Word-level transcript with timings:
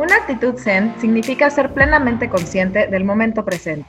Una 0.00 0.16
actitud 0.16 0.56
zen 0.56 0.94
significa 0.98 1.50
ser 1.50 1.74
plenamente 1.74 2.30
consciente 2.30 2.86
del 2.86 3.04
momento 3.04 3.44
presente. 3.44 3.86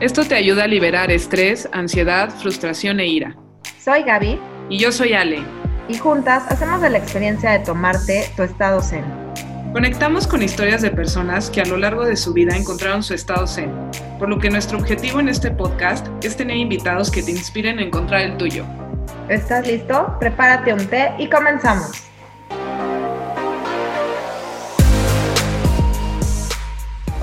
Esto 0.00 0.22
te 0.22 0.34
ayuda 0.34 0.64
a 0.64 0.66
liberar 0.66 1.10
estrés, 1.10 1.66
ansiedad, 1.72 2.28
frustración 2.28 3.00
e 3.00 3.06
ira. 3.06 3.34
Soy 3.82 4.02
Gaby. 4.02 4.38
Y 4.68 4.78
yo 4.78 4.92
soy 4.92 5.14
Ale. 5.14 5.38
Y 5.88 5.96
juntas 5.96 6.44
hacemos 6.50 6.82
de 6.82 6.90
la 6.90 6.98
experiencia 6.98 7.52
de 7.52 7.60
tomarte 7.60 8.28
tu 8.36 8.42
estado 8.42 8.82
zen. 8.82 9.04
Conectamos 9.72 10.26
con 10.26 10.42
historias 10.42 10.82
de 10.82 10.90
personas 10.90 11.48
que 11.48 11.62
a 11.62 11.64
lo 11.64 11.78
largo 11.78 12.04
de 12.04 12.16
su 12.16 12.34
vida 12.34 12.54
encontraron 12.54 13.02
su 13.02 13.14
estado 13.14 13.46
zen, 13.46 13.72
por 14.18 14.28
lo 14.28 14.38
que 14.38 14.50
nuestro 14.50 14.76
objetivo 14.76 15.20
en 15.20 15.30
este 15.30 15.50
podcast 15.50 16.06
es 16.22 16.36
tener 16.36 16.58
invitados 16.58 17.10
que 17.10 17.22
te 17.22 17.30
inspiren 17.30 17.78
a 17.78 17.82
encontrar 17.82 18.20
el 18.20 18.36
tuyo. 18.36 18.66
¿Estás 19.30 19.66
listo? 19.66 20.18
Prepárate 20.20 20.74
un 20.74 20.86
té 20.86 21.12
y 21.18 21.30
comenzamos. 21.30 22.05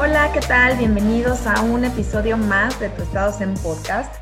Hola, 0.04 0.30
¿qué 0.34 0.42
tal? 0.42 0.78
Bienvenidos 0.78 1.48
a 1.48 1.62
un 1.62 1.86
episodio 1.86 2.36
más 2.36 2.78
de 2.82 2.90
Tu 2.90 3.04
en 3.42 3.54
Podcast. 3.54 4.14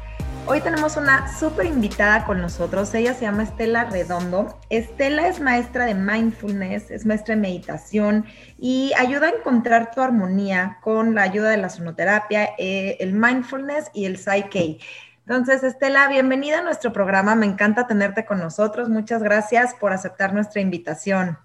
Hoy 0.45 0.61
tenemos 0.61 0.95
una 0.95 1.35
súper 1.39 1.65
invitada 1.65 2.23
con 2.23 2.39
nosotros. 2.39 2.93
Ella 2.93 3.15
se 3.15 3.21
llama 3.21 3.41
Estela 3.41 3.85
Redondo. 3.85 4.59
Estela 4.69 5.27
es 5.27 5.39
maestra 5.39 5.85
de 5.85 5.95
mindfulness, 5.95 6.91
es 6.91 7.07
maestra 7.07 7.33
de 7.33 7.41
meditación 7.41 8.25
y 8.59 8.91
ayuda 8.95 9.29
a 9.29 9.31
encontrar 9.31 9.89
tu 9.89 10.01
armonía 10.01 10.77
con 10.83 11.15
la 11.15 11.23
ayuda 11.23 11.49
de 11.49 11.57
la 11.57 11.69
sonoterapia, 11.69 12.51
eh, 12.59 12.97
el 12.99 13.13
mindfulness 13.13 13.89
y 13.95 14.05
el 14.05 14.17
psyche. 14.17 14.77
Entonces, 15.25 15.63
Estela, 15.63 16.07
bienvenida 16.09 16.59
a 16.59 16.61
nuestro 16.61 16.93
programa. 16.93 17.33
Me 17.33 17.47
encanta 17.47 17.87
tenerte 17.87 18.23
con 18.23 18.37
nosotros. 18.37 18.87
Muchas 18.87 19.23
gracias 19.23 19.73
por 19.73 19.93
aceptar 19.93 20.31
nuestra 20.31 20.61
invitación. 20.61 21.39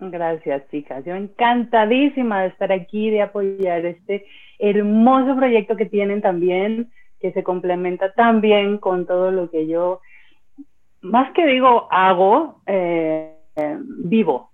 Gracias, 0.00 0.62
chicas. 0.70 1.04
Yo 1.04 1.14
encantadísima 1.14 2.42
de 2.42 2.48
estar 2.48 2.70
aquí, 2.70 3.10
de 3.10 3.22
apoyar 3.22 3.84
este 3.84 4.26
hermoso 4.58 5.36
proyecto 5.36 5.76
que 5.76 5.86
tienen 5.86 6.22
también, 6.22 6.90
que 7.20 7.32
se 7.32 7.42
complementa 7.42 8.12
también 8.12 8.78
con 8.78 9.06
todo 9.06 9.32
lo 9.32 9.50
que 9.50 9.66
yo, 9.66 10.00
más 11.00 11.32
que 11.32 11.46
digo 11.46 11.88
hago, 11.90 12.62
eh, 12.66 13.34
vivo, 14.04 14.52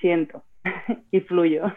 siento 0.00 0.42
y 1.12 1.20
fluyo. 1.20 1.72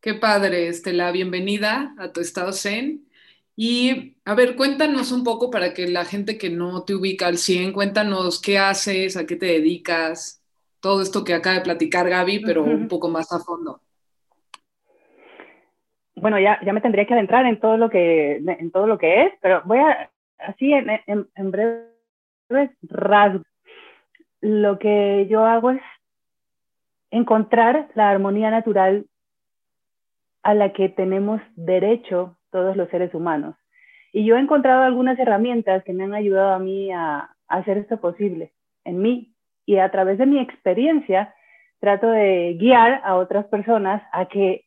Qué 0.00 0.14
padre, 0.14 0.68
Estela. 0.68 1.12
Bienvenida 1.12 1.94
a 1.96 2.12
tu 2.12 2.20
estado 2.20 2.52
Zen. 2.52 3.04
Y 3.56 4.16
a 4.24 4.34
ver, 4.34 4.56
cuéntanos 4.56 5.12
un 5.12 5.22
poco 5.22 5.48
para 5.50 5.72
que 5.74 5.86
la 5.86 6.04
gente 6.04 6.36
que 6.38 6.50
no 6.50 6.82
te 6.82 6.94
ubica 6.96 7.28
al 7.28 7.38
100, 7.38 7.72
cuéntanos 7.72 8.42
qué 8.42 8.58
haces, 8.58 9.16
a 9.16 9.26
qué 9.26 9.36
te 9.36 9.46
dedicas 9.46 10.43
todo 10.84 11.00
esto 11.00 11.24
que 11.24 11.32
acaba 11.32 11.56
de 11.56 11.62
platicar 11.62 12.06
Gaby, 12.06 12.40
pero 12.40 12.62
un 12.62 12.88
poco 12.88 13.08
más 13.08 13.32
a 13.32 13.38
fondo. 13.38 13.80
Bueno, 16.14 16.38
ya, 16.38 16.60
ya 16.62 16.74
me 16.74 16.82
tendría 16.82 17.06
que 17.06 17.14
adentrar 17.14 17.46
en 17.46 17.58
todo 17.58 17.78
lo 17.78 17.88
que, 17.88 18.36
en 18.36 18.70
todo 18.70 18.86
lo 18.86 18.98
que 18.98 19.22
es, 19.22 19.32
pero 19.40 19.62
voy 19.64 19.78
a, 19.78 20.10
así 20.36 20.74
en, 20.74 20.90
en, 21.06 21.26
en 21.34 21.50
breves 21.50 22.70
rasgos. 22.82 23.46
Lo 24.42 24.78
que 24.78 25.26
yo 25.30 25.46
hago 25.46 25.70
es 25.70 25.80
encontrar 27.10 27.88
la 27.94 28.10
armonía 28.10 28.50
natural 28.50 29.06
a 30.42 30.52
la 30.52 30.74
que 30.74 30.90
tenemos 30.90 31.40
derecho 31.56 32.36
todos 32.50 32.76
los 32.76 32.90
seres 32.90 33.14
humanos. 33.14 33.56
Y 34.12 34.26
yo 34.26 34.36
he 34.36 34.40
encontrado 34.40 34.82
algunas 34.82 35.18
herramientas 35.18 35.82
que 35.84 35.94
me 35.94 36.04
han 36.04 36.12
ayudado 36.12 36.52
a 36.52 36.58
mí 36.58 36.92
a, 36.92 37.20
a 37.48 37.56
hacer 37.56 37.78
esto 37.78 37.98
posible 37.98 38.52
en 38.84 39.00
mí 39.00 39.33
y 39.66 39.78
a 39.78 39.90
través 39.90 40.18
de 40.18 40.26
mi 40.26 40.38
experiencia 40.38 41.34
trato 41.80 42.08
de 42.08 42.56
guiar 42.58 43.00
a 43.04 43.16
otras 43.16 43.46
personas 43.46 44.02
a 44.12 44.26
que 44.26 44.64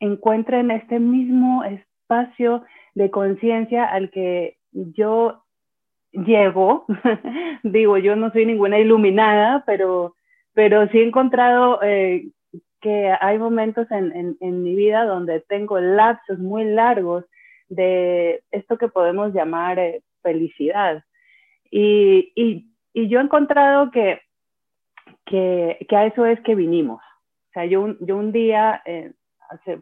encuentren 0.00 0.70
este 0.70 0.98
mismo 0.98 1.64
espacio 1.64 2.64
de 2.94 3.10
conciencia 3.10 3.84
al 3.84 4.10
que 4.10 4.56
yo 4.72 5.42
llego. 6.12 6.86
Digo, 7.62 7.98
yo 7.98 8.16
no 8.16 8.30
soy 8.32 8.46
ninguna 8.46 8.78
iluminada, 8.78 9.64
pero, 9.66 10.16
pero 10.54 10.88
sí 10.88 10.98
he 10.98 11.06
encontrado 11.06 11.80
eh, 11.82 12.28
que 12.80 13.12
hay 13.20 13.38
momentos 13.38 13.86
en, 13.90 14.36
mi 14.40 14.74
vida 14.74 15.04
donde 15.04 15.40
tengo 15.40 15.80
lapsos 15.80 16.38
muy 16.38 16.64
largos 16.64 17.24
de 17.68 18.42
esto 18.50 18.78
que 18.78 18.88
podemos 18.88 19.32
llamar 19.32 19.78
eh, 19.78 20.02
felicidad. 20.22 21.02
Y, 21.70 22.32
y, 22.34 22.66
yo 23.08 23.18
he 23.18 23.22
encontrado 23.22 23.90
que 23.90 24.20
que, 25.26 25.84
que, 25.88 25.96
a 25.96 26.06
eso 26.06 26.24
es 26.24 26.40
que 26.40 26.54
vinimos. 26.54 27.00
O 27.00 27.52
sea, 27.52 27.66
yo, 27.66 27.96
yo 28.00 28.16
un 28.16 28.32
día, 28.32 28.82
eh, 28.86 29.12
hace, 29.50 29.80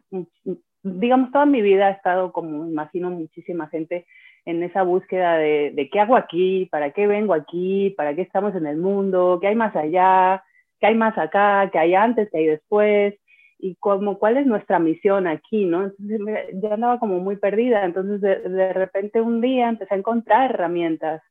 digamos, 0.83 1.31
toda 1.31 1.45
mi 1.45 1.61
vida 1.61 1.89
he 1.89 1.93
estado, 1.93 2.31
como 2.31 2.67
imagino 2.67 3.09
muchísima 3.09 3.67
gente, 3.67 4.05
en 4.45 4.61
esa 4.63 4.83
búsqueda 4.83 5.37
de, 5.37 5.71
de, 5.73 5.89
qué 5.89 5.99
hago 5.99 6.15
aquí, 6.15 6.67
para 6.71 6.91
qué 6.91 7.07
vengo 7.07 7.33
aquí, 7.33 7.91
para 7.97 8.15
qué 8.15 8.21
estamos 8.21 8.53
en 8.55 8.67
el 8.67 8.77
mundo, 8.77 9.39
qué 9.41 9.47
hay 9.47 9.55
más 9.55 9.75
allá, 9.75 10.43
qué 10.79 10.87
hay 10.87 10.95
más 10.95 11.17
acá, 11.17 11.69
qué 11.71 11.79
hay 11.79 11.95
antes, 11.95 12.29
qué 12.31 12.37
hay 12.37 12.45
después, 12.47 13.15
y 13.57 13.75
como 13.75 14.19
cuál 14.19 14.37
es 14.37 14.45
nuestra 14.45 14.79
misión 14.79 15.27
aquí, 15.27 15.65
¿no? 15.65 15.85
Entonces 15.85 16.19
yo 16.61 16.73
andaba 16.73 16.99
como 16.99 17.19
muy 17.19 17.37
perdida, 17.37 17.85
entonces 17.85 18.21
de, 18.21 18.49
de 18.49 18.73
repente 18.73 19.21
un 19.21 19.41
día 19.41 19.69
empecé 19.69 19.95
a 19.95 19.97
encontrar 19.97 20.51
herramientas 20.51 21.23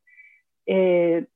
eh, 0.66 1.26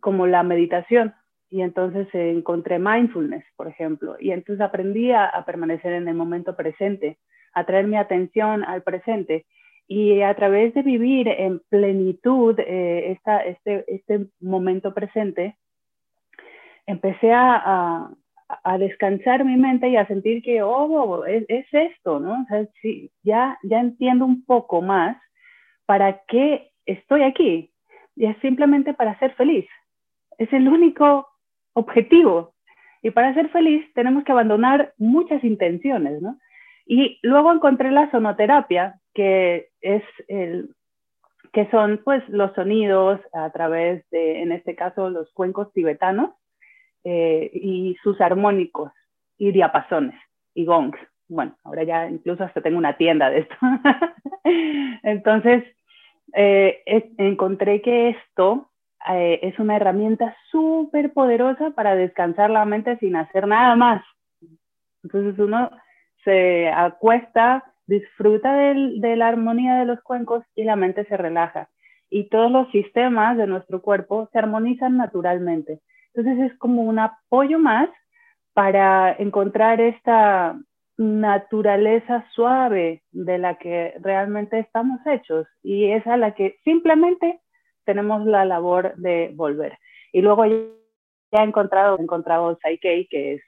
como 0.00 0.26
la 0.26 0.42
meditación, 0.42 1.14
y 1.50 1.62
entonces 1.62 2.08
encontré 2.12 2.78
mindfulness, 2.78 3.44
por 3.56 3.68
ejemplo, 3.68 4.16
y 4.18 4.32
entonces 4.32 4.60
aprendí 4.60 5.12
a, 5.12 5.30
permanecer 5.46 5.92
en 5.92 6.08
el 6.08 6.14
momento 6.14 6.56
presente, 6.56 7.18
a 7.54 7.64
traer 7.64 7.86
mi 7.86 7.96
atención 7.96 8.64
al 8.64 8.82
presente 8.82 9.46
y 9.86 10.20
a 10.22 10.34
través 10.34 10.74
de 10.74 10.82
vivir 10.82 11.28
en 11.28 11.60
plenitud 11.68 12.58
eh, 12.58 13.16
este, 13.46 13.84
este 13.86 14.26
momento 14.40 14.92
presente, 14.92 15.56
empecé 16.86 17.32
a, 17.32 18.10
a, 18.64 18.78
descansar 18.78 19.44
mi 19.44 19.56
mente 19.56 19.88
y 19.88 19.96
a 19.96 20.06
sentir 20.06 20.42
que, 20.42 20.62
oh, 20.62 21.24
es, 21.24 21.44
es 21.48 21.66
esto, 21.72 22.20
¿no? 22.20 22.42
O 22.42 22.46
sea, 22.48 22.66
sí, 22.82 23.10
ya, 23.22 23.58
ya 23.62 23.80
entiendo 23.80 24.24
un 24.24 24.44
poco 24.44 24.82
más 24.82 25.16
para 25.84 26.22
qué 26.26 26.70
estoy 26.84 27.22
aquí. 27.22 27.72
Y 28.14 28.26
es 28.26 28.36
simplemente 28.38 28.94
para 28.94 29.18
ser 29.18 29.34
feliz. 29.34 29.66
Es 30.38 30.52
el 30.52 30.68
único 30.68 31.28
objetivo. 31.76 32.54
Y 33.02 33.10
para 33.10 33.34
ser 33.34 33.50
feliz 33.50 33.86
tenemos 33.94 34.24
que 34.24 34.32
abandonar 34.32 34.94
muchas 34.98 35.44
intenciones, 35.44 36.20
¿no? 36.22 36.38
Y 36.86 37.18
luego 37.22 37.52
encontré 37.52 37.90
la 37.90 38.10
sonoterapia, 38.10 39.00
que 39.12 39.68
es 39.80 40.02
el, 40.28 40.70
que 41.52 41.68
son 41.70 42.00
pues 42.04 42.26
los 42.28 42.52
sonidos 42.54 43.20
a 43.32 43.50
través 43.50 44.08
de, 44.10 44.42
en 44.42 44.52
este 44.52 44.74
caso, 44.74 45.10
los 45.10 45.30
cuencos 45.32 45.72
tibetanos 45.72 46.30
eh, 47.04 47.50
y 47.52 47.96
sus 48.02 48.20
armónicos 48.20 48.92
y 49.36 49.52
diapasones 49.52 50.18
y 50.54 50.64
gongs. 50.64 50.98
Bueno, 51.28 51.56
ahora 51.64 51.82
ya 51.82 52.08
incluso 52.08 52.44
hasta 52.44 52.62
tengo 52.62 52.78
una 52.78 52.96
tienda 52.96 53.30
de 53.30 53.40
esto. 53.40 53.56
Entonces, 55.02 55.64
eh, 56.34 56.82
encontré 57.18 57.82
que 57.82 58.10
esto 58.10 58.70
eh, 59.12 59.40
es 59.42 59.58
una 59.58 59.76
herramienta 59.76 60.36
súper 60.50 61.12
poderosa 61.12 61.70
para 61.70 61.94
descansar 61.94 62.50
la 62.50 62.64
mente 62.64 62.96
sin 62.98 63.16
hacer 63.16 63.46
nada 63.46 63.76
más. 63.76 64.02
Entonces 65.02 65.38
uno 65.38 65.70
se 66.24 66.68
acuesta, 66.68 67.64
disfruta 67.86 68.52
de 68.56 69.16
la 69.16 69.28
armonía 69.28 69.76
de 69.76 69.84
los 69.84 70.00
cuencos 70.02 70.44
y 70.54 70.64
la 70.64 70.76
mente 70.76 71.04
se 71.04 71.16
relaja. 71.16 71.68
Y 72.10 72.28
todos 72.28 72.50
los 72.50 72.70
sistemas 72.70 73.36
de 73.36 73.46
nuestro 73.46 73.80
cuerpo 73.80 74.28
se 74.32 74.38
armonizan 74.38 74.96
naturalmente. 74.96 75.80
Entonces 76.14 76.50
es 76.50 76.58
como 76.58 76.82
un 76.82 76.98
apoyo 76.98 77.58
más 77.58 77.88
para 78.54 79.14
encontrar 79.18 79.80
esta 79.80 80.58
naturaleza 80.96 82.24
suave 82.32 83.02
de 83.12 83.38
la 83.38 83.56
que 83.56 83.94
realmente 84.00 84.58
estamos 84.58 84.98
hechos 85.06 85.46
y 85.62 85.90
es 85.90 86.06
a 86.06 86.16
la 86.16 86.34
que 86.34 86.56
simplemente 86.64 87.40
tenemos 87.86 88.26
la 88.26 88.44
labor 88.44 88.94
de 88.96 89.32
volver. 89.34 89.78
Y 90.12 90.20
luego 90.20 90.44
ya 90.44 91.40
he 91.40 91.44
encontrado, 91.44 91.96
he 91.98 92.02
encontrado 92.02 92.58
Psyche, 92.62 93.06
que 93.08 93.34
es, 93.34 93.42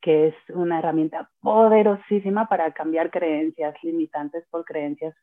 que 0.00 0.28
es 0.28 0.34
una 0.50 0.78
herramienta 0.78 1.30
poderosísima 1.40 2.48
para 2.48 2.72
cambiar 2.72 3.10
creencias 3.10 3.74
limitantes 3.82 4.44
por 4.50 4.64
creencias 4.64 5.14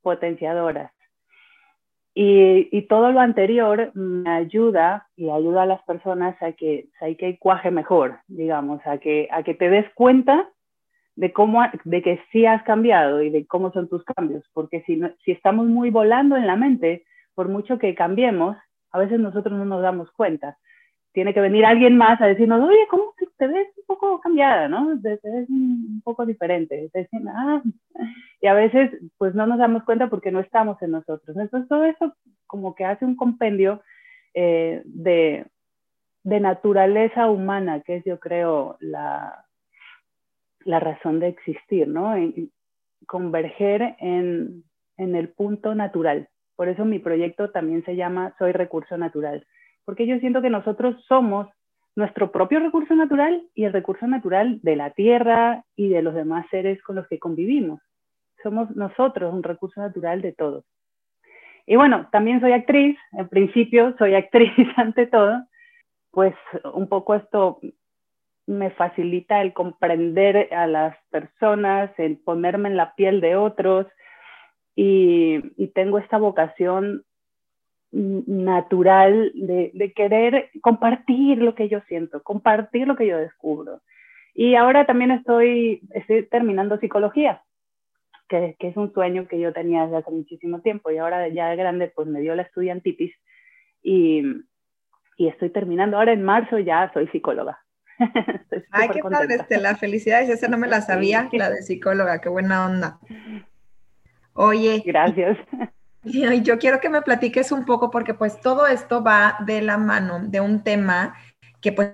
potenciadoras. 0.00 0.92
Y, 2.14 2.68
y, 2.76 2.82
todo 2.88 3.12
lo 3.12 3.20
anterior 3.20 3.92
me 3.94 4.28
ayuda 4.30 5.06
y 5.14 5.30
ayuda 5.30 5.62
a 5.62 5.66
las 5.66 5.82
personas 5.84 6.40
a 6.42 6.52
que 6.52 6.88
Psyche 6.98 7.38
cuaje 7.38 7.70
mejor, 7.70 8.18
digamos, 8.26 8.80
a 8.84 8.98
que, 8.98 9.28
a 9.30 9.44
que 9.44 9.54
te 9.54 9.70
des 9.70 9.88
cuenta 9.94 10.50
de, 11.14 11.32
cómo, 11.32 11.62
de 11.84 12.02
que 12.02 12.20
sí 12.32 12.46
has 12.46 12.62
cambiado 12.64 13.22
y 13.22 13.30
de 13.30 13.46
cómo 13.46 13.72
son 13.72 13.88
tus 13.88 14.02
cambios, 14.04 14.44
porque 14.52 14.82
si, 14.86 15.00
si 15.24 15.32
estamos 15.32 15.66
muy 15.66 15.90
volando 15.90 16.36
en 16.36 16.46
la 16.46 16.56
mente, 16.56 17.04
por 17.40 17.48
mucho 17.48 17.78
que 17.78 17.94
cambiemos, 17.94 18.54
a 18.90 18.98
veces 18.98 19.18
nosotros 19.18 19.58
no 19.58 19.64
nos 19.64 19.80
damos 19.80 20.12
cuenta. 20.12 20.58
Tiene 21.14 21.32
que 21.32 21.40
venir 21.40 21.64
alguien 21.64 21.96
más 21.96 22.20
a 22.20 22.26
decirnos, 22.26 22.60
oye, 22.60 22.86
¿cómo, 22.90 23.14
te 23.38 23.46
ves 23.46 23.66
un 23.78 23.84
poco 23.86 24.20
cambiada, 24.20 24.68
¿no? 24.68 25.00
Te, 25.00 25.18
ves 25.22 25.48
un 25.48 26.02
poco 26.04 26.26
diferente. 26.26 26.90
Te 26.92 26.98
dicen, 26.98 27.26
ah, 27.28 27.62
y 28.42 28.46
a 28.46 28.52
veces 28.52 28.90
pues 29.16 29.34
no 29.34 29.46
nos 29.46 29.56
damos 29.56 29.84
cuenta 29.84 30.10
porque 30.10 30.30
no 30.30 30.40
estamos 30.40 30.82
en 30.82 30.90
nosotros. 30.90 31.34
Entonces 31.34 31.66
todo 31.66 31.84
eso 31.84 32.14
como 32.46 32.74
que 32.74 32.84
hace 32.84 33.06
un 33.06 33.16
compendio 33.16 33.80
eh, 34.34 34.82
de, 34.84 35.46
de 36.24 36.40
naturaleza 36.40 37.30
humana, 37.30 37.80
que 37.80 37.96
es 37.96 38.04
yo 38.04 38.20
creo 38.20 38.76
la, 38.80 39.46
la 40.66 40.78
razón 40.78 41.20
de 41.20 41.28
existir, 41.28 41.88
¿no? 41.88 42.14
converger 43.06 43.96
en, 43.98 44.62
en 44.98 45.16
el 45.16 45.30
punto 45.30 45.74
natural. 45.74 46.28
Por 46.60 46.68
eso 46.68 46.84
mi 46.84 46.98
proyecto 46.98 47.48
también 47.48 47.82
se 47.86 47.96
llama 47.96 48.34
Soy 48.38 48.52
Recurso 48.52 48.98
Natural, 48.98 49.46
porque 49.86 50.06
yo 50.06 50.18
siento 50.18 50.42
que 50.42 50.50
nosotros 50.50 51.02
somos 51.08 51.48
nuestro 51.96 52.32
propio 52.32 52.60
recurso 52.60 52.94
natural 52.94 53.42
y 53.54 53.64
el 53.64 53.72
recurso 53.72 54.06
natural 54.06 54.60
de 54.60 54.76
la 54.76 54.90
tierra 54.90 55.64
y 55.74 55.88
de 55.88 56.02
los 56.02 56.14
demás 56.14 56.44
seres 56.50 56.82
con 56.82 56.96
los 56.96 57.08
que 57.08 57.18
convivimos. 57.18 57.80
Somos 58.42 58.76
nosotros 58.76 59.32
un 59.32 59.42
recurso 59.42 59.80
natural 59.80 60.20
de 60.20 60.32
todos. 60.34 60.66
Y 61.64 61.76
bueno, 61.76 62.10
también 62.12 62.42
soy 62.42 62.52
actriz, 62.52 62.98
en 63.12 63.28
principio 63.30 63.96
soy 63.96 64.14
actriz 64.16 64.52
ante 64.76 65.06
todo, 65.06 65.42
pues 66.10 66.34
un 66.74 66.90
poco 66.90 67.14
esto 67.14 67.58
me 68.46 68.68
facilita 68.68 69.40
el 69.40 69.54
comprender 69.54 70.52
a 70.52 70.66
las 70.66 70.94
personas, 71.08 71.90
el 71.98 72.18
ponerme 72.18 72.68
en 72.68 72.76
la 72.76 72.94
piel 72.96 73.22
de 73.22 73.36
otros 73.36 73.86
y, 74.82 75.66
tengo 75.74 75.98
esta 75.98 76.16
vocación 76.16 77.04
natural 77.92 79.30
de, 79.34 79.92
querer 79.94 80.50
compartir 80.62 81.38
lo 81.38 81.54
que 81.54 81.68
yo 81.68 81.80
siento, 81.86 82.22
compartir 82.22 82.86
lo 82.86 82.96
que 82.96 83.06
yo 83.06 83.18
descubro. 83.18 83.82
Y 84.34 84.54
ahora 84.54 84.86
también 84.86 85.10
estoy, 85.10 85.82
estoy 85.90 86.24
terminando 86.26 86.78
psicología, 86.78 87.42
que, 88.26 88.56
que, 88.58 88.68
es 88.68 88.76
un 88.76 88.92
sueño 88.94 89.28
que 89.28 89.38
yo 89.38 89.52
tenía 89.52 89.82
desde 89.82 89.98
hace 89.98 90.10
muchísimo 90.12 90.60
tiempo 90.60 90.90
y 90.90 90.96
ahora 90.96 91.28
ya 91.28 91.50
de 91.50 91.56
grande 91.56 91.92
pues 91.94 92.08
me 92.08 92.20
dio 92.20 92.34
la 92.34 92.42
estudiantitis 92.42 93.12
y, 93.82 94.22
y 95.18 95.28
estoy 95.28 95.50
terminando. 95.50 95.98
Ahora 95.98 96.12
en 96.12 96.22
marzo 96.22 96.58
ya 96.58 96.90
soy 96.94 97.06
psicóloga. 97.08 97.58
Ay, 98.70 98.88
qué 98.88 99.02
padre, 99.02 99.34
Estela. 99.34 99.76
Felicidades. 99.76 100.30
Esa 100.30 100.48
no 100.48 100.56
me 100.56 100.68
la 100.68 100.80
sabía, 100.80 101.28
la 101.32 101.50
de 101.50 101.60
psicóloga. 101.60 102.22
Qué 102.22 102.30
buena 102.30 102.64
onda. 102.64 102.98
Oye. 104.40 104.82
Gracias. 104.84 105.38
Y 106.02 106.40
yo 106.40 106.58
quiero 106.58 106.80
que 106.80 106.88
me 106.88 107.02
platiques 107.02 107.52
un 107.52 107.66
poco 107.66 107.90
porque 107.90 108.14
pues 108.14 108.40
todo 108.40 108.66
esto 108.66 109.04
va 109.04 109.36
de 109.44 109.60
la 109.60 109.76
mano 109.76 110.18
de 110.18 110.40
un 110.40 110.62
tema 110.62 111.14
que 111.60 111.72
pues 111.72 111.90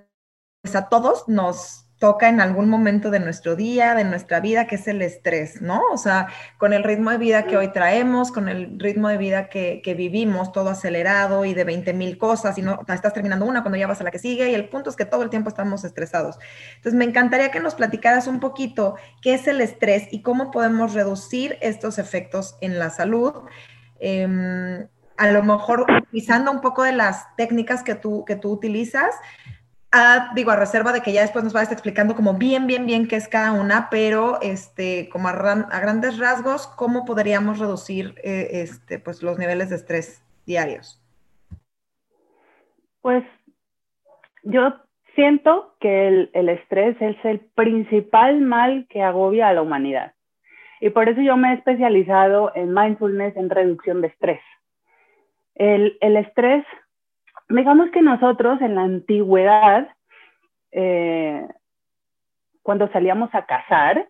a 0.73 0.89
todos 0.89 1.29
nos 1.29 1.86
toca 1.99 2.29
en 2.29 2.41
algún 2.41 2.69
momento 2.69 3.11
de 3.11 3.21
nuestro 3.21 3.57
día, 3.57 3.95
de 3.95 4.05
nuestra 4.05 4.41
vida, 4.41 4.67
que 4.67 4.75
es 4.75 4.87
el 4.87 5.01
estrés, 5.01 5.63
¿no? 5.63 5.83
O 5.93 5.97
sea, 5.97 6.29
con 6.59 6.73
el 6.75 6.85
ritmo 6.85 7.11
de 7.11 7.19
vida 7.19 7.45
que 7.47 7.57
hoy 7.57 7.69
traemos, 7.73 8.31
con 8.31 8.49
el 8.49 8.79
ritmo 8.79 9.09
de 9.09 9.17
vida 9.17 9.49
que, 9.49 9.81
vivimos, 9.97 10.53
todo 10.53 10.69
acelerado 10.69 11.45
y 11.47 11.55
de 11.55 11.65
20 11.65 11.95
mil 11.95 12.19
cosas, 12.19 12.59
y 12.59 12.63
no 12.63 12.81
estás 12.87 13.15
terminando 13.15 13.47
una 13.47 13.63
cuando 13.63 13.79
ya 13.79 13.87
vas 13.87 14.01
a 14.01 14.05
la 14.05 14.11
que 14.11 14.19
sigue, 14.19 14.51
y 14.51 14.55
el 14.55 14.69
punto 14.69 14.91
es 14.91 14.97
que 14.97 15.07
todo 15.07 15.23
el 15.23 15.31
tiempo 15.31 15.49
estamos 15.49 15.85
estresados. 15.85 16.39
Entonces, 16.77 16.95
me 16.95 17.05
encantaría 17.05 17.51
que 17.51 17.61
nos 17.61 17.75
platicaras 17.75 18.27
un 18.27 18.41
poquito 18.41 18.97
qué 19.23 19.35
es 19.35 19.47
el 19.47 19.63
estrés 19.63 20.09
y 20.11 20.21
cómo 20.21 20.51
podemos 20.51 20.93
reducir 20.93 21.57
estos 21.63 21.99
efectos 21.99 22.59
en 22.61 22.79
la 22.79 22.91
salud. 22.91 23.33
Em, 24.01 24.87
a 25.17 25.31
lo 25.31 25.43
mejor 25.43 25.87
utilizando 25.91 26.51
un 26.51 26.61
poco 26.61 26.83
de 26.83 26.93
las 26.93 27.35
técnicas 27.37 27.83
que 27.83 27.95
tú, 27.95 28.25
que 28.27 28.37
tú 28.37 28.51
utilizas, 28.51 29.15
digo, 30.35 30.51
a 30.51 30.57
reserva 30.57 30.93
de 30.93 31.01
que 31.01 31.13
ya 31.13 31.23
después 31.23 31.45
nos 31.45 31.53
vayas 31.53 31.73
explicando 31.73 32.15
como 32.15 32.35
bien, 32.35 32.67
bien, 32.67 32.87
bien 32.87 33.09
qué 33.09 33.17
es 33.17 33.29
cada 33.29 33.53
una, 33.53 33.89
pero 33.91 34.41
este, 34.43 35.09
como 35.11 35.29
a, 35.29 35.33
grandes 35.33 36.19
rasgos, 36.19 36.67
¿cómo 36.67 37.05
podríamos 37.05 37.59
reducir 37.59 38.15
eh, 38.23 38.49
este, 38.63 38.99
pues, 38.99 39.23
los 39.23 39.39
niveles 39.39 39.71
de 39.71 39.77
estrés 39.77 40.25
diarios? 40.47 41.03
Pues 43.01 43.25
yo 44.43 44.75
siento 45.15 45.75
que 45.81 46.09
el, 46.09 46.31
el 46.35 46.49
estrés 46.49 46.97
es 47.01 47.17
el 47.25 47.41
principal 47.41 48.41
mal 48.41 48.87
que 48.89 49.03
agobia 49.03 49.49
a 49.49 49.53
la 49.53 49.63
humanidad. 49.63 50.13
Y 50.81 50.91
por 50.91 51.09
eso 51.09 51.21
yo 51.21 51.37
me 51.37 51.53
he 51.53 51.55
especializado 51.55 52.53
en 52.55 52.75
mindfulness, 52.75 53.37
en 53.37 53.51
reducción 53.51 54.03
de 54.03 54.09
estrés. 54.09 54.41
El, 55.55 55.97
el 56.01 56.17
estrés 56.17 56.65
digamos 57.49 57.91
que 57.91 58.03
nosotros 58.03 58.61
en 58.61 58.75
la 58.75 58.83
antigüedad, 58.83 59.89
eh, 60.73 61.47
cuando 62.63 62.89
salíamos 62.89 63.35
a 63.35 63.47
cazar, 63.47 64.09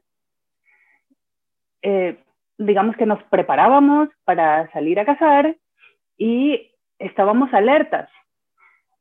eh, 1.82 2.18
digamos 2.58 2.96
que 2.96 3.06
nos 3.06 3.22
preparábamos 3.24 4.08
para 4.24 4.70
salir 4.72 4.98
a 4.98 5.04
cazar 5.04 5.56
y 6.16 6.72
estábamos 6.98 7.52
alertas. 7.52 8.08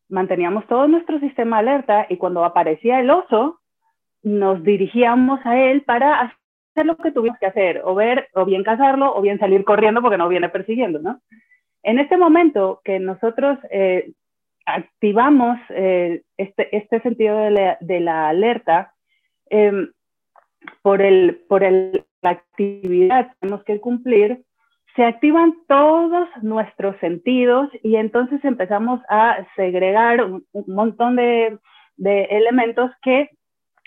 Manteníamos 0.10 0.68
todo 0.68 0.88
nuestro 0.88 1.20
sistema 1.20 1.60
alerta 1.60 2.06
y 2.10 2.18
cuando 2.18 2.44
aparecía 2.44 3.00
el 3.00 3.10
oso, 3.10 3.62
nos 4.22 4.62
dirigíamos 4.64 5.40
a 5.46 5.58
él 5.58 5.84
para 5.84 6.22
hacer 6.22 6.86
lo 6.86 6.98
que 6.98 7.12
tuvimos 7.12 7.40
que 7.40 7.46
hacer, 7.46 7.82
o 7.86 7.96
ver, 7.96 8.28
o 8.34 8.44
bien 8.44 8.64
cazarlo, 8.64 9.16
o 9.16 9.22
bien 9.22 9.40
salir 9.40 9.64
corriendo 9.64 10.02
porque 10.02 10.18
no 10.18 10.28
viene 10.28 10.50
persiguiendo, 10.50 11.00
¿no? 11.00 11.22
En 11.84 12.00
este 12.00 12.18
momento 12.18 12.82
que 12.84 13.00
nosotros 13.00 13.58
eh, 13.70 14.12
activamos 14.66 15.60
eh, 15.70 16.24
este, 16.38 16.76
este, 16.76 17.02
sentido 17.02 17.38
de 17.38 18.00
la, 18.00 18.30
alerta, 18.30 18.94
em, 19.50 19.92
por, 20.82 21.02
el, 21.02 21.44
por 21.48 21.64
el, 21.64 22.06
la 22.22 22.32
actividad 22.32 23.30
que 23.30 23.36
tenemos 23.42 23.64
que 23.64 23.80
cumplir, 23.80 24.44
se 24.96 25.04
activan 25.04 25.54
todos 25.68 26.28
nuestros 26.42 26.98
sentidos 27.00 27.70
y 27.84 27.98
entonces 27.98 28.44
empezamos 28.44 29.02
a 29.10 29.46
segregar 29.56 30.24
un, 30.24 30.46
montón 30.68 31.18
de, 31.18 31.60
de, 31.98 32.24
elementos 32.24 32.92
que 33.02 33.30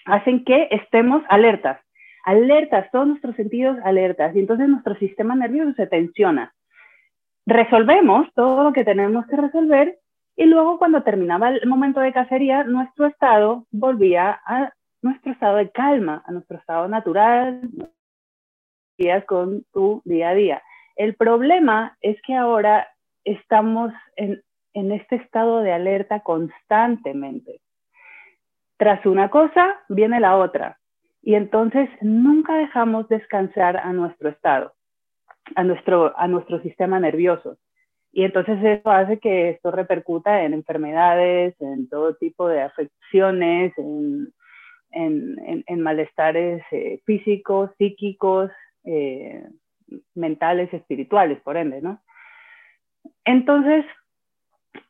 hacen 0.04 0.44
que 0.44 0.69
estemos 0.70 1.22
alertas, 1.28 1.80
alertas, 2.25 2.90
todos 2.92 3.08
nuestros 3.08 3.34
sentidos 3.36 3.78
alertas 3.84 4.36
y 4.36 4.40
entonces 4.40 4.69
nuestro 4.69 4.94
sistema 4.96 5.34
nervioso 5.34 5.72
se 5.75 5.86
tensiona. 5.86 6.54
Resolvemos 7.46 8.28
todo 8.34 8.64
lo 8.64 8.72
que 8.75 8.84
tenemos 8.84 9.26
que 9.26 9.36
resolver 9.36 9.98
y 10.38 10.46
luego 10.46 10.79
cuando 10.79 11.02
terminaba 11.02 11.49
el 11.49 11.67
momento 11.67 11.99
de 11.99 12.12
cacería, 12.12 12.62
nuestro 12.62 13.06
estado 13.06 13.66
volvía 13.73 14.40
a 14.47 14.73
nuestro 15.02 15.33
estado 15.33 15.57
de 15.57 15.73
calma, 15.73 16.23
a 16.26 16.30
nuestro 16.30 16.59
estado 16.59 16.87
natural, 16.87 17.61
con 19.26 19.64
tu 19.73 20.00
día 20.04 20.28
a 20.28 20.35
día. 20.35 20.62
El 20.95 21.16
problema 21.16 21.99
es 22.02 22.23
que 22.23 22.37
ahora 22.37 22.87
estamos 23.25 23.92
en, 24.14 24.40
este 24.75 25.16
estado 25.16 25.59
de 25.59 25.73
alerta 25.73 26.21
constantemente. 26.21 27.61
Tras 28.76 29.04
una 29.07 29.30
cosa, 29.30 29.80
viene 29.88 30.21
la 30.21 30.37
otra. 30.37 30.78
Y 31.21 31.35
entonces 31.35 31.90
nunca 32.00 32.54
dejamos 32.54 33.09
descansar 33.09 33.76
a 33.76 33.92
nuestro 33.92 34.28
estado, 34.28 34.73
a 35.57 35.64
nuestro 35.64 36.62
sistema 36.62 37.00
nervioso. 37.00 37.59
Y 38.12 38.24
entonces 38.24 38.58
eso 38.62 38.90
hace 38.90 39.18
que 39.18 39.50
esto 39.50 39.70
repercuta 39.70 40.42
en 40.42 40.54
enfermedades, 40.54 41.54
en 41.60 41.88
todo 41.88 42.16
tipo 42.16 42.48
de 42.48 42.62
afecciones, 42.62 43.72
en, 43.76 44.32
en, 44.90 45.80
malestares 45.80 46.62
eh, 46.70 47.00
físicos, 47.04 47.70
psíquicos, 47.78 48.50
eh, 48.84 49.46
mentales, 50.14 50.72
espirituales, 50.72 51.40
por 51.42 51.56
ende, 51.56 51.80
¿no? 51.82 52.00
Entonces, 53.24 53.84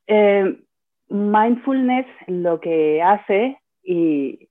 eh, 0.06 0.60
mindfulness 1.08 2.06
lo 2.26 2.60
que 2.60 3.02
hace, 3.02 3.58
y 3.82 4.48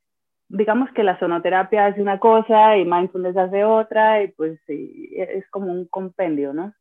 digamos 0.49 0.91
que 0.91 1.03
la 1.03 1.19
sonoterapia 1.19 1.87
hace 1.87 2.01
una 2.01 2.19
cosa 2.19 2.77
y 2.77 2.85
mindfulness 2.85 3.37
hace 3.37 3.63
otra, 3.63 4.23
y 4.23 4.29
pues 4.29 4.59
es 4.67 5.49
como 5.49 5.71
un 5.71 5.87
compendio, 5.87 6.53
¿no? 6.53 6.73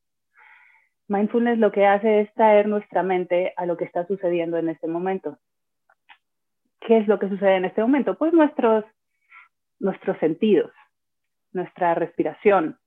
Mindfulness 1.08 1.58
lo 1.58 1.70
que 1.70 1.86
hace 1.86 2.20
es 2.20 2.34
traer 2.34 2.68
nuestra 2.68 3.02
mente 3.02 3.52
a 3.56 3.66
lo 3.66 3.76
que 3.76 3.84
está 3.84 4.06
sucediendo 4.06 4.56
en 4.56 4.68
este 4.68 4.88
momento. 4.88 5.38
¿Qué 6.80 6.98
es 6.98 7.08
lo 7.08 7.18
que 7.18 7.28
sucede 7.28 7.56
en 7.56 7.64
este 7.64 7.80
momento? 7.80 8.16
Pues 8.16 8.32
nuestros, 8.32 8.84
nuestros 9.78 10.18
sentidos, 10.18 10.72
nuestra 11.52 11.94
respiración, 11.94 12.78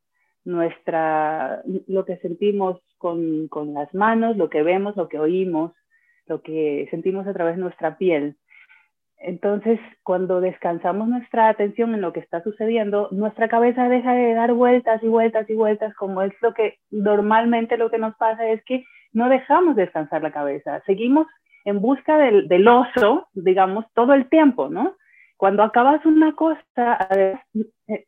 nuestra, 0.43 1.61
lo 1.87 2.05
que 2.05 2.17
sentimos 2.17 2.81
con, 2.97 3.47
con 3.47 3.73
las 3.73 3.93
manos, 3.93 4.37
lo 4.37 4.49
que 4.49 4.63
vemos, 4.63 4.95
lo 4.97 5.07
que 5.07 5.19
oímos, 5.19 5.73
lo 6.25 6.41
que 6.41 6.87
sentimos 6.91 7.27
a 7.27 7.33
través 7.33 7.55
de 7.55 7.61
nuestra 7.61 7.97
piel, 7.97 8.37
entonces, 9.19 9.79
cuando 10.03 10.41
descansamos 10.41 11.07
nuestra 11.07 11.49
atención 11.49 11.93
en 11.93 12.01
lo 12.01 12.13
que 12.13 12.21
está 12.21 12.41
sucediendo, 12.41 13.09
nuestra 13.11 13.49
cabeza 13.49 13.89
deja 13.89 14.13
de 14.13 14.33
dar 14.33 14.53
vueltas 14.53 15.03
y 15.03 15.07
vueltas 15.07 15.49
y 15.49 15.55
vueltas, 15.55 15.93
como 15.95 16.21
es 16.21 16.33
lo 16.41 16.53
que 16.53 16.77
normalmente 16.89 17.77
lo 17.77 17.91
que 17.91 17.97
nos 17.97 18.15
pasa 18.15 18.47
es 18.47 18.63
que 18.63 18.85
no 19.11 19.27
dejamos 19.27 19.75
descansar 19.75 20.21
la 20.21 20.31
cabeza, 20.31 20.81
seguimos 20.85 21.27
en 21.65 21.81
busca 21.81 22.17
del, 22.17 22.67
oso, 22.67 23.27
digamos, 23.33 23.85
todo 23.93 24.13
el 24.13 24.29
tiempo, 24.29 24.69
¿no? 24.69 24.95
cuando 25.39 25.63
acabas 25.63 26.05
una 26.05 26.33
cosa, 26.35 27.07
eh, 27.15 27.37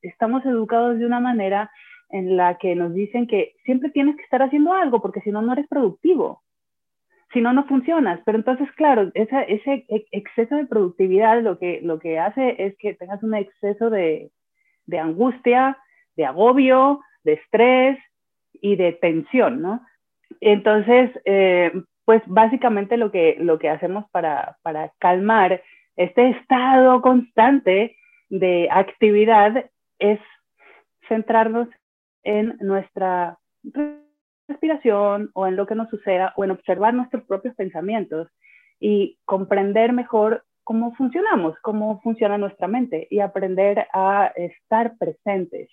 estamos 0.01 0.45
educados 0.45 0.99
de 0.99 1.05
una 1.05 1.21
manera 1.21 1.71
en 2.09 2.35
la 2.35 2.57
que 2.57 2.75
nos 2.75 2.93
dicen 2.93 3.25
que 3.25 3.53
siempre 3.63 3.89
tienes 3.89 4.17
que 4.17 4.23
estar 4.23 4.41
haciendo 4.41 4.73
algo 4.73 5.01
porque 5.01 5.21
si 5.21 5.31
no, 5.31 5.41
no 5.41 5.53
eres 5.53 5.65
productivo. 5.69 6.43
Si 7.33 7.41
no, 7.41 7.53
no 7.53 7.65
funcionas. 7.65 8.19
Pero 8.25 8.37
entonces, 8.37 8.69
claro, 8.73 9.11
ese, 9.13 9.85
exceso 10.11 10.55
de 10.55 10.65
productividad 10.65 11.41
lo 11.41 11.57
que, 11.57 11.79
lo 11.81 11.99
que 11.99 12.19
hace 12.19 12.55
es 12.57 12.77
que 12.77 12.93
tengas 12.93 13.23
un 13.23 13.35
exceso 13.35 13.89
de, 13.89 14.31
de 14.85 14.99
angustia, 14.99 15.77
de 16.15 16.25
agobio, 16.25 17.01
de 17.23 17.33
estrés 17.33 17.97
y 18.53 18.75
de 18.75 18.93
tensión, 18.93 19.61
¿no? 19.61 19.81
Entonces, 20.39 21.11
eh, 21.25 21.71
pues 22.05 22.21
básicamente 22.25 22.97
lo 22.97 23.11
que, 23.11 23.37
lo 23.39 23.59
que 23.59 23.69
hacemos 23.69 24.09
para, 24.11 24.57
para 24.61 24.91
calmar 24.99 25.61
este 25.95 26.29
estado 26.29 27.01
constante 27.01 27.95
de 28.29 28.67
actividad 28.71 29.69
es 29.99 30.19
centrarnos 31.07 31.67
en 32.23 32.57
nuestra 32.59 33.37
respiración 34.51 35.31
o 35.33 35.47
en 35.47 35.55
lo 35.55 35.65
que 35.65 35.75
nos 35.75 35.89
suceda 35.89 36.33
o 36.35 36.43
en 36.43 36.51
observar 36.51 36.93
nuestros 36.93 37.23
propios 37.23 37.55
pensamientos 37.55 38.27
y 38.79 39.17
comprender 39.25 39.93
mejor 39.93 40.43
cómo 40.63 40.93
funcionamos, 40.95 41.55
cómo 41.61 41.99
funciona 42.01 42.37
nuestra 42.37 42.67
mente 42.67 43.07
y 43.09 43.19
aprender 43.19 43.87
a 43.93 44.31
estar 44.35 44.97
presentes. 44.97 45.69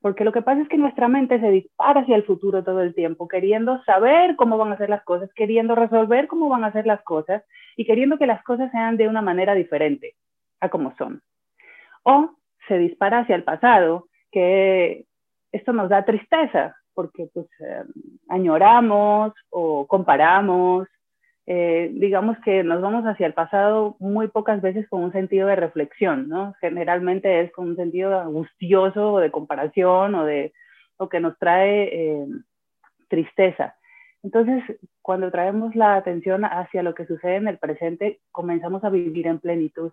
Porque 0.00 0.24
lo 0.24 0.32
que 0.32 0.42
pasa 0.42 0.62
es 0.62 0.68
que 0.68 0.78
nuestra 0.78 1.06
mente 1.06 1.38
se 1.38 1.50
dispara 1.50 2.00
hacia 2.00 2.16
el 2.16 2.24
futuro 2.24 2.64
todo 2.64 2.82
el 2.82 2.94
tiempo, 2.94 3.28
queriendo 3.28 3.82
saber 3.84 4.34
cómo 4.34 4.58
van 4.58 4.72
a 4.72 4.76
ser 4.76 4.90
las 4.90 5.04
cosas, 5.04 5.30
queriendo 5.34 5.76
resolver 5.76 6.26
cómo 6.26 6.48
van 6.48 6.64
a 6.64 6.72
ser 6.72 6.86
las 6.86 7.02
cosas 7.02 7.44
y 7.76 7.84
queriendo 7.84 8.18
que 8.18 8.26
las 8.26 8.42
cosas 8.42 8.70
sean 8.72 8.96
de 8.96 9.06
una 9.06 9.22
manera 9.22 9.54
diferente 9.54 10.16
a 10.60 10.68
como 10.68 10.94
son. 10.96 11.22
O 12.02 12.30
se 12.66 12.78
dispara 12.78 13.20
hacia 13.20 13.36
el 13.36 13.44
pasado, 13.44 14.08
que 14.32 15.04
esto 15.52 15.72
nos 15.72 15.88
da 15.88 16.04
tristeza, 16.04 16.76
porque 16.94 17.28
pues 17.32 17.46
eh, 17.60 17.84
añoramos 18.28 19.32
o 19.50 19.86
comparamos, 19.86 20.88
eh, 21.46 21.90
digamos 21.94 22.38
que 22.44 22.62
nos 22.62 22.80
vamos 22.80 23.04
hacia 23.04 23.26
el 23.26 23.34
pasado 23.34 23.96
muy 23.98 24.28
pocas 24.28 24.62
veces 24.62 24.88
con 24.88 25.02
un 25.02 25.12
sentido 25.12 25.48
de 25.48 25.56
reflexión, 25.56 26.28
¿no? 26.28 26.54
Generalmente 26.60 27.40
es 27.40 27.52
con 27.52 27.70
un 27.70 27.76
sentido 27.76 28.18
angustioso 28.20 29.14
o 29.14 29.18
de 29.18 29.32
comparación 29.32 30.14
o 30.14 30.24
de 30.24 30.52
lo 30.98 31.08
que 31.08 31.20
nos 31.20 31.36
trae 31.38 31.90
eh, 31.92 32.26
tristeza. 33.08 33.74
Entonces, 34.22 34.62
cuando 35.02 35.32
traemos 35.32 35.74
la 35.74 35.96
atención 35.96 36.44
hacia 36.44 36.84
lo 36.84 36.94
que 36.94 37.06
sucede 37.06 37.36
en 37.36 37.48
el 37.48 37.58
presente, 37.58 38.20
comenzamos 38.30 38.84
a 38.84 38.90
vivir 38.90 39.26
en 39.26 39.40
plenitud 39.40 39.92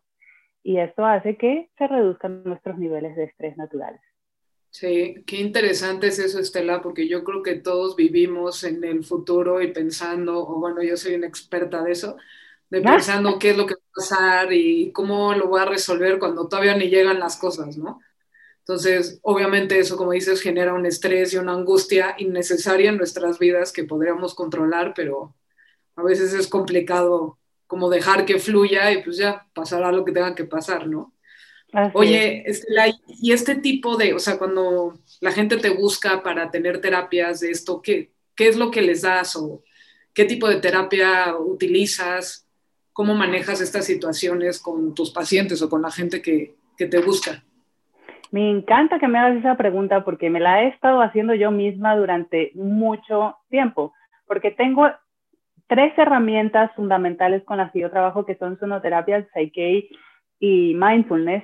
y 0.63 0.77
esto 0.77 1.05
hace 1.05 1.35
que 1.35 1.69
se 1.77 1.87
reduzcan 1.87 2.43
nuestros 2.43 2.77
niveles 2.77 3.15
de 3.15 3.23
estrés 3.23 3.57
naturales. 3.57 4.01
Sí, 4.71 5.23
qué 5.25 5.37
interesante 5.37 6.07
es 6.07 6.19
eso, 6.19 6.39
Estela, 6.39 6.81
porque 6.81 7.07
yo 7.07 7.23
creo 7.23 7.41
que 7.41 7.55
todos 7.55 7.95
vivimos 7.95 8.63
en 8.63 8.83
el 8.83 9.03
futuro 9.03 9.61
y 9.61 9.73
pensando, 9.73 10.39
o 10.47 10.59
bueno, 10.59 10.83
yo 10.83 10.95
soy 10.95 11.15
una 11.15 11.27
experta 11.27 11.81
de 11.83 11.91
eso, 11.91 12.17
de 12.69 12.81
pensando 12.81 13.39
qué 13.39 13.51
es 13.51 13.57
lo 13.57 13.65
que 13.65 13.73
va 13.75 13.81
a 13.81 13.93
pasar 13.95 14.53
y 14.53 14.91
cómo 14.93 15.33
lo 15.33 15.47
voy 15.47 15.59
a 15.61 15.65
resolver 15.65 16.19
cuando 16.19 16.47
todavía 16.47 16.75
ni 16.77 16.87
llegan 16.89 17.19
las 17.19 17.35
cosas, 17.37 17.77
¿no? 17.77 17.99
Entonces, 18.59 19.19
obviamente 19.23 19.79
eso, 19.79 19.97
como 19.97 20.11
dices, 20.13 20.41
genera 20.41 20.73
un 20.75 20.85
estrés 20.85 21.33
y 21.33 21.37
una 21.37 21.53
angustia 21.53 22.15
innecesaria 22.19 22.89
en 22.91 22.97
nuestras 22.97 23.39
vidas 23.39 23.73
que 23.73 23.85
podríamos 23.85 24.35
controlar, 24.35 24.93
pero 24.95 25.35
a 25.95 26.03
veces 26.03 26.33
es 26.33 26.47
complicado 26.47 27.39
como 27.67 27.89
dejar 27.89 28.25
que 28.25 28.39
fluya 28.39 28.91
y 28.91 29.03
pues 29.03 29.17
ya 29.17 29.47
pasará 29.53 29.91
lo 29.91 30.05
que 30.05 30.13
tenga 30.13 30.35
que 30.35 30.45
pasar, 30.45 30.87
¿no? 30.87 31.13
Oye, 31.93 32.45
y 33.21 33.31
este 33.31 33.55
tipo 33.55 33.95
de, 33.95 34.13
o 34.13 34.19
sea, 34.19 34.37
cuando 34.37 34.99
la 35.21 35.31
gente 35.31 35.57
te 35.57 35.69
busca 35.69 36.23
para 36.23 36.49
tener 36.49 36.81
terapias 36.81 37.41
de 37.41 37.51
esto, 37.51 37.81
¿qué, 37.81 38.11
qué 38.35 38.47
es 38.47 38.57
lo 38.57 38.71
que 38.71 38.81
les 38.81 39.03
das 39.03 39.35
o 39.35 39.63
qué 40.13 40.25
tipo 40.25 40.47
de 40.47 40.57
terapia 40.57 41.35
utilizas? 41.37 42.47
¿Cómo 42.91 43.13
manejas 43.13 43.61
estas 43.61 43.85
situaciones 43.85 44.59
con 44.59 44.95
tus 44.95 45.11
pacientes 45.11 45.61
o 45.61 45.69
con 45.69 45.81
la 45.81 45.91
gente 45.91 46.21
que, 46.21 46.55
que 46.77 46.87
te 46.87 46.99
busca? 46.99 47.43
Me 48.31 48.49
encanta 48.49 48.99
que 48.99 49.07
me 49.07 49.19
hagas 49.19 49.37
esa 49.37 49.55
pregunta 49.55 50.03
porque 50.03 50.29
me 50.29 50.39
la 50.39 50.63
he 50.63 50.67
estado 50.67 51.01
haciendo 51.01 51.33
yo 51.33 51.51
misma 51.51 51.95
durante 51.95 52.51
mucho 52.55 53.37
tiempo, 53.49 53.93
porque 54.27 54.51
tengo 54.51 54.87
tres 55.67 55.93
herramientas 55.97 56.71
fundamentales 56.75 57.43
con 57.43 57.57
las 57.57 57.71
que 57.71 57.79
yo 57.79 57.91
trabajo, 57.91 58.25
que 58.25 58.35
son 58.35 58.59
sonoterapia, 58.59 59.27
Psyche 59.33 59.89
y 60.39 60.73
mindfulness, 60.75 61.43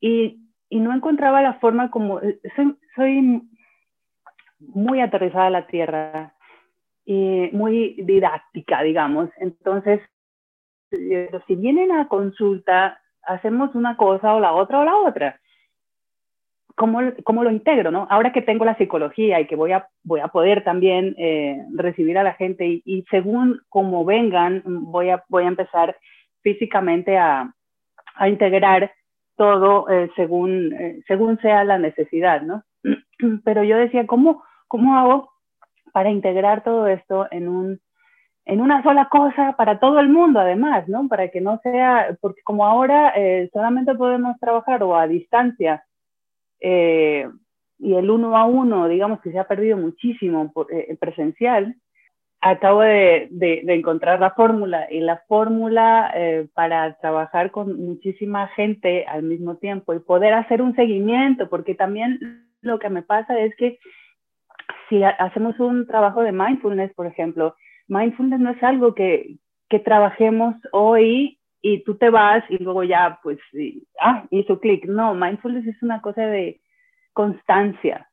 y, 0.00 0.38
y, 0.68 0.80
no 0.80 0.94
encontraba 0.94 1.42
la 1.42 1.54
forma 1.54 1.90
como, 1.90 2.20
soy, 2.56 2.76
soy 2.94 3.42
muy 4.58 5.00
aterrizada 5.00 5.46
a 5.46 5.50
la 5.50 5.66
tierra 5.66 6.34
y 7.04 7.50
muy 7.52 7.96
didáctica, 8.02 8.82
digamos, 8.82 9.30
entonces, 9.38 10.00
si 10.90 11.54
vienen 11.54 11.92
a 11.92 12.08
consulta, 12.08 13.00
hacemos 13.22 13.74
una 13.74 13.96
cosa 13.96 14.34
o 14.34 14.40
la 14.40 14.52
otra 14.52 14.80
o 14.80 14.84
la 14.84 14.96
otra 14.96 15.40
¿cómo, 16.78 17.00
cómo 17.24 17.44
lo 17.44 17.50
integro? 17.50 17.90
¿no? 17.90 18.06
Ahora 18.08 18.32
que 18.32 18.40
tengo 18.40 18.64
la 18.64 18.76
psicología 18.78 19.40
y 19.40 19.46
que 19.46 19.56
voy 19.56 19.72
a, 19.72 19.88
voy 20.04 20.20
a 20.20 20.28
poder 20.28 20.64
también 20.64 21.14
eh, 21.18 21.62
recibir 21.74 22.16
a 22.16 22.22
la 22.22 22.34
gente 22.34 22.64
y, 22.84 23.04
según 23.10 23.60
como 23.68 24.04
vengan, 24.04 24.62
voy 24.64 25.10
a, 25.10 25.22
voy 25.28 25.44
a 25.44 25.48
empezar 25.48 25.96
físicamente 26.40 27.18
a, 27.18 27.52
a 28.14 28.28
integrar 28.28 28.92
todo 29.38 29.88
eh, 29.88 30.10
según, 30.16 30.74
eh, 30.74 31.02
según 31.06 31.40
sea 31.40 31.64
la 31.64 31.78
necesidad, 31.78 32.42
¿no? 32.42 32.64
Pero 33.44 33.64
yo 33.64 33.78
decía, 33.78 34.06
¿cómo, 34.06 34.42
¿cómo 34.66 34.98
hago 34.98 35.30
para 35.92 36.10
integrar 36.10 36.62
todo 36.62 36.86
esto 36.86 37.26
en, 37.30 37.48
un, 37.48 37.80
en 38.44 38.60
una 38.60 38.82
sola 38.82 39.08
cosa 39.08 39.54
para 39.56 39.80
todo 39.80 39.98
el 40.00 40.10
mundo, 40.10 40.40
además, 40.40 40.86
¿no? 40.88 41.08
Para 41.08 41.28
que 41.30 41.40
no 41.40 41.58
sea, 41.62 42.14
porque 42.20 42.42
como 42.42 42.66
ahora 42.66 43.14
solamente 43.52 43.94
podemos 43.94 44.38
trabajar 44.38 44.82
o 44.82 44.94
a 44.94 45.06
distancia 45.06 45.82
eh, 46.60 47.28
y 47.78 47.94
el 47.94 48.10
uno 48.10 48.36
a 48.36 48.44
uno, 48.44 48.88
digamos 48.88 49.20
que 49.20 49.30
se 49.30 49.38
ha 49.38 49.46
perdido 49.46 49.76
muchísimo 49.76 50.52
por, 50.52 50.72
eh, 50.72 50.96
presencial, 50.98 51.76
acabo 52.50 52.80
de, 52.80 53.28
encontrar 53.68 54.20
la 54.20 54.32
fórmula 54.32 54.90
y 54.90 55.00
la 55.00 55.22
fórmula 55.28 56.10
eh, 56.14 56.48
para 56.54 56.96
trabajar 56.98 57.50
con 57.50 57.76
muchísima 57.78 58.48
gente 58.48 59.04
al 59.06 59.22
mismo 59.22 59.56
tiempo 59.56 59.94
y 59.94 60.00
poder 60.00 60.34
hacer 60.34 60.62
un 60.62 60.74
seguimiento, 60.74 61.48
porque 61.48 61.74
también 61.74 62.46
lo 62.60 62.78
que 62.78 62.90
me 62.90 63.02
pasa 63.02 63.38
es 63.38 63.54
que 63.56 63.78
si 64.88 65.02
hacemos 65.02 65.58
un 65.60 65.86
trabajo 65.86 66.22
de 66.22 66.32
mindfulness, 66.32 66.92
por 66.94 67.06
ejemplo, 67.06 67.54
mindfulness 67.88 68.40
no 68.40 68.50
es 68.50 68.62
algo 68.62 68.94
que, 68.94 69.36
que 69.68 69.78
trabajemos 69.78 70.54
hoy 70.72 71.38
y 71.60 71.82
tú 71.84 71.96
te 71.96 72.10
vas 72.10 72.44
y 72.48 72.62
luego 72.62 72.84
ya, 72.84 73.18
pues, 73.22 73.38
ah, 74.00 74.24
hizo 74.30 74.60
clic. 74.60 74.86
No, 74.86 75.14
mindfulness 75.14 75.66
es 75.66 75.82
una 75.82 76.00
cosa 76.00 76.22
de 76.22 76.60
constancia, 77.12 78.07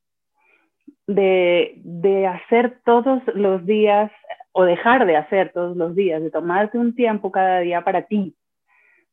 de, 1.07 1.73
de 1.83 2.27
hacer 2.27 2.79
todos 2.83 3.21
los 3.33 3.65
días 3.65 4.11
o 4.51 4.63
dejar 4.63 5.05
de 5.05 5.17
hacer 5.17 5.51
todos 5.51 5.75
los 5.75 5.95
días, 5.95 6.21
de 6.21 6.31
tomarte 6.31 6.77
un 6.77 6.95
tiempo 6.95 7.31
cada 7.31 7.59
día 7.59 7.83
para 7.83 8.03
ti, 8.03 8.35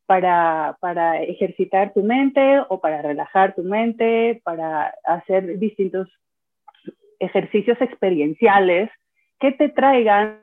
para, 0.05 0.77
para 0.79 1.21
ejercitar 1.21 1.93
tu 1.93 2.01
mente 2.01 2.59
o 2.69 2.79
para 2.79 3.01
relajar 3.01 3.53
tu 3.53 3.63
mente, 3.63 4.41
para 4.43 4.93
hacer 5.03 5.59
distintos 5.59 6.09
ejercicios 7.19 7.79
experienciales 7.81 8.89
que 9.39 9.51
te 9.51 9.69
traigan 9.69 10.39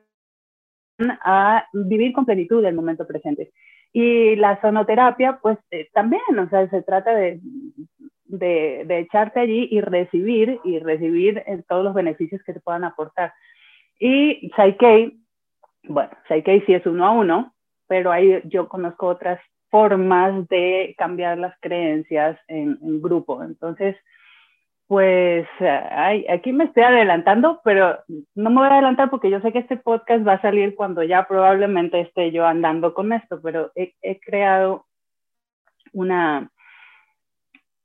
a 1.22 1.64
vivir 1.72 2.12
con 2.12 2.26
plenitud 2.26 2.64
el 2.64 2.74
momento 2.74 3.06
presente. 3.06 3.52
Y 3.92 4.36
la 4.36 4.60
sonoterapia, 4.60 5.38
pues 5.42 5.58
eh, 5.70 5.88
también, 5.92 6.38
o 6.38 6.48
sea, 6.48 6.68
se 6.68 6.82
trata 6.82 7.14
de, 7.14 7.40
de, 8.30 8.84
de, 8.86 8.98
echarte 9.00 9.40
allí 9.40 9.68
y 9.70 9.80
recibir, 9.80 10.60
y 10.64 10.78
recibir 10.78 11.38
eh, 11.46 11.62
todos 11.68 11.84
los 11.84 11.94
beneficios 11.94 12.42
que 12.44 12.52
te 12.52 12.60
puedan 12.60 12.84
aportar. 12.84 13.32
Y 13.98 14.50
Psyche, 14.56 15.12
bueno, 15.84 16.10
Psyche 16.28 16.64
sí 16.66 16.74
es 16.74 16.86
uno 16.86 17.06
a 17.06 17.10
uno, 17.10 17.54
pero 17.86 18.12
ahí 18.12 18.40
yo 18.44 18.68
conozco 18.68 19.06
otras 19.06 19.40
formas 19.70 20.48
de 20.48 20.94
cambiar 20.98 21.38
las 21.38 21.54
creencias 21.60 22.38
en, 22.48 22.78
grupo. 23.00 23.42
Entonces, 23.42 23.96
pues 24.86 25.46
ay, 25.60 26.26
aquí 26.28 26.52
me 26.52 26.64
estoy 26.64 26.82
adelantando, 26.82 27.60
pero 27.64 27.98
no 28.34 28.50
me 28.50 28.56
voy 28.56 28.66
a 28.66 28.72
adelantar 28.72 29.08
porque 29.10 29.30
yo 29.30 29.40
sé 29.40 29.52
que 29.52 29.60
este 29.60 29.76
podcast 29.76 30.26
va 30.26 30.34
a 30.34 30.42
salir 30.42 30.74
cuando 30.74 31.02
ya 31.04 31.26
probablemente 31.28 32.00
esté 32.00 32.32
yo 32.32 32.44
andando 32.44 32.92
con 32.92 33.12
esto, 33.12 33.40
pero 33.40 33.70
he, 33.76 34.20
creado 34.20 34.86
una, 35.92 36.50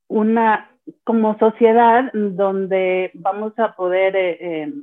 una 0.07 0.69
como 1.03 1.37
sociedad 1.37 2.11
donde 2.13 3.11
vamos 3.15 3.57
a 3.57 3.75
poder 3.75 4.15
eh, 4.15 4.37
eh, 4.39 4.73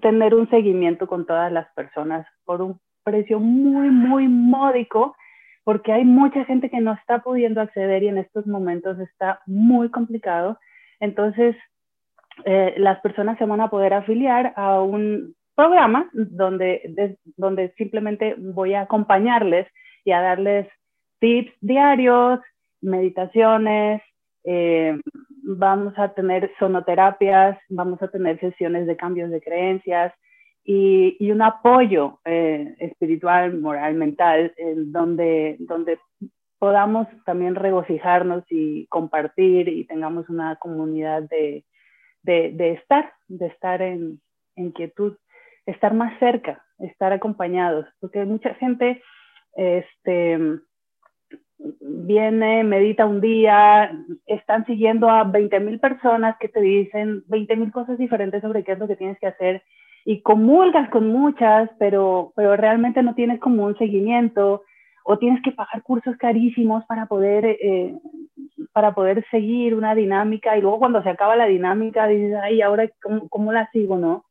tener 0.00 0.34
un 0.34 0.48
seguimiento 0.50 1.06
con 1.06 1.26
todas 1.26 1.50
las 1.52 1.66
personas 1.74 2.26
por 2.44 2.62
un 2.62 2.80
precio 3.02 3.38
muy, 3.38 3.90
muy 3.90 4.28
módico, 4.28 5.16
porque 5.64 5.92
hay 5.92 6.04
mucha 6.04 6.44
gente 6.44 6.70
que 6.70 6.80
no 6.80 6.92
está 6.92 7.20
pudiendo 7.20 7.60
acceder 7.60 8.02
y 8.02 8.08
en 8.08 8.18
estos 8.18 8.46
momentos 8.46 8.98
está 8.98 9.40
muy 9.46 9.90
complicado. 9.90 10.58
Entonces, 11.00 11.56
eh, 12.44 12.74
las 12.78 13.00
personas 13.00 13.38
se 13.38 13.46
van 13.46 13.60
a 13.60 13.70
poder 13.70 13.94
afiliar 13.94 14.52
a 14.56 14.80
un 14.80 15.34
programa 15.54 16.08
donde, 16.12 17.16
donde 17.36 17.72
simplemente 17.76 18.34
voy 18.38 18.74
a 18.74 18.82
acompañarles 18.82 19.68
y 20.04 20.12
a 20.12 20.20
darles 20.20 20.66
tips 21.20 21.52
diarios, 21.60 22.40
meditaciones, 22.84 24.02
eh, 24.44 25.00
vamos 25.42 25.94
a 25.96 26.12
tener 26.14 26.50
sonoterapias, 26.58 27.58
vamos 27.68 28.00
a 28.02 28.08
tener 28.08 28.38
sesiones 28.40 28.86
de 28.86 28.96
cambios 28.96 29.30
de 29.30 29.40
creencias 29.40 30.12
y, 30.64 31.16
y 31.18 31.30
un 31.30 31.42
apoyo 31.42 32.20
eh, 32.24 32.74
espiritual, 32.78 33.58
moral, 33.58 33.94
mental, 33.94 34.54
en 34.56 34.92
donde, 34.92 35.56
donde 35.60 35.98
podamos 36.58 37.06
también 37.24 37.54
regocijarnos 37.54 38.44
y 38.48 38.86
compartir 38.86 39.68
y 39.68 39.86
tengamos 39.86 40.28
una 40.28 40.56
comunidad 40.56 41.22
de, 41.22 41.64
de, 42.22 42.52
de 42.52 42.72
estar, 42.72 43.12
de 43.28 43.46
estar 43.46 43.82
en, 43.82 44.20
en 44.56 44.72
quietud, 44.72 45.16
estar 45.66 45.92
más 45.94 46.18
cerca, 46.18 46.64
estar 46.78 47.12
acompañados, 47.12 47.86
porque 48.00 48.24
mucha 48.24 48.54
gente 48.54 49.02
este, 49.56 50.38
viene, 51.80 52.64
medita 52.64 53.06
un 53.06 53.20
día, 53.20 53.90
están 54.26 54.66
siguiendo 54.66 55.08
a 55.08 55.24
20 55.24 55.60
mil 55.60 55.80
personas 55.80 56.36
que 56.38 56.48
te 56.48 56.60
dicen 56.60 57.24
20 57.28 57.56
mil 57.56 57.72
cosas 57.72 57.98
diferentes 57.98 58.42
sobre 58.42 58.64
qué 58.64 58.72
es 58.72 58.78
lo 58.78 58.88
que 58.88 58.96
tienes 58.96 59.18
que 59.18 59.26
hacer 59.26 59.62
y 60.04 60.20
comulgas 60.20 60.90
con 60.90 61.08
muchas, 61.08 61.70
pero, 61.78 62.32
pero 62.36 62.56
realmente 62.56 63.02
no 63.02 63.14
tienes 63.14 63.40
como 63.40 63.64
un 63.64 63.76
seguimiento 63.78 64.62
o 65.04 65.18
tienes 65.18 65.42
que 65.42 65.52
pagar 65.52 65.82
cursos 65.82 66.16
carísimos 66.16 66.84
para 66.86 67.06
poder, 67.06 67.44
eh, 67.46 67.94
para 68.72 68.94
poder 68.94 69.24
seguir 69.30 69.74
una 69.74 69.94
dinámica 69.94 70.56
y 70.56 70.60
luego 70.60 70.78
cuando 70.78 71.02
se 71.02 71.10
acaba 71.10 71.36
la 71.36 71.46
dinámica 71.46 72.06
dices, 72.06 72.36
ay, 72.42 72.60
ahora 72.60 72.88
cómo, 73.02 73.28
cómo 73.28 73.52
la 73.52 73.68
sigo, 73.70 73.96
¿no? 73.96 74.24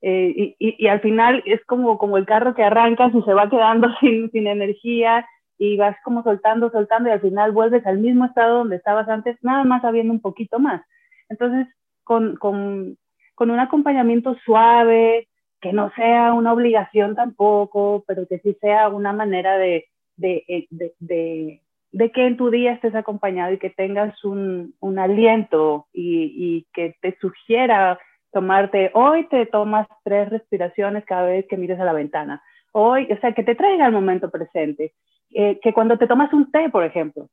Eh, 0.00 0.32
y, 0.36 0.56
y, 0.58 0.84
y, 0.84 0.88
al 0.88 1.00
final 1.00 1.44
es 1.46 1.64
como, 1.64 1.96
como 1.96 2.16
el 2.16 2.26
carro 2.26 2.56
que 2.56 2.64
arrancas 2.64 3.14
y 3.14 3.22
se 3.22 3.34
va 3.34 3.48
quedando 3.48 3.88
sin, 4.00 4.30
sin 4.32 4.48
energía 4.48 5.24
y 5.64 5.76
vas 5.76 5.96
como 6.02 6.24
soltando, 6.24 6.70
soltando 6.70 7.08
y 7.08 7.12
al 7.12 7.20
final 7.20 7.52
vuelves 7.52 7.86
al 7.86 7.98
mismo 7.98 8.24
estado 8.24 8.58
donde 8.58 8.74
estabas 8.74 9.08
antes, 9.08 9.36
nada 9.42 9.62
más 9.62 9.84
habiendo 9.84 10.12
un 10.12 10.20
poquito 10.20 10.58
más. 10.58 10.82
Entonces, 11.28 11.68
con, 12.02 12.34
con, 12.34 12.98
con 13.36 13.48
un 13.48 13.60
acompañamiento 13.60 14.34
suave, 14.44 15.28
que 15.60 15.72
no 15.72 15.92
sea 15.94 16.32
una 16.32 16.52
obligación 16.52 17.14
tampoco, 17.14 18.02
pero 18.08 18.26
que 18.26 18.40
sí 18.40 18.56
sea 18.60 18.88
una 18.88 19.12
manera 19.12 19.56
de, 19.56 19.84
de, 20.16 20.44
eh, 20.48 20.66
de, 20.70 20.94
de, 20.98 21.60
de 21.92 22.10
que 22.10 22.26
en 22.26 22.36
tu 22.36 22.50
día 22.50 22.72
estés 22.72 22.96
acompañado 22.96 23.52
y 23.52 23.58
que 23.58 23.70
tengas 23.70 24.24
un, 24.24 24.74
un 24.80 24.98
aliento 24.98 25.86
y, 25.92 26.32
y, 26.36 26.66
que 26.74 26.96
te 27.00 27.16
sugiera 27.20 28.00
tomarte, 28.32 28.90
hoy 28.94 29.28
te 29.28 29.46
tomas 29.46 29.86
tres 30.02 30.28
respiraciones 30.28 31.04
cada 31.04 31.26
vez 31.26 31.46
que 31.48 31.56
mires 31.56 31.78
a 31.78 31.84
la 31.84 31.92
ventana. 31.92 32.42
Hoy, 32.72 33.06
o 33.12 33.20
sea, 33.20 33.32
que 33.32 33.44
te 33.44 33.54
traiga 33.54 33.86
al 33.86 33.92
momento 33.92 34.28
presente. 34.28 34.92
Eh, 35.34 35.58
que 35.62 35.72
cuando 35.72 35.96
te 35.98 36.06
tomas 36.06 36.32
un 36.32 36.50
té, 36.50 36.68
por 36.68 36.84
ejemplo, 36.84 37.28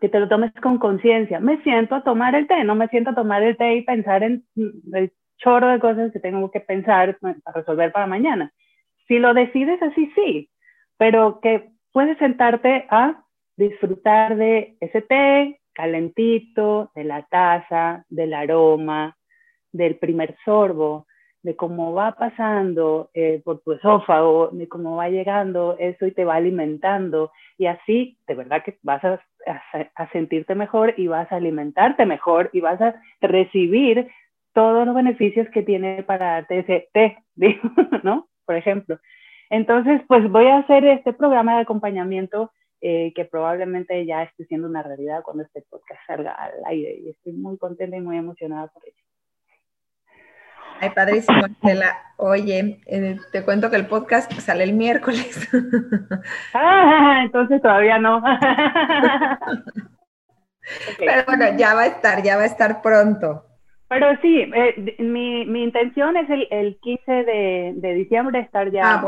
que 0.00 0.08
te 0.08 0.18
lo 0.18 0.28
tomes 0.28 0.52
con 0.62 0.78
conciencia. 0.78 1.40
Me 1.40 1.62
siento 1.62 1.94
a 1.94 2.02
tomar 2.02 2.34
el 2.34 2.46
té, 2.46 2.64
no 2.64 2.74
me 2.74 2.88
siento 2.88 3.10
a 3.10 3.14
tomar 3.14 3.42
el 3.42 3.56
té 3.56 3.74
y 3.76 3.82
pensar 3.82 4.22
en 4.22 4.44
el 4.92 5.12
chorro 5.38 5.68
de 5.68 5.80
cosas 5.80 6.12
que 6.12 6.20
tengo 6.20 6.50
que 6.50 6.60
pensar 6.60 7.18
para 7.18 7.36
resolver 7.54 7.92
para 7.92 8.06
mañana. 8.06 8.52
Si 9.06 9.18
lo 9.18 9.34
decides 9.34 9.82
así, 9.82 10.10
sí, 10.14 10.50
pero 10.96 11.40
que 11.40 11.70
puedes 11.92 12.18
sentarte 12.18 12.86
a 12.90 13.22
disfrutar 13.56 14.36
de 14.36 14.76
ese 14.80 15.02
té 15.02 15.60
calentito, 15.72 16.90
de 16.94 17.04
la 17.04 17.22
taza, 17.22 18.04
del 18.08 18.34
aroma, 18.34 19.16
del 19.72 19.96
primer 19.96 20.36
sorbo, 20.44 21.06
de 21.42 21.56
cómo 21.56 21.92
va 21.92 22.12
pasando 22.12 23.10
eh, 23.14 23.40
por 23.44 23.60
tu 23.60 23.72
esófago, 23.72 24.50
de 24.52 24.68
cómo 24.68 24.96
va 24.96 25.08
llegando 25.08 25.76
eso 25.78 26.06
y 26.06 26.12
te 26.12 26.24
va 26.24 26.34
alimentando. 26.34 27.32
Y 27.56 27.66
así, 27.66 28.18
de 28.26 28.34
verdad 28.34 28.62
que 28.64 28.78
vas 28.82 29.02
a, 29.04 29.20
a, 29.94 30.10
sentirte 30.12 30.54
mejor 30.54 30.94
y 30.96 31.06
vas 31.06 31.30
a 31.32 31.36
alimentarte 31.36 32.04
mejor 32.06 32.50
y 32.52 32.60
vas 32.60 32.80
a 32.80 32.94
recibir 33.20 34.08
todos 34.52 34.84
los 34.86 34.94
beneficios 34.94 35.48
que 35.50 35.62
tiene 35.62 36.02
para 36.02 36.32
darte 36.32 36.58
ese 36.60 36.88
té, 36.92 37.18
¿no? 38.02 38.28
Por 38.44 38.56
ejemplo. 38.56 38.98
Entonces, 39.48 40.02
pues 40.06 40.30
voy 40.30 40.46
a 40.46 40.58
hacer 40.58 40.84
este 40.84 41.12
programa 41.12 41.56
de 41.56 41.62
acompañamiento 41.62 42.52
eh, 42.82 43.12
que 43.14 43.24
probablemente 43.24 44.06
ya 44.06 44.22
esté 44.22 44.46
siendo 44.46 44.68
una 44.68 44.82
realidad 44.82 45.22
cuando 45.22 45.42
este 45.42 45.62
podcast 45.68 46.00
salga 46.06 46.32
al 46.32 46.52
aire 46.66 46.98
y 46.98 47.10
estoy 47.10 47.32
muy 47.32 47.58
contenta 47.58 47.96
y 47.96 48.00
muy 48.00 48.16
emocionada 48.16 48.68
por 48.68 48.82
ello. 48.86 49.09
Ay, 50.80 50.90
padrísimo, 50.90 51.44
Estela. 51.44 51.98
Oye, 52.16 52.80
eh, 52.86 53.18
te 53.32 53.44
cuento 53.44 53.70
que 53.70 53.76
el 53.76 53.86
podcast 53.86 54.32
sale 54.32 54.64
el 54.64 54.72
miércoles. 54.72 55.48
Ah, 56.54 57.20
entonces 57.22 57.60
todavía 57.62 57.98
no. 57.98 58.16
okay. 60.92 61.06
Pero 61.06 61.24
bueno, 61.26 61.44
ya 61.56 61.74
va 61.74 61.82
a 61.82 61.86
estar, 61.86 62.22
ya 62.22 62.36
va 62.36 62.42
a 62.42 62.46
estar 62.46 62.80
pronto. 62.82 63.44
Pero 63.88 64.06
sí, 64.22 64.50
eh, 64.54 64.96
mi, 65.00 65.44
mi, 65.46 65.64
intención 65.64 66.16
es 66.16 66.30
el, 66.30 66.46
el 66.50 66.78
15 66.80 67.12
de, 67.12 67.72
de, 67.76 67.94
diciembre 67.94 68.40
estar 68.40 68.70
ya 68.70 68.94
ah, 68.94 69.04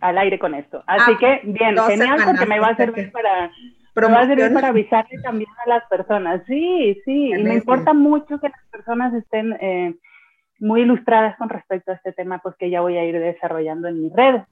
al 0.00 0.18
aire 0.18 0.38
con 0.38 0.54
esto. 0.54 0.82
Así 0.86 1.12
ah, 1.14 1.18
que, 1.18 1.40
bien, 1.44 1.76
genial, 1.78 2.18
porque 2.24 2.46
me 2.46 2.58
va 2.58 2.68
a 2.68 2.76
servir 2.76 3.12
para, 3.12 3.50
me 3.94 4.08
va 4.14 4.20
a 4.20 4.26
servir 4.26 4.52
para 4.52 4.68
avisarle 4.68 5.22
también 5.22 5.50
a 5.64 5.68
las 5.68 5.84
personas. 5.88 6.42
Sí, 6.46 7.00
sí, 7.04 7.30
y 7.30 7.42
me 7.44 7.54
importa 7.54 7.94
mucho 7.94 8.40
que 8.40 8.48
las 8.48 8.66
personas 8.72 9.14
estén 9.14 9.52
eh, 9.60 9.94
muy 10.58 10.82
ilustradas 10.82 11.36
con 11.36 11.48
respecto 11.48 11.92
a 11.92 11.94
este 11.94 12.12
tema, 12.12 12.40
pues 12.42 12.54
que 12.56 12.70
ya 12.70 12.80
voy 12.80 12.96
a 12.96 13.04
ir 13.04 13.18
desarrollando 13.18 13.88
en 13.88 14.02
mis 14.02 14.12
redes. 14.12 14.42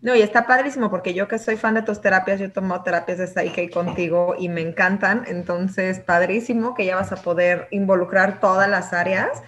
No, 0.00 0.14
y 0.14 0.22
está 0.22 0.46
padrísimo 0.46 0.90
porque 0.90 1.14
yo 1.14 1.28
que 1.28 1.38
soy 1.38 1.56
fan 1.56 1.74
de 1.74 1.82
tus 1.82 2.00
terapias, 2.00 2.40
yo 2.40 2.50
tomo 2.52 2.82
terapias 2.82 3.18
de 3.18 3.26
Psyche 3.26 3.70
contigo 3.70 4.34
y 4.38 4.48
me 4.48 4.60
encantan. 4.60 5.24
Entonces, 5.26 6.00
padrísimo 6.00 6.74
que 6.74 6.86
ya 6.86 6.96
vas 6.96 7.12
a 7.12 7.16
poder 7.16 7.68
involucrar 7.70 8.40
todas 8.40 8.68
las 8.68 8.92
áreas. 8.92 9.42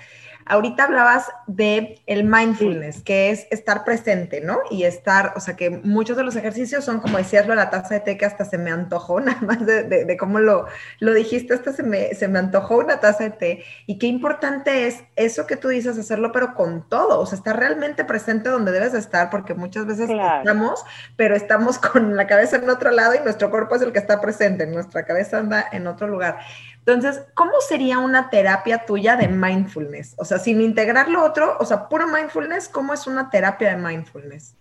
Ahorita 0.46 0.84
hablabas 0.84 1.26
de 1.46 2.00
el 2.06 2.24
mindfulness, 2.24 3.02
que 3.02 3.30
es 3.30 3.46
estar 3.50 3.84
presente, 3.84 4.40
¿no? 4.40 4.58
Y 4.70 4.84
estar, 4.84 5.32
o 5.36 5.40
sea, 5.40 5.56
que 5.56 5.70
muchos 5.70 6.16
de 6.16 6.24
los 6.24 6.36
ejercicios 6.36 6.84
son 6.84 7.00
como 7.00 7.18
decirlo, 7.18 7.54
la 7.54 7.70
taza 7.70 7.94
de 7.94 8.00
té 8.00 8.18
que 8.18 8.26
hasta 8.26 8.44
se 8.44 8.58
me 8.58 8.70
antojó, 8.70 9.20
nada 9.20 9.40
más 9.40 9.64
de, 9.64 9.84
de, 9.84 10.04
de 10.04 10.16
cómo 10.16 10.40
lo, 10.40 10.66
lo 11.00 11.14
dijiste, 11.14 11.54
hasta 11.54 11.72
se 11.72 11.82
me, 11.82 12.14
se 12.14 12.28
me 12.28 12.38
antojó 12.38 12.78
una 12.78 13.00
taza 13.00 13.24
de 13.24 13.30
té. 13.30 13.64
Y 13.86 13.98
qué 13.98 14.06
importante 14.06 14.86
es 14.86 15.04
eso 15.16 15.46
que 15.46 15.56
tú 15.56 15.68
dices, 15.68 15.98
hacerlo, 15.98 16.32
pero 16.32 16.54
con 16.54 16.88
todo, 16.88 17.20
o 17.20 17.26
sea, 17.26 17.38
estar 17.38 17.58
realmente 17.58 18.04
presente 18.04 18.48
donde 18.48 18.72
debes 18.72 18.92
de 18.92 18.98
estar, 18.98 19.30
porque 19.30 19.54
muchas 19.54 19.86
veces 19.86 20.06
claro. 20.06 20.38
estamos, 20.40 20.84
pero 21.16 21.34
estamos 21.34 21.78
con 21.78 22.16
la 22.16 22.26
cabeza 22.26 22.56
en 22.56 22.68
otro 22.68 22.90
lado 22.90 23.14
y 23.14 23.20
nuestro 23.20 23.50
cuerpo 23.50 23.76
es 23.76 23.82
el 23.82 23.92
que 23.92 23.98
está 23.98 24.20
presente, 24.20 24.66
nuestra 24.66 25.04
cabeza 25.04 25.38
anda 25.38 25.64
en 25.72 25.86
otro 25.86 26.06
lugar. 26.06 26.38
Entonces, 26.86 27.26
¿cómo 27.34 27.52
sería 27.60 27.98
una 27.98 28.28
terapia 28.28 28.84
tuya 28.84 29.16
de 29.16 29.28
mindfulness? 29.28 30.16
O 30.18 30.24
sea, 30.26 30.36
sin 30.36 30.60
integrar 30.60 31.08
lo 31.08 31.24
otro, 31.24 31.56
o 31.58 31.64
sea, 31.64 31.88
puro 31.88 32.06
mindfulness, 32.06 32.68
¿cómo 32.68 32.92
es 32.92 33.06
una 33.06 33.30
terapia 33.30 33.74
de 33.74 33.82
mindfulness? 33.82 34.54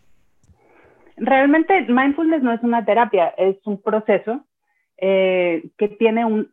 Realmente 1.17 1.81
mindfulness 1.89 2.41
no 2.41 2.53
es 2.53 2.63
una 2.63 2.85
terapia, 2.85 3.27
es 3.37 3.57
un 3.65 3.81
proceso 3.81 4.45
eh, 4.97 5.63
que 5.77 5.89
tiene 5.89 6.23
un, 6.23 6.49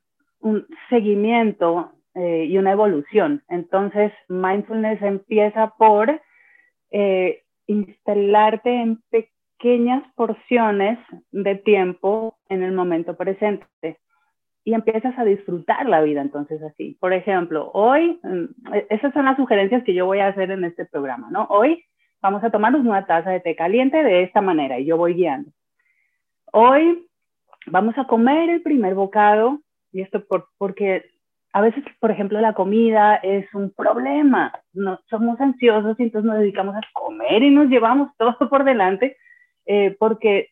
seguimiento 0.89 1.93
eh, 2.17 2.47
y 2.49 2.59
una 2.59 2.73
evolución. 2.73 3.45
Entonces, 3.49 4.11
mindfulness 4.29 5.01
empieza 5.03 5.73
por 5.79 6.21
eh, 6.91 7.43
instalarte 7.69 8.75
en 8.75 9.01
pequeñas 9.11 10.03
porciones 10.17 10.99
de 11.31 11.55
tiempo 11.55 12.39
en 12.49 12.65
el 12.65 12.73
momento 12.73 13.17
presente 13.17 14.01
y 14.65 14.75
empiezas 14.75 15.19
a 15.19 15.25
disfrutar 15.25 15.89
la 15.89 16.03
vida 16.03 16.21
entonces 16.21 16.63
así. 16.63 16.97
Por 17.01 17.13
ejemplo, 17.13 17.71
hoy, 17.73 18.19
mm, 18.23 18.75
e-, 18.75 18.87
esas 18.91 19.13
son 19.13 19.25
las 19.25 19.37
sugerencias 19.37 19.83
que 19.85 19.95
yo 19.95 20.07
voy 20.07 20.21
a 20.21 20.29
hacer 20.29 20.51
en 20.51 20.65
este 20.65 20.85
programa, 20.85 21.29
¿no? 21.31 21.47
Hoy 21.51 21.85
vamos 22.21 22.45
a 22.45 22.51
tomarnos 22.51 22.83
una 22.83 23.07
taza 23.07 23.31
de 23.31 23.41
té 23.41 23.57
caliente 23.57 24.03
de 24.03 24.23
esta 24.23 24.41
manera 24.41 24.79
y 24.79 24.87
yo 24.87 24.97
voy 24.97 25.15
guiando. 25.15 25.51
Hoy 26.53 27.07
vamos 27.67 27.97
a 27.99 28.07
comer 28.07 28.51
el 28.51 28.63
primer 28.63 28.95
bocado 28.95 29.61
y 29.93 30.03
esto 30.03 30.25
por, 30.25 30.49
porque 30.59 31.05
a 31.53 31.61
veces, 31.61 31.83
por 31.99 32.11
ejemplo, 32.11 32.41
la 32.41 32.53
comida 32.53 33.17
es 33.17 33.53
un 33.55 33.73
problema. 33.73 34.53
No, 34.73 35.01
somos 35.09 35.41
ansiosos 35.41 35.99
y 35.99 36.05
entonces 36.05 36.29
nos 36.29 36.39
dedicamos 36.39 36.77
a 36.77 36.81
comer 36.93 37.43
y 37.43 37.51
nos 37.51 37.69
llevamos 37.69 38.11
todo 38.19 38.37
por 38.49 38.65
delante 38.65 39.17
eh, 39.67 39.97
porque 39.99 40.51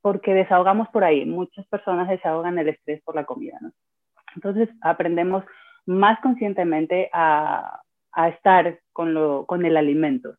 porque 0.00 0.34
desahogamos 0.34 0.88
por 0.88 1.04
ahí. 1.04 1.24
Muchas 1.24 1.66
personas 1.66 2.08
desahogan 2.08 2.58
el 2.58 2.68
estrés 2.68 3.02
por 3.02 3.14
la 3.14 3.24
comida, 3.24 3.58
¿no? 3.60 3.72
Entonces 4.34 4.68
aprendemos 4.80 5.44
más 5.86 6.18
conscientemente 6.20 7.10
a, 7.12 7.82
a 8.12 8.28
estar 8.28 8.80
con, 8.92 9.14
lo, 9.14 9.46
con 9.46 9.64
el 9.64 9.76
alimento. 9.76 10.34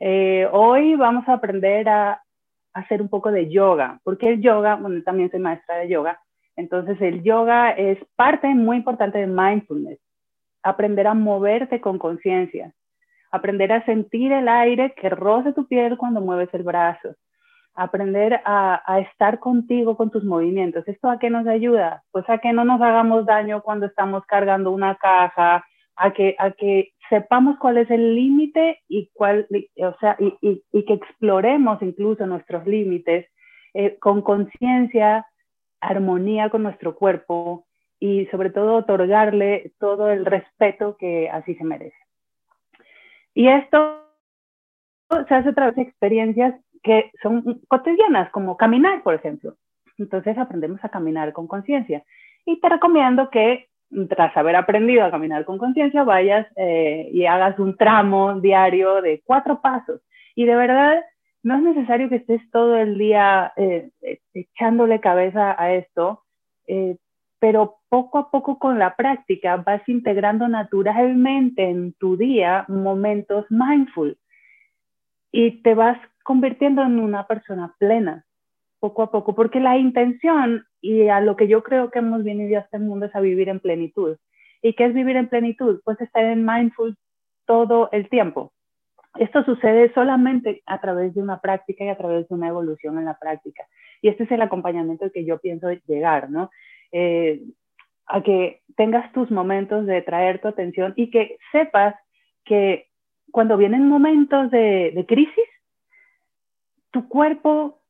Eh, 0.00 0.48
hoy 0.52 0.94
vamos 0.96 1.28
a 1.28 1.34
aprender 1.34 1.88
a, 1.88 2.20
hacer 2.74 3.00
un 3.00 3.08
poco 3.08 3.30
de 3.30 3.48
yoga, 3.48 4.00
porque 4.02 4.28
el 4.28 4.42
yoga, 4.42 4.74
bueno, 4.74 5.00
también 5.04 5.30
soy 5.30 5.38
maestra 5.38 5.76
de 5.76 5.88
yoga, 5.88 6.20
entonces 6.56 7.00
el 7.00 7.22
yoga 7.22 7.70
es 7.70 7.98
parte 8.16 8.48
muy 8.48 8.78
importante 8.78 9.18
de 9.18 9.28
mindfulness, 9.28 10.00
aprender 10.62 11.06
a 11.06 11.14
moverte 11.14 11.80
con 11.80 11.98
conciencia, 11.98 12.72
aprender 13.30 13.72
a 13.72 13.84
sentir 13.84 14.32
el 14.32 14.48
aire 14.48 14.92
que 14.96 15.08
roce 15.08 15.52
tu 15.52 15.66
piel 15.68 15.96
cuando 15.96 16.20
mueves 16.20 16.52
el 16.52 16.64
brazo, 16.64 17.14
aprender 17.74 18.40
a, 18.44 18.82
a, 18.86 19.00
estar 19.00 19.40
contigo 19.40 19.96
con 19.96 20.10
tus 20.10 20.24
movimientos. 20.24 20.86
¿Esto 20.86 21.10
a 21.10 21.18
qué 21.18 21.30
nos 21.30 21.46
ayuda? 21.46 22.04
Pues 22.12 22.24
a 22.28 22.38
que 22.38 22.52
no 22.52 22.64
nos 22.64 22.80
hagamos 22.80 23.26
daño 23.26 23.62
cuando 23.62 23.86
estamos 23.86 24.24
cargando 24.26 24.70
una 24.70 24.94
caja, 24.96 25.64
a 25.96 26.12
que, 26.12 26.34
a 26.38 26.50
que 26.52 26.92
sepamos 27.08 27.58
cuál 27.58 27.78
es 27.78 27.90
el 27.90 28.14
límite 28.14 28.80
y, 28.88 29.10
cuál, 29.12 29.46
o 29.76 29.94
sea, 30.00 30.16
y, 30.18 30.36
y, 30.40 30.62
y, 30.72 30.84
que 30.84 30.94
exploremos 30.94 31.80
incluso 31.82 32.26
nuestros 32.26 32.66
límites 32.66 33.26
eh, 33.74 33.96
con 33.98 34.22
conciencia, 34.22 35.26
armonía 35.80 36.50
con 36.50 36.62
nuestro 36.62 36.94
cuerpo 36.94 37.66
y 38.00 38.26
sobre 38.26 38.50
todo 38.50 38.76
otorgarle 38.76 39.72
todo 39.78 40.10
el 40.10 40.24
respeto 40.24 40.96
que 40.96 41.28
así 41.30 41.54
se 41.54 41.64
merece. 41.64 41.96
Y 43.34 43.48
esto 43.48 44.00
se 45.28 45.34
hace 45.34 45.48
a 45.48 45.54
través 45.54 45.76
de 45.76 45.82
experiencias 45.82 46.54
que 46.84 47.10
son 47.22 47.62
cotidianas, 47.66 48.30
como 48.30 48.56
caminar, 48.56 49.02
por 49.02 49.14
ejemplo. 49.14 49.56
Entonces 49.98 50.36
aprendemos 50.38 50.84
a 50.84 50.90
caminar 50.90 51.32
con 51.32 51.48
conciencia. 51.48 52.04
Y 52.44 52.60
te 52.60 52.68
recomiendo 52.68 53.30
que 53.30 53.68
tras 54.08 54.36
haber 54.36 54.56
aprendido 54.56 55.04
a 55.04 55.10
caminar 55.10 55.44
con 55.44 55.58
conciencia, 55.58 56.04
vayas 56.04 56.46
eh, 56.56 57.08
y 57.12 57.26
hagas 57.26 57.58
un 57.58 57.76
tramo 57.76 58.40
diario 58.40 59.00
de 59.00 59.22
cuatro 59.24 59.60
pasos. 59.60 60.00
Y 60.34 60.44
de 60.44 60.56
verdad, 60.56 61.02
no 61.42 61.56
es 61.56 61.62
necesario 61.62 62.08
que 62.08 62.16
estés 62.16 62.42
todo 62.50 62.76
el 62.76 62.98
día 62.98 63.52
eh, 63.56 63.90
echándole 64.34 65.00
cabeza 65.00 65.54
a 65.58 65.72
esto, 65.74 66.24
eh, 66.66 66.96
pero 67.38 67.76
poco 67.88 68.18
a 68.18 68.30
poco 68.30 68.58
con 68.58 68.78
la 68.78 68.96
práctica 68.96 69.56
vas 69.56 69.86
integrando 69.88 70.48
naturalmente 70.48 71.64
en 71.64 71.92
tu 71.94 72.16
día 72.16 72.64
momentos 72.68 73.46
mindful 73.50 74.16
y 75.30 75.62
te 75.62 75.74
vas 75.74 75.98
convirtiendo 76.24 76.82
en 76.82 76.98
una 76.98 77.28
persona 77.28 77.74
plena 77.78 78.24
poco 78.80 79.02
a 79.02 79.10
poco, 79.10 79.34
porque 79.34 79.60
la 79.60 79.78
intención 79.78 80.66
y 80.80 81.08
a 81.08 81.20
lo 81.20 81.36
que 81.36 81.48
yo 81.48 81.62
creo 81.62 81.90
que 81.90 82.00
hemos 82.00 82.24
venido 82.24 82.58
a 82.58 82.62
este 82.62 82.78
mundo 82.78 83.06
es 83.06 83.14
a 83.14 83.20
vivir 83.20 83.48
en 83.48 83.60
plenitud. 83.60 84.16
¿Y 84.60 84.74
qué 84.74 84.86
es 84.86 84.94
vivir 84.94 85.16
en 85.16 85.28
plenitud? 85.28 85.80
Pues 85.84 86.00
estar 86.00 86.24
en 86.24 86.44
mindful 86.44 86.96
todo 87.46 87.88
el 87.92 88.08
tiempo. 88.08 88.52
Esto 89.16 89.44
sucede 89.44 89.92
solamente 89.94 90.62
a 90.66 90.80
través 90.80 91.14
de 91.14 91.22
una 91.22 91.40
práctica 91.40 91.84
y 91.84 91.88
a 91.88 91.96
través 91.96 92.28
de 92.28 92.34
una 92.34 92.48
evolución 92.48 92.98
en 92.98 93.04
la 93.04 93.18
práctica. 93.18 93.64
Y 94.02 94.08
este 94.08 94.24
es 94.24 94.30
el 94.32 94.42
acompañamiento 94.42 95.10
que 95.12 95.24
yo 95.24 95.38
pienso 95.38 95.70
llegar, 95.86 96.30
¿no? 96.30 96.50
Eh, 96.92 97.42
a 98.06 98.22
que 98.22 98.60
tengas 98.76 99.12
tus 99.12 99.30
momentos 99.30 99.86
de 99.86 100.02
traer 100.02 100.40
tu 100.40 100.48
atención 100.48 100.92
y 100.96 101.10
que 101.10 101.38
sepas 101.52 101.94
que 102.44 102.88
cuando 103.30 103.56
vienen 103.56 103.88
momentos 103.88 104.50
de, 104.50 104.92
de 104.94 105.06
crisis, 105.06 105.53
tu 106.94 107.08
cuerpo 107.08 107.82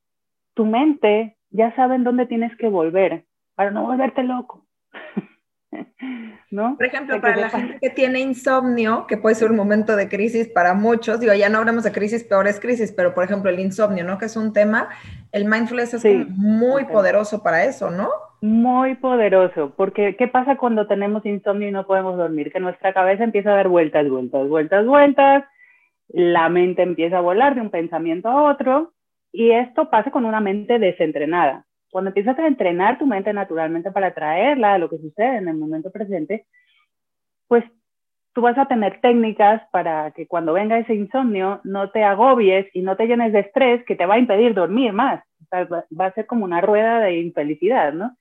tu 0.55 0.64
mente 0.64 1.37
ya 1.51 1.75
sabe 1.77 1.97
en 1.97 2.05
dónde 2.05 2.27
tienes 2.27 2.57
que 2.57 2.69
volver 2.69 3.27
para 3.55 3.71
no 3.71 3.87
volverte 3.87 4.23
loco. 4.23 4.67
¿No? 6.51 6.77
Por 6.77 6.87
ejemplo, 6.87 7.21
para 7.21 7.37
la 7.37 7.51
gente 7.51 7.79
que 7.81 7.90
tiene 7.90 8.21
insomnio, 8.21 9.07
que 9.09 9.17
puede 9.17 9.35
ser 9.35 9.51
un 9.51 9.57
momento 9.57 9.97
de 9.97 10.09
crisis 10.09 10.49
para 10.49 10.73
muchos, 10.73 11.19
digo, 11.19 11.35
ya 11.35 11.49
no 11.49 11.59
hablamos 11.59 11.83
de 11.83 11.90
crisis, 11.90 12.23
peores 12.23 12.61
crisis, 12.61 12.93
pero 12.93 13.12
por 13.12 13.25
ejemplo 13.25 13.51
el 13.51 13.59
insomnio, 13.59 14.05
¿no? 14.05 14.19
Que 14.19 14.27
es 14.27 14.37
un 14.37 14.53
tema, 14.53 14.88
el 15.33 15.47
mindfulness 15.47 15.95
es 15.95 16.29
muy 16.29 16.85
poderoso 16.85 17.43
para 17.43 17.64
eso, 17.64 17.90
¿no? 17.90 18.09
Muy 18.40 18.95
poderoso, 18.95 19.73
porque 19.77 20.14
¿qué 20.17 20.29
pasa 20.29 20.57
cuando 20.57 20.87
tenemos 20.87 21.27
insomnio 21.27 21.69
y 21.69 21.73
no 21.73 21.87
podemos 21.87 22.17
dormir? 22.17 22.53
Que 22.53 22.61
nuestra 22.61 22.95
cabeza 22.95 23.25
empieza 23.25 23.53
a 23.53 23.57
dar 23.57 23.69
vueltas, 23.69 24.09
vueltas, 24.09 24.49
vueltas, 24.49 24.87
vueltas, 24.87 25.45
la 26.09 26.49
mente 26.49 26.83
empieza 26.83 27.19
a 27.19 27.23
volar 27.23 27.57
de 27.57 27.62
un 27.62 27.71
pensamiento 27.71 28.29
a 28.29 28.43
otro, 28.45 28.93
y 29.35 29.51
esto 29.51 29.90
pasa 29.90 30.12
con 30.12 30.25
una 30.25 30.38
mente 30.38 30.79
desentrenada. 30.79 31.66
Cuando 31.90 32.11
empiezas 32.11 32.38
a 32.38 32.47
entrenar 32.47 32.99
tu 32.99 33.07
mente 33.07 33.33
naturalmente 33.33 33.90
para 33.90 34.14
traerla 34.14 34.75
a 34.75 34.79
lo 34.79 34.88
que 34.88 34.99
sucede 34.99 35.38
en 35.38 35.49
el 35.49 35.57
momento 35.57 35.90
presente, 35.90 36.47
pues 37.49 37.64
tú 38.33 38.42
vas 38.42 38.57
a 38.57 38.66
tener 38.66 39.01
técnicas 39.01 39.61
para 39.73 40.12
que 40.12 40.29
cuando 40.29 40.53
venga 40.53 40.79
ese 40.79 40.94
insomnio 40.94 41.61
no 41.64 41.90
te 41.90 42.05
agobies 42.05 42.66
y 42.75 42.83
no 42.83 42.97
te 42.97 43.09
llenes 43.09 43.33
de 43.33 43.40
estrés 43.40 43.85
que 43.87 43.97
te 43.97 44.07
va 44.07 44.14
a 44.14 44.18
impedir 44.20 44.55
dormir 44.55 44.92
más. 44.92 45.25
va 45.53 46.07
a 46.07 46.12
ser 46.12 46.27
como 46.27 46.44
una 46.44 46.61
rueda 46.61 47.01
de 47.01 47.18
infelicidad, 47.18 47.92
¿no? 47.92 48.16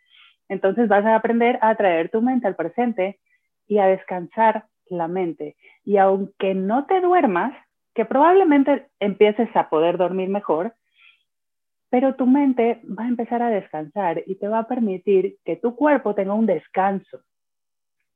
Entonces 0.50 0.88
vas 0.88 1.06
a 1.06 1.16
aprender 1.16 1.60
a 1.62 1.76
traer 1.76 2.10
tu 2.10 2.24
mente 2.24 2.48
al 2.48 2.56
presente 2.56 3.20
y 3.68 3.78
a 3.78 3.86
descansar 3.86 4.66
la 4.90 5.08
mente. 5.08 5.58
Y 5.86 5.98
aunque 5.98 6.56
no 6.56 6.88
te 6.88 7.02
duermas, 7.02 7.54
que 7.94 8.06
probablemente 8.06 8.88
empieces 9.00 9.56
a 9.56 9.70
poder 9.70 9.98
dormir 9.98 10.28
mejor, 10.28 10.74
pero 11.94 12.16
tu 12.16 12.26
mente 12.26 12.82
va 12.86 13.04
a 13.04 13.08
empezar 13.08 13.44
a 13.44 13.52
descansar 13.52 14.24
y 14.26 14.34
te 14.34 14.48
va 14.48 14.58
a 14.58 14.68
permitir 14.68 15.38
que 15.46 15.58
tu 15.58 15.76
cuerpo 15.76 16.16
tenga 16.16 16.34
un 16.34 16.48
descanso. 16.48 17.20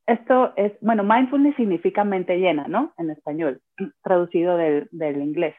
Esto 0.08 0.52
es, 0.56 0.74
bueno, 0.82 1.04
mindfulness 1.04 1.56
significa 1.58 2.04
mente 2.04 2.40
llena, 2.40 2.68
¿no? 2.68 2.96
En 2.98 3.12
español, 3.12 3.62
traducido 4.04 4.58
del, 4.58 4.88
del 4.90 5.22
inglés. 5.22 5.54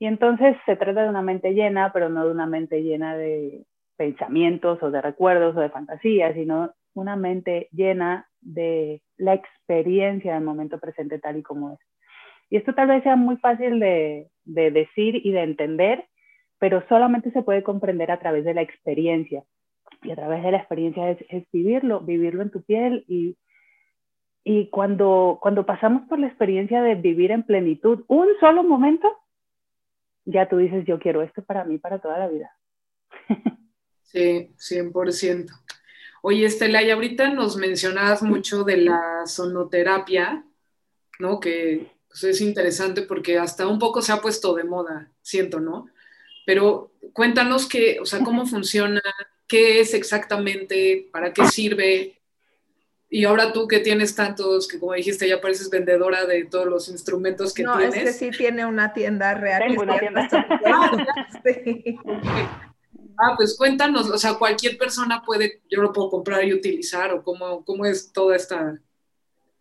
Y 0.00 0.06
entonces 0.06 0.56
se 0.66 0.74
trata 0.74 1.04
de 1.04 1.08
una 1.08 1.22
mente 1.22 1.52
llena, 1.54 1.92
pero 1.92 2.08
no 2.08 2.24
de 2.24 2.32
una 2.32 2.46
mente 2.46 2.82
llena 2.82 3.16
de 3.16 3.64
pensamientos 3.96 4.82
o 4.82 4.90
de 4.90 5.00
recuerdos 5.00 5.56
o 5.56 5.60
de 5.60 5.70
fantasías, 5.70 6.34
sino 6.34 6.72
una 6.92 7.14
mente 7.14 7.68
llena 7.70 8.26
de 8.40 9.00
la 9.16 9.34
experiencia 9.34 10.34
del 10.34 10.42
momento 10.42 10.80
presente 10.80 11.20
tal 11.20 11.36
y 11.36 11.44
como 11.44 11.74
es. 11.74 11.78
Y 12.50 12.56
esto 12.56 12.74
tal 12.74 12.88
vez 12.88 13.04
sea 13.04 13.14
muy 13.14 13.36
fácil 13.36 13.78
de, 13.78 14.26
de 14.42 14.72
decir 14.72 15.24
y 15.24 15.30
de 15.30 15.42
entender, 15.44 16.08
pero 16.64 16.82
solamente 16.88 17.30
se 17.32 17.42
puede 17.42 17.62
comprender 17.62 18.10
a 18.10 18.18
través 18.18 18.42
de 18.42 18.54
la 18.54 18.62
experiencia. 18.62 19.44
Y 20.02 20.10
a 20.10 20.16
través 20.16 20.42
de 20.42 20.50
la 20.50 20.56
experiencia 20.56 21.10
es, 21.10 21.18
es 21.28 21.44
vivirlo, 21.52 22.00
vivirlo 22.00 22.40
en 22.40 22.50
tu 22.50 22.62
piel. 22.62 23.04
Y, 23.06 23.36
y 24.44 24.70
cuando, 24.70 25.38
cuando 25.42 25.66
pasamos 25.66 26.08
por 26.08 26.18
la 26.18 26.26
experiencia 26.26 26.80
de 26.80 26.94
vivir 26.94 27.32
en 27.32 27.42
plenitud 27.42 28.06
un 28.08 28.28
solo 28.40 28.64
momento, 28.64 29.12
ya 30.24 30.48
tú 30.48 30.56
dices, 30.56 30.86
yo 30.86 30.98
quiero 30.98 31.20
esto 31.20 31.44
para 31.44 31.66
mí, 31.66 31.76
para 31.76 31.98
toda 31.98 32.18
la 32.18 32.28
vida. 32.28 32.50
Sí, 34.00 34.54
100%. 34.56 35.50
Oye, 36.22 36.46
Estela, 36.46 36.82
y 36.82 36.90
ahorita 36.90 37.30
nos 37.30 37.56
mencionabas 37.56 38.22
mucho 38.22 38.62
de 38.62 38.76
la 38.76 39.26
sonoterapia, 39.26 40.46
¿no? 41.18 41.40
Que 41.40 41.90
pues, 42.08 42.22
es 42.22 42.40
interesante 42.40 43.02
porque 43.02 43.38
hasta 43.38 43.66
un 43.66 43.80
poco 43.80 44.00
se 44.00 44.12
ha 44.12 44.22
puesto 44.22 44.54
de 44.54 44.62
moda, 44.62 45.10
siento, 45.20 45.58
¿no? 45.58 45.86
Pero 46.44 46.92
cuéntanos 47.12 47.68
qué, 47.68 47.98
o 48.00 48.06
sea, 48.06 48.20
cómo 48.20 48.46
funciona, 48.46 49.02
qué 49.46 49.80
es 49.80 49.94
exactamente, 49.94 51.08
para 51.12 51.32
qué 51.32 51.46
sirve. 51.46 52.20
Y 53.08 53.24
ahora 53.24 53.52
tú 53.52 53.68
que 53.68 53.78
tienes 53.78 54.14
tantos, 54.14 54.66
que 54.66 54.78
como 54.78 54.94
dijiste, 54.94 55.28
ya 55.28 55.40
pareces 55.40 55.70
vendedora 55.70 56.26
de 56.26 56.46
todos 56.46 56.66
los 56.66 56.88
instrumentos 56.88 57.54
que 57.54 57.62
tienes. 57.62 57.78
No, 57.78 57.94
es 57.94 57.94
que 57.94 58.12
sí 58.12 58.30
tiene 58.36 58.66
una 58.66 58.92
tienda 58.92 59.34
real. 59.34 59.62
Tengo 59.66 59.82
una 59.82 59.98
tienda. 59.98 60.28
Ah, 63.16 63.34
pues 63.36 63.56
cuéntanos, 63.56 64.10
o 64.10 64.18
sea, 64.18 64.34
cualquier 64.34 64.76
persona 64.76 65.22
puede, 65.24 65.62
yo 65.70 65.80
lo 65.80 65.92
puedo 65.92 66.10
comprar 66.10 66.44
y 66.44 66.52
utilizar, 66.52 67.12
o 67.12 67.22
cómo, 67.22 67.64
cómo 67.64 67.86
es 67.86 68.12
toda 68.12 68.34
esta, 68.34 68.76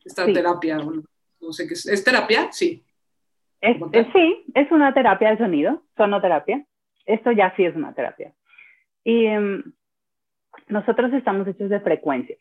esta 0.04 0.26
terapia. 0.26 0.78
no 0.78 1.54
sé 1.54 1.68
qué 1.68 1.76
es. 1.76 1.86
¿Es 1.86 2.04
terapia? 2.04 2.52
Sí. 2.52 2.84
Es, 3.62 3.78
sí, 4.12 4.44
es 4.56 4.72
una 4.72 4.92
terapia 4.96 5.30
de 5.30 5.38
sonido, 5.38 5.84
sonoterapia 5.96 6.66
esto 7.06 7.32
ya 7.32 7.54
sí 7.56 7.66
es 7.66 7.76
una 7.76 7.94
terapia. 7.94 8.34
Y 9.04 9.26
em, 9.26 9.64
nosotros 10.68 11.12
estamos 11.14 11.48
hechos 11.48 11.70
de 11.70 11.80
frecuencias, 11.80 12.40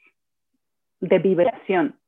de 1.01 1.19
vibración. 1.19 1.99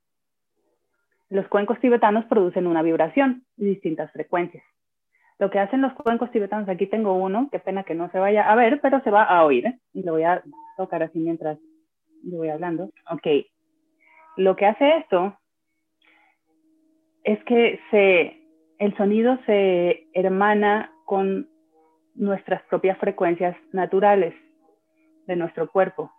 Los 1.31 1.49
cuencos 1.49 1.81
tibetanos 1.81 2.25
producen 2.27 2.67
una 2.67 2.83
vibración 2.83 3.45
y 3.57 3.65
distintas 3.65 4.13
frecuencias. 4.13 4.65
Lo 5.39 5.51
que 5.51 5.59
hacen 5.59 5.83
los 5.83 5.93
cuencos 5.95 6.31
tibetanos, 6.31 6.69
aquí 6.69 6.87
tengo 6.87 7.15
uno, 7.15 7.49
qué 7.51 7.59
pena 7.59 7.83
que 7.83 7.95
no 7.95 8.11
se 8.11 8.19
vaya 8.19 8.51
a 8.51 8.55
ver, 8.55 8.81
pero 8.81 9.03
se 9.03 9.11
va 9.11 9.25
a 9.25 9.45
oír. 9.45 9.67
¿eh? 9.67 9.79
Y 9.93 10.05
lo 10.05 10.13
voy 10.13 10.23
a 10.23 10.43
tocar 10.77 11.03
así 11.03 11.19
mientras 11.19 11.59
yo 12.23 12.39
voy 12.39 12.51
hablando. 12.51 12.91
Ok. 13.11 13.27
Lo 14.37 14.55
que 14.55 14.67
hace 14.67 14.99
esto 14.99 15.37
es 17.25 17.43
que 17.45 17.81
se, 17.91 18.41
el 18.79 18.97
sonido 18.97 19.39
se 19.47 20.09
hermana 20.13 20.93
con 21.05 21.49
nuestras 22.15 22.63
propias 22.65 22.99
frecuencias 22.99 23.57
naturales 23.73 24.35
de 25.27 25.37
nuestro 25.37 25.71
cuerpo. 25.71 26.11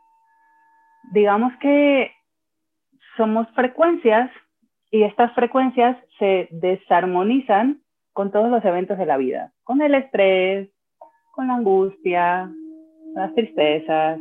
Digamos 1.11 1.53
que 1.59 2.11
somos 3.17 3.47
frecuencias 3.55 4.31
y 4.91 5.03
estas 5.03 5.33
frecuencias 5.33 5.97
se 6.19 6.47
desarmonizan 6.51 7.81
con 8.13 8.31
todos 8.31 8.49
los 8.49 8.63
eventos 8.63 8.97
de 8.97 9.05
la 9.05 9.17
vida, 9.17 9.51
con 9.63 9.81
el 9.81 9.93
estrés, 9.93 10.69
con 11.31 11.47
la 11.47 11.55
angustia, 11.55 12.49
las 13.13 13.33
tristezas. 13.33 14.19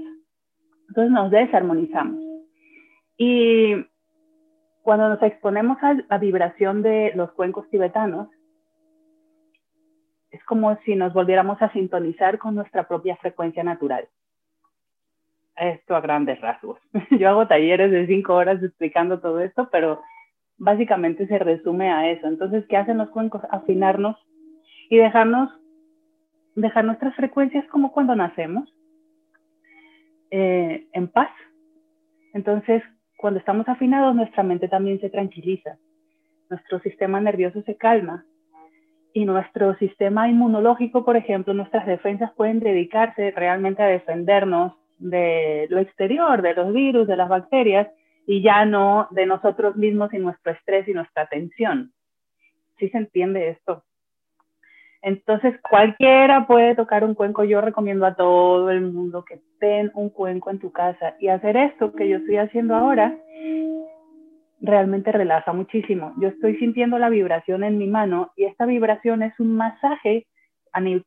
Entonces 0.89 1.13
nos 1.13 1.31
desarmonizamos. 1.31 2.21
Y 3.17 3.87
cuando 4.83 5.09
nos 5.09 5.23
exponemos 5.23 5.79
a 5.83 5.95
la 6.09 6.19
vibración 6.19 6.83
de 6.83 7.13
los 7.15 7.33
cuencos 7.33 7.69
tibetanos, 7.71 8.29
es 10.35 10.43
como 10.45 10.77
si 10.85 10.97
nos 10.97 11.13
volviéramos 11.13 11.63
a 11.63 11.73
sintonizar 11.73 12.39
con 12.39 12.57
nuestra 12.57 12.89
propia 12.89 13.17
frecuencia 13.17 13.63
natural. 13.63 14.09
Esto 15.55 15.95
a 15.95 16.01
grandes 16.01 16.41
rasgos. 16.41 16.81
Yo 17.11 17.29
hago 17.29 17.47
talleres 17.47 17.93
de 17.93 18.09
cinco 18.09 18.35
horas 18.35 18.61
explicando 18.61 19.21
todo 19.21 19.39
esto, 19.39 19.69
pero 19.71 20.03
básicamente 20.59 21.29
se 21.29 21.39
resume 21.39 21.93
a 21.93 22.11
eso. 22.11 22.27
Entonces, 22.27 22.65
¿qué 22.69 22.77
hacen 22.77 22.99
los 22.99 23.11
cuencos? 23.11 23.43
Afinarnos 23.49 24.17
y 24.91 24.97
dejarnos, 24.97 25.51
dejar 26.57 26.85
nuestras 26.85 27.15
frecuencias 27.15 27.65
como 27.69 27.93
cuando 27.93 28.17
nacemos, 28.17 28.69
eh, 30.33 30.89
en 30.93 31.07
paz. 31.07 31.31
Entonces, 32.33 32.83
cuando 33.19 33.39
estamos 33.39 33.69
afinados, 33.69 34.17
nuestra 34.17 34.43
mente 34.43 34.67
también 34.67 35.01
se 35.01 35.11
tranquiliza, 35.11 35.79
nuestro 36.51 36.81
sistema 36.81 37.21
nervioso 37.21 37.63
se 37.63 37.77
calma 37.77 38.27
y 39.15 39.25
nuestro 39.25 39.77
sistema 39.77 40.29
inmunológico, 40.29 41.05
por 41.05 41.17
ejemplo, 41.17 41.55
nuestras 41.55 41.87
defensas 41.87 42.33
pueden 42.33 42.59
dedicarse 42.59 43.31
realmente 43.31 43.81
a 43.81 43.87
defendernos 43.87 44.73
de 44.99 45.69
lo 45.71 45.79
exterior, 45.79 46.43
de 46.43 46.53
los 46.55 46.73
virus, 46.75 47.07
de 47.07 47.17
las 47.17 47.29
bacterias, 47.29 47.89
y 48.27 48.43
ya 48.43 48.65
no 48.65 49.07
de 49.13 49.25
nosotros 49.25 49.77
mismos 49.77 50.13
y 50.13 50.19
nuestro 50.19 50.53
estrés 50.53 50.89
y 50.89 50.95
nuestra 50.95 51.27
tensión. 51.27 51.93
¿Sí 52.79 52.89
se 52.89 52.99
entiende 52.99 53.51
esto? 53.51 53.85
Entonces, 55.01 55.61
cualquiera 55.61 56.49
puede 56.49 56.75
tocar 56.75 57.05
un 57.05 57.15
cuenco. 57.15 57.45
Yo 57.45 57.61
recomiendo 57.61 58.07
a 58.07 58.17
todo 58.17 58.69
el 58.71 58.81
mundo 58.81 59.25
que 59.25 59.39
ten 59.61 59.93
un 59.95 60.11
cuenco 60.11 60.51
en 60.51 60.59
tu 60.59 60.73
casa 60.73 61.15
y 61.21 61.29
hacer 61.29 61.57
esto 61.57 61.93
que 61.93 62.09
yo 62.09 62.17
estoy 62.17 62.39
haciendo 62.39 62.75
ahora 62.75 63.17
realmente 64.65 65.13
relaja 65.13 65.53
muchísimo. 65.53 66.15
Yo 66.19 66.29
estoy 66.29 66.57
sintiendo 66.57 66.99
la 66.99 67.11
vibración 67.11 67.65
en 67.65 67.79
mi 67.79 67.87
mano 67.87 68.33
y 68.37 68.45
esta 68.45 68.65
vibración 68.65 69.23
es 69.23 69.39
un 69.39 69.57
masaje 69.57 70.27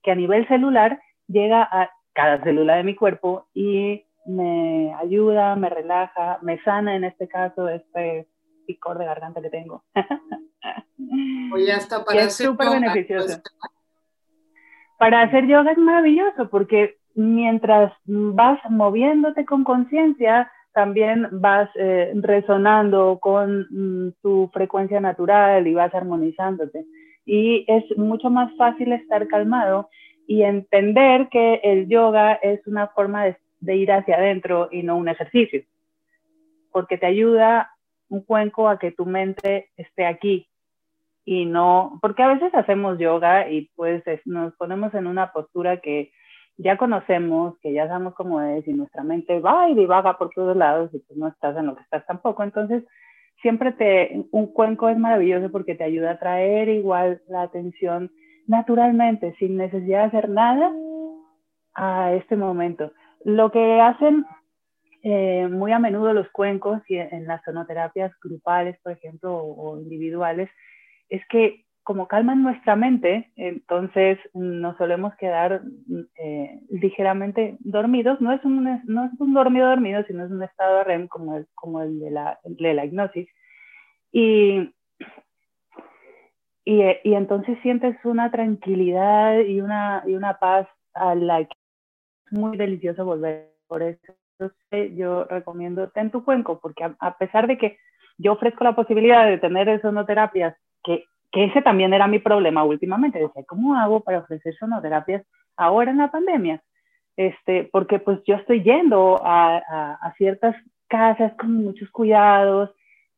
que 0.03 0.11
a 0.11 0.15
nivel 0.15 0.47
celular 0.47 1.01
llega 1.27 1.63
a 1.63 1.89
cada 2.13 2.41
célula 2.43 2.75
de 2.75 2.83
mi 2.83 2.95
cuerpo 2.95 3.47
y 3.53 4.05
me 4.25 4.93
ayuda, 4.95 5.55
me 5.55 5.69
relaja, 5.69 6.39
me 6.41 6.61
sana 6.63 6.95
en 6.95 7.03
este 7.03 7.27
caso 7.27 7.67
este 7.67 8.27
picor 8.65 8.97
de 8.97 9.05
garganta 9.05 9.41
que 9.41 9.49
tengo. 9.49 9.83
Oye, 11.53 11.71
hasta 11.71 12.03
para 12.03 12.23
es 12.23 12.35
súper 12.35 12.69
beneficioso. 12.69 13.41
Para 14.99 15.21
hacer 15.21 15.47
yoga 15.47 15.71
es 15.71 15.77
maravilloso 15.77 16.49
porque 16.49 16.97
mientras 17.15 17.93
vas 18.05 18.59
moviéndote 18.69 19.45
con 19.45 19.63
conciencia, 19.63 20.51
también 20.77 21.27
vas 21.31 21.71
eh, 21.73 22.13
resonando 22.21 23.17
con 23.19 23.65
mm, 23.71 24.13
tu 24.21 24.47
frecuencia 24.53 24.99
natural 24.99 25.65
y 25.65 25.73
vas 25.73 25.91
armonizándote. 25.95 26.85
Y 27.25 27.65
es 27.67 27.83
mucho 27.97 28.29
más 28.29 28.55
fácil 28.57 28.93
estar 28.93 29.27
calmado 29.27 29.89
y 30.27 30.43
entender 30.43 31.29
que 31.29 31.61
el 31.63 31.87
yoga 31.87 32.33
es 32.33 32.59
una 32.67 32.89
forma 32.89 33.25
de, 33.25 33.75
ir 33.75 33.91
hacia 33.91 34.17
adentro 34.17 34.69
y 34.71 34.83
no 34.83 34.97
un 34.97 35.09
ejercicio, 35.09 35.63
porque 36.71 36.99
te 36.99 37.07
ayuda 37.07 37.71
un 38.09 38.21
cuenco 38.21 38.69
a 38.69 38.77
que 38.77 38.91
tu 38.91 39.07
mente 39.07 39.71
esté 39.77 40.05
aquí, 40.05 40.47
y 41.25 41.45
no, 41.45 41.97
porque 42.03 42.21
a 42.21 42.33
veces 42.35 42.53
hacemos 42.53 42.99
yoga 42.99 43.49
y 43.49 43.71
pues 43.75 44.03
nos 44.25 44.53
ponemos 44.57 44.93
en 44.93 45.07
una 45.07 45.31
postura 45.33 45.77
que 45.77 46.11
ya 46.57 46.77
conocemos, 46.77 47.57
que 47.59 47.71
ya 47.71 47.87
sabemos 47.87 48.15
cómo 48.15 48.41
es 48.41 48.67
y 48.67 48.73
nuestra 48.73 49.03
mente 49.03 49.39
va 49.39 49.69
y 49.69 49.75
divaga 49.75 50.17
por 50.17 50.31
todos 50.31 50.57
lados 50.57 50.89
y 50.93 50.99
pues 50.99 51.17
no 51.17 51.27
estás 51.27 51.55
en 51.57 51.67
lo 51.67 51.75
que 51.75 51.83
estás 51.83 52.05
tampoco. 52.07 52.43
Entonces, 52.43 52.83
siempre 53.41 53.71
te, 53.73 54.25
un 54.31 54.47
cuenco 54.47 54.89
es 54.89 54.97
maravilloso 54.97 55.51
porque 55.51 55.75
te 55.75 55.83
ayuda 55.83 56.11
a 56.11 56.19
traer 56.19 56.69
igual 56.69 57.21
la 57.27 57.43
atención 57.43 58.11
naturalmente, 58.47 59.35
sin 59.37 59.57
necesidad 59.57 59.99
de 59.99 60.07
hacer 60.07 60.29
nada 60.29 60.71
a 61.75 62.13
este 62.13 62.35
momento. 62.35 62.91
Lo 63.23 63.51
que 63.51 63.79
hacen 63.79 64.25
eh, 65.03 65.47
muy 65.47 65.71
a 65.71 65.79
menudo 65.79 66.13
los 66.13 66.29
cuencos 66.29 66.81
y 66.87 66.97
en 66.97 67.27
las 67.27 67.43
sonoterapias 67.43 68.11
grupales, 68.19 68.79
por 68.81 68.93
ejemplo, 68.93 69.35
o 69.35 69.79
individuales, 69.79 70.49
es 71.09 71.21
que 71.29 71.66
como 71.87 72.09
calman 72.09 72.43
nuestra 72.43 72.75
mente, 72.75 73.31
entonces 73.37 74.19
nos 74.33 74.75
solemos 74.75 75.15
quedar 75.15 75.61
eh, 76.17 76.59
ligeramente 76.69 77.55
dormidos. 77.61 78.19
No 78.19 78.33
es, 78.33 78.43
un, 78.43 78.65
no 78.83 79.05
es 79.05 79.11
un 79.21 79.33
dormido 79.33 79.69
dormido, 79.69 80.03
sino 80.05 80.25
es 80.25 80.29
un 80.29 80.43
estado 80.43 80.79
de 80.79 80.83
REM 80.83 81.07
como 81.07 81.37
el, 81.37 81.47
como 81.55 81.81
el 81.81 81.97
de, 82.01 82.11
la, 82.11 82.39
de 82.43 82.73
la 82.73 82.83
hipnosis. 82.83 83.29
Y, 84.11 84.75
y, 86.65 87.13
entonces 87.13 87.57
sientes 87.61 87.95
una 88.03 88.31
tranquilidad 88.31 89.39
y 89.39 89.61
una, 89.61 90.03
y 90.05 90.13
una 90.15 90.39
paz 90.39 90.67
a 90.93 91.15
la 91.15 91.45
que 91.45 91.55
es 92.25 92.37
muy 92.37 92.57
delicioso 92.57 93.05
volver. 93.05 93.53
Por 93.65 93.81
eso 93.81 94.13
yo 94.93 95.23
recomiendo 95.23 95.87
Ten 95.91 96.11
tu 96.11 96.25
cuenco, 96.25 96.59
porque 96.59 96.83
a, 96.99 97.17
pesar 97.17 97.47
de 97.47 97.57
que 97.57 97.77
yo 98.17 98.33
ofrezco 98.33 98.65
la 98.65 98.75
posibilidad 98.75 99.25
de 99.25 99.37
tener 99.37 99.81
sonoterapias 99.81 100.53
que, 100.83 101.05
que 101.31 101.45
ese 101.45 101.61
también 101.61 101.93
era 101.93 102.07
mi 102.07 102.19
problema 102.19 102.63
últimamente. 102.63 103.19
Decía, 103.19 103.43
¿cómo 103.47 103.75
hago 103.75 104.01
para 104.01 104.19
ofrecer 104.19 104.55
sonoterapias 104.55 105.23
ahora 105.55 105.91
en 105.91 105.97
la 105.97 106.11
pandemia? 106.11 106.61
Este, 107.15 107.67
porque 107.71 107.99
pues 107.99 108.19
yo 108.25 108.35
estoy 108.35 108.63
yendo 108.63 109.19
a, 109.23 109.57
a, 109.57 110.13
ciertas 110.17 110.55
casas 110.87 111.33
con 111.37 111.53
muchos 111.53 111.89
cuidados, 111.89 112.69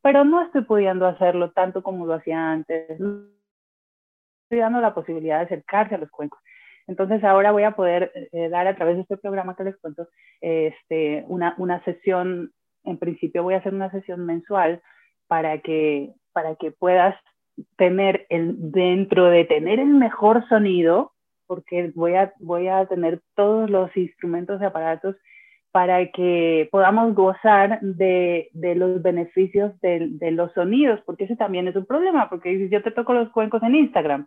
pero 0.02 0.24
no 0.24 0.42
estoy 0.42 0.62
pudiendo 0.62 1.06
hacerlo 1.06 1.50
tanto 1.52 1.82
como 1.82 2.06
lo 2.06 2.14
hacía 2.14 2.50
antes. 2.50 2.90
Estoy 2.90 4.58
dando 4.58 4.80
la 4.80 4.94
posibilidad 4.94 5.38
de 5.38 5.44
acercarse 5.44 5.94
a 5.94 5.98
los 5.98 6.10
cuencos. 6.10 6.40
Entonces 6.86 7.22
ahora 7.22 7.52
voy 7.52 7.62
a 7.62 7.76
poder 7.76 8.10
eh, 8.32 8.48
dar 8.48 8.66
a 8.66 8.74
través 8.74 8.96
de 8.96 9.02
este 9.02 9.16
programa 9.16 9.54
que 9.54 9.64
les 9.64 9.76
cuento 9.76 10.08
este, 10.40 11.24
una, 11.28 11.54
una 11.58 11.84
sesión, 11.84 12.52
en 12.84 12.98
principio 12.98 13.42
voy 13.42 13.54
a 13.54 13.58
hacer 13.58 13.74
una 13.74 13.90
sesión 13.90 14.26
mensual 14.26 14.82
para 15.28 15.58
que, 15.60 16.14
para 16.32 16.56
que 16.56 16.72
puedas 16.72 17.14
tener 17.76 18.26
el, 18.28 18.70
dentro 18.70 19.26
de 19.26 19.44
tener 19.44 19.80
el 19.80 19.88
mejor 19.88 20.46
sonido, 20.48 21.12
porque 21.46 21.92
voy 21.94 22.14
a, 22.14 22.32
voy 22.38 22.68
a 22.68 22.86
tener 22.86 23.20
todos 23.34 23.68
los 23.68 23.94
instrumentos 23.96 24.60
y 24.60 24.64
aparatos 24.64 25.16
para 25.72 26.10
que 26.10 26.68
podamos 26.72 27.14
gozar 27.14 27.80
de, 27.80 28.50
de 28.52 28.74
los 28.74 29.02
beneficios 29.02 29.78
de, 29.80 30.08
de, 30.10 30.30
los 30.32 30.52
sonidos, 30.52 31.00
porque 31.06 31.24
ese 31.24 31.36
también 31.36 31.68
es 31.68 31.76
un 31.76 31.86
problema, 31.86 32.28
porque 32.28 32.68
yo 32.68 32.82
te 32.82 32.90
toco 32.90 33.14
los 33.14 33.30
cuencos 33.30 33.62
en 33.62 33.76
Instagram, 33.76 34.26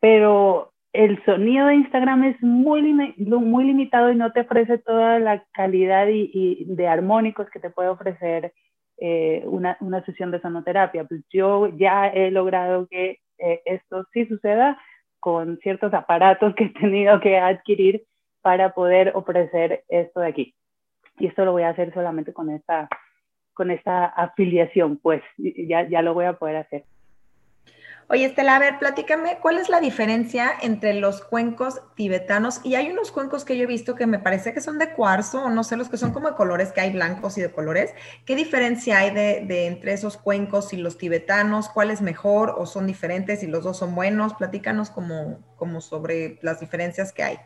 pero 0.00 0.72
el 0.92 1.22
sonido 1.24 1.66
de 1.66 1.76
Instagram 1.76 2.24
es 2.24 2.42
muy, 2.42 2.82
muy 3.16 3.64
limitado 3.64 4.10
y 4.10 4.16
no 4.16 4.32
te 4.32 4.40
ofrece 4.40 4.78
toda 4.78 5.18
la 5.18 5.44
calidad 5.52 6.08
y, 6.08 6.30
y 6.32 6.64
de 6.66 6.88
armónicos 6.88 7.48
que 7.50 7.60
te 7.60 7.70
puede 7.70 7.88
ofrecer 7.88 8.52
eh, 9.06 9.42
una, 9.44 9.76
una, 9.80 10.02
sesión 10.06 10.30
de 10.30 10.40
sonoterapia. 10.40 11.04
Pues 11.04 11.20
yo 11.30 11.68
ya 11.76 12.06
he 12.06 12.30
logrado 12.30 12.86
que 12.86 13.18
eh, 13.36 13.60
esto 13.66 14.06
sí 14.14 14.24
suceda 14.24 14.78
con 15.20 15.58
ciertos 15.58 15.92
aparatos 15.92 16.54
que 16.54 16.64
he 16.64 16.68
tenido 16.70 17.20
que 17.20 17.36
adquirir 17.36 18.04
para 18.40 18.72
poder 18.72 19.12
ofrecer 19.14 19.84
esto 19.88 20.20
de 20.20 20.28
aquí. 20.28 20.54
Y 21.18 21.26
esto 21.26 21.44
lo 21.44 21.52
voy 21.52 21.64
a 21.64 21.68
hacer 21.68 21.92
solamente 21.92 22.32
con 22.32 22.48
esta, 22.48 22.88
con 23.52 23.70
esta 23.70 24.06
afiliación, 24.06 24.96
pues 24.96 25.22
ya, 25.36 25.86
ya 25.86 26.00
lo 26.00 26.14
voy 26.14 26.24
a 26.24 26.38
poder 26.38 26.56
hacer. 26.56 26.84
Oye, 28.08 28.26
Estela, 28.26 28.56
a 28.56 28.58
ver, 28.58 28.78
platícame, 28.78 29.38
¿cuál 29.40 29.58
es 29.58 29.70
la 29.70 29.80
diferencia 29.80 30.52
entre 30.60 30.92
los 30.92 31.22
cuencos 31.22 31.80
tibetanos? 31.96 32.60
Y 32.62 32.74
hay 32.74 32.90
unos 32.90 33.10
cuencos 33.10 33.46
que 33.46 33.56
yo 33.56 33.64
he 33.64 33.66
visto 33.66 33.94
que 33.94 34.06
me 34.06 34.18
parece 34.18 34.52
que 34.52 34.60
son 34.60 34.78
de 34.78 34.92
cuarzo, 34.92 35.44
o 35.44 35.50
no 35.50 35.64
sé, 35.64 35.76
los 35.76 35.88
que 35.88 35.96
son 35.96 36.12
como 36.12 36.28
de 36.28 36.36
colores, 36.36 36.72
que 36.72 36.82
hay 36.82 36.92
blancos 36.92 37.38
y 37.38 37.40
de 37.40 37.50
colores. 37.50 37.94
¿Qué 38.26 38.36
diferencia 38.36 38.98
hay 38.98 39.10
de, 39.10 39.66
entre 39.66 39.94
esos 39.94 40.18
cuencos 40.18 40.74
y 40.74 40.76
los 40.76 40.98
tibetanos? 40.98 41.70
¿Cuál 41.70 41.90
es 41.90 42.02
mejor 42.02 42.54
o 42.58 42.66
son 42.66 42.86
diferentes 42.86 43.42
y 43.42 43.46
los 43.46 43.64
dos 43.64 43.78
son 43.78 43.94
buenos? 43.94 44.34
Platícanos 44.34 44.90
como, 44.90 45.38
como 45.56 45.80
sobre 45.80 46.38
las 46.42 46.60
diferencias 46.60 47.10
que 47.10 47.22
hay. 47.22 47.38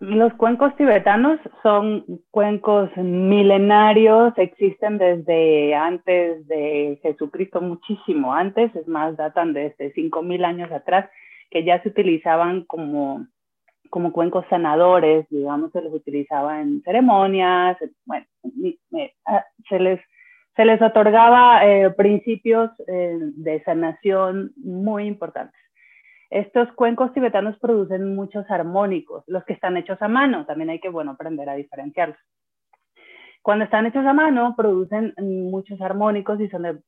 Los 0.00 0.32
cuencos 0.34 0.76
tibetanos 0.76 1.40
son 1.62 2.04
cuencos 2.30 2.88
milenarios, 2.96 4.32
existen 4.36 4.96
desde 4.96 5.74
antes 5.74 6.46
de 6.46 7.00
Jesucristo, 7.02 7.60
muchísimo 7.60 8.32
antes, 8.32 8.74
es 8.76 8.86
más, 8.86 9.16
datan 9.16 9.52
desde 9.52 9.92
5.000 9.94 10.44
años 10.44 10.70
atrás, 10.70 11.10
que 11.50 11.64
ya 11.64 11.82
se 11.82 11.88
utilizaban 11.88 12.64
como, 12.66 13.26
como 13.90 14.12
cuencos 14.12 14.44
sanadores, 14.48 15.26
digamos, 15.30 15.72
se 15.72 15.82
los 15.82 15.92
utilizaba 15.92 16.60
en 16.60 16.80
ceremonias, 16.82 17.76
bueno, 18.06 18.26
ah, 19.26 19.44
se 19.68 19.80
les, 19.80 20.00
se 20.54 20.64
les 20.64 20.80
otorgaba 20.80 21.66
eh, 21.66 21.90
principios 21.90 22.70
eh, 22.86 23.18
de 23.18 23.64
sanación 23.64 24.52
muy 24.56 25.06
importantes. 25.06 25.60
Estos 26.30 26.70
cuencos 26.72 27.12
tibetanos 27.14 27.58
producen 27.58 28.14
muchos 28.14 28.50
armónicos, 28.50 29.24
los 29.26 29.44
que 29.44 29.54
están 29.54 29.76
hechos 29.78 30.00
a 30.02 30.08
mano, 30.08 30.44
también 30.44 30.70
hay 30.70 30.78
que, 30.78 30.90
bueno, 30.90 31.12
aprender 31.12 31.48
a 31.48 31.54
diferenciarlos. 31.54 32.18
Cuando 33.40 33.64
están 33.64 33.86
hechos 33.86 34.04
a 34.04 34.12
mano, 34.12 34.54
producen 34.56 35.14
muchos 35.16 35.80
armónicos 35.80 36.38
y 36.38 36.48
son, 36.48 36.82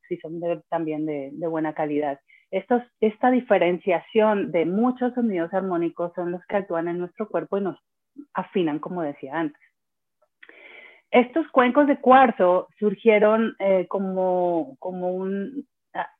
también 0.68 1.06
de, 1.06 1.46
buena 1.46 1.72
calidad. 1.72 2.20
Esta 2.50 3.30
diferenciación 3.30 4.52
de 4.52 4.66
muchos 4.66 5.14
sonidos 5.14 5.54
armónicos 5.54 6.12
son 6.14 6.32
los 6.32 6.44
que 6.46 6.56
actúan 6.56 6.88
en 6.88 6.98
nuestro 6.98 7.28
cuerpo 7.28 7.56
y 7.56 7.62
nos 7.62 7.78
afinan, 8.34 8.78
como 8.78 9.00
decía 9.00 9.38
antes. 9.38 9.62
Estos 11.10 11.48
cuencos 11.48 11.86
de 11.86 11.98
cuarzo 11.98 12.68
surgieron 12.78 13.56
eh, 13.58 13.86
como, 13.88 14.76
como 14.78 15.14
un, 15.14 15.66
ah, 15.94 16.10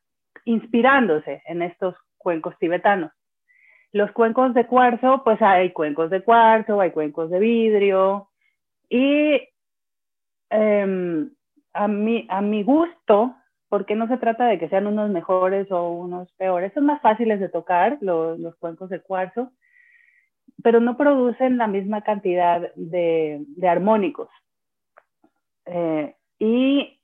inspirándose 0.44 1.42
en 1.46 1.62
estos 1.62 1.96
cuencos 2.20 2.56
tibetanos. 2.58 3.10
Los 3.92 4.12
cuencos 4.12 4.54
de 4.54 4.66
cuarzo, 4.66 5.22
pues 5.24 5.42
hay 5.42 5.72
cuencos 5.72 6.10
de 6.10 6.22
cuarzo, 6.22 6.80
hay 6.80 6.92
cuencos 6.92 7.28
de 7.30 7.40
vidrio 7.40 8.28
y 8.88 9.40
em, 10.50 11.30
a, 11.72 11.88
mi, 11.88 12.26
a 12.28 12.40
mi 12.40 12.62
gusto, 12.62 13.34
porque 13.68 13.96
no 13.96 14.06
se 14.06 14.18
trata 14.18 14.46
de 14.46 14.58
que 14.58 14.68
sean 14.68 14.86
unos 14.86 15.10
mejores 15.10 15.70
o 15.72 15.90
unos 15.90 16.32
peores, 16.34 16.72
son 16.72 16.86
más 16.86 17.00
fáciles 17.00 17.40
de 17.40 17.48
tocar 17.48 17.98
los, 18.00 18.38
los 18.38 18.54
cuencos 18.56 18.90
de 18.90 19.00
cuarzo, 19.00 19.50
pero 20.62 20.80
no 20.80 20.96
producen 20.96 21.56
la 21.56 21.66
misma 21.66 22.02
cantidad 22.02 22.72
de, 22.74 23.44
armónicos. 23.62 24.28
Eh, 25.66 26.14
y 26.38 27.00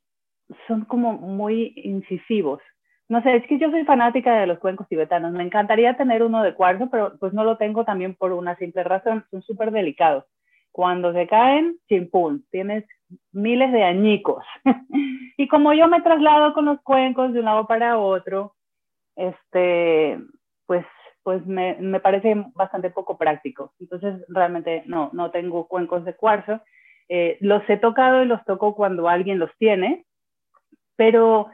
son 0.67 0.85
como 0.85 1.15
muy 1.15 1.73
incisivos 1.77 2.61
no 3.09 3.23
sé, 3.23 3.37
es 3.37 3.47
que 3.47 3.59
yo 3.59 3.71
soy 3.71 3.85
fanática 3.85 4.41
de 4.41 4.47
los 4.47 4.59
cuencos 4.59 4.89
tibetanos. 4.89 5.33
Me 5.33 5.45
encantaría 5.45 5.97
tener 5.97 6.23
uno 6.23 6.43
de 6.43 6.55
cuarzo, 6.55 6.89
pero 6.91 7.17
pues 7.19 7.33
no 7.33 7.45
lo 7.45 7.57
tengo 7.57 7.85
también 7.85 8.15
por 8.17 8.33
una 8.33 8.57
simple 8.57 8.83
razón. 8.83 9.25
Son 9.31 9.43
súper 9.43 9.71
delicados. 9.71 10.25
Cuando 10.73 11.13
se 11.13 11.27
caen, 11.27 11.79
chimpún, 11.89 12.45
tienes 12.51 12.85
miles 13.33 13.73
de 13.73 13.85
añicos. 13.85 14.45
y 15.37 15.47
como 15.47 15.73
yo 15.73 15.87
me 15.89 16.03
traslado 16.03 16.53
con 16.53 16.65
los 16.65 16.81
cuencos 16.83 17.33
de 17.33 17.39
un 17.39 17.45
lado 17.45 17.67
para 17.67 17.99
otro, 17.99 18.55
este, 19.15 20.19
pues, 20.67 20.85
pues 21.23 21.47
me, 21.47 21.77
me 21.81 22.01
parece 22.01 22.35
bastante 22.55 22.91
poco 22.91 23.17
práctico. 23.17 23.73
Entonces, 23.79 24.25
realmente 24.29 24.83
no, 24.87 25.11
no 25.13 25.31
tengo 25.31 25.69
cuencos 25.69 26.05
de 26.05 26.15
cuarzo. 26.17 26.61
Eh, 27.09 27.39
los 27.41 27.63
he 27.71 27.77
tocado 27.77 28.23
y 28.23 28.27
los 28.27 28.45
toco 28.45 28.75
cuando 28.75 29.09
alguien 29.09 29.39
los 29.39 29.51
tiene, 29.59 30.05
pero 30.97 31.49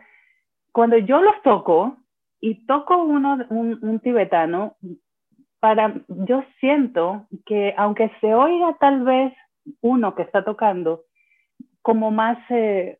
cuando 0.73 0.97
yo 0.99 1.21
los 1.21 1.41
toco 1.43 1.99
y 2.41 2.67
toco 2.67 2.97
uno, 3.03 3.39
un, 3.51 4.01
tibetano, 4.01 4.77
para, 5.61 5.95
yo 6.09 6.45
siento 6.59 7.27
que 7.47 7.75
aunque 7.77 8.11
se 8.21 8.35
oiga 8.35 8.77
tal 8.81 9.05
vez 9.05 9.33
uno 9.81 10.15
que 10.15 10.23
está 10.23 10.45
tocando 10.45 11.05
como 11.83 12.11
más 12.11 12.39
eh, 12.51 12.99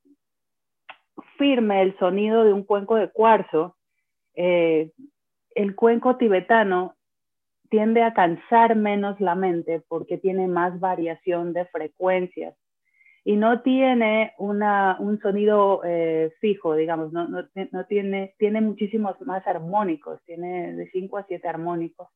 firme 1.39 1.83
el 1.83 1.99
sonido 1.99 2.45
de 2.45 2.53
un 2.53 2.63
cuenco 2.63 2.97
de 2.97 3.11
cuarzo, 3.11 3.77
eh, 4.35 4.93
el 5.55 5.75
cuenco 5.75 6.17
tibetano 6.17 6.95
tiende 7.69 8.03
a 8.03 8.13
cansar 8.13 8.77
menos 8.77 9.21
la 9.21 9.35
mente 9.35 9.83
porque 9.89 10.19
tiene 10.19 10.47
más 10.47 10.79
variación 10.79 11.53
de 11.53 11.65
frecuencias 11.67 12.55
y 13.25 13.37
no 13.37 13.63
tiene 13.63 14.33
una, 14.39 14.97
un 14.99 15.21
sonido 15.21 15.83
eh, 15.85 16.33
fijo, 16.41 16.75
digamos, 16.75 17.13
no, 17.13 17.29
no, 17.29 17.45
no, 17.71 17.87
tiene, 17.87 18.35
tiene 18.39 18.61
muchísimos 18.61 19.21
más 19.21 19.47
armónicos, 19.47 20.21
tiene 20.25 20.75
de 20.75 20.91
5 20.91 21.19
a 21.19 21.25
7 21.29 21.47
armónicos. 21.49 22.09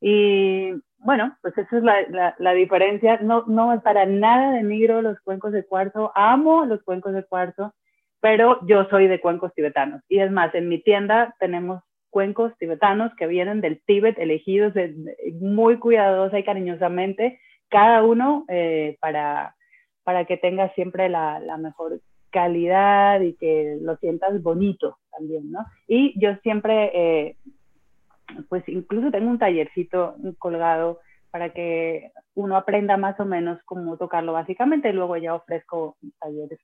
Y 0.00 0.72
bueno, 0.98 1.36
pues 1.40 1.56
esa 1.56 1.76
es 1.76 1.82
la, 1.82 2.02
la, 2.08 2.34
la, 2.38 2.52
diferencia. 2.52 3.18
No, 3.18 3.44
no 3.46 3.80
para 3.82 4.06
nada 4.06 4.52
denigro 4.52 5.02
los 5.02 5.20
cuencos 5.20 5.52
de 5.52 5.64
cuarzo, 5.64 6.12
amo 6.14 6.64
los 6.64 6.82
cuencos 6.82 7.12
de 7.14 7.24
cuarzo, 7.24 7.74
pero 8.20 8.58
yo 8.66 8.86
soy 8.90 9.06
de 9.06 9.20
cuencos 9.20 9.54
tibetanos. 9.54 10.02
Y 10.08 10.18
es 10.18 10.30
más, 10.30 10.54
en 10.54 10.68
mi 10.68 10.82
tienda 10.82 11.34
tenemos 11.38 11.82
cuencos 12.10 12.56
tibetanos 12.58 13.14
que 13.16 13.26
vienen 13.26 13.60
del 13.60 13.80
Tíbet, 13.84 14.18
elegidos 14.18 14.72
muy 15.40 15.78
cuidadosa 15.78 16.38
y 16.38 16.44
cariñosamente, 16.44 17.40
cada 17.68 18.02
uno 18.02 18.44
eh, 18.48 18.96
para, 19.00 19.54
para 20.08 20.24
que 20.24 20.38
tengas 20.38 20.72
siempre 20.74 21.10
la, 21.10 21.38
mejor 21.58 22.00
calidad 22.30 23.20
y 23.20 23.34
que 23.34 23.76
lo 23.82 23.94
sientas 23.98 24.42
bonito 24.42 24.96
también, 25.10 25.52
¿no? 25.52 25.66
Y 25.86 26.18
yo 26.18 26.34
siempre, 26.42 26.90
eh, 26.94 27.36
pues 28.48 28.66
incluso 28.68 29.10
tengo 29.10 29.28
un 29.28 29.38
tallercito 29.38 30.16
colgado 30.38 31.00
para 31.30 31.50
que 31.50 32.10
uno 32.34 32.56
aprenda 32.56 32.96
más 32.96 33.20
o 33.20 33.26
menos 33.26 33.58
cómo 33.66 33.98
tocarlo 33.98 34.32
básicamente 34.32 34.88
y 34.88 34.92
luego 34.94 35.18
ya 35.18 35.34
ofrezco 35.34 35.98
talleres 36.18 36.58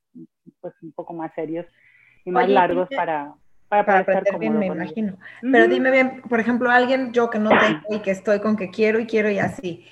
pues 0.62 0.72
un 0.80 0.92
poco 0.92 1.12
más 1.12 1.30
serios 1.34 1.66
y 2.24 2.30
más 2.30 2.48
largos 2.48 2.88
para, 2.96 3.34
para, 3.68 3.84
para 3.84 3.98
aprender 3.98 4.38
bien, 4.38 4.58
me 4.58 4.68
imagino. 4.68 5.18
Pero 5.42 5.68
dime 5.68 5.90
bien, 5.90 6.22
por 6.30 6.40
ejemplo, 6.40 6.70
alguien 6.70 7.12
yo 7.12 7.28
que 7.28 7.40
no 7.40 7.50
tengo 7.60 7.94
y 7.94 7.98
que 8.00 8.12
estoy 8.12 8.40
con 8.40 8.56
que 8.56 8.70
quiero 8.70 9.00
y 9.00 9.06
quiero 9.06 9.30
y 9.30 9.38
así, 9.38 9.84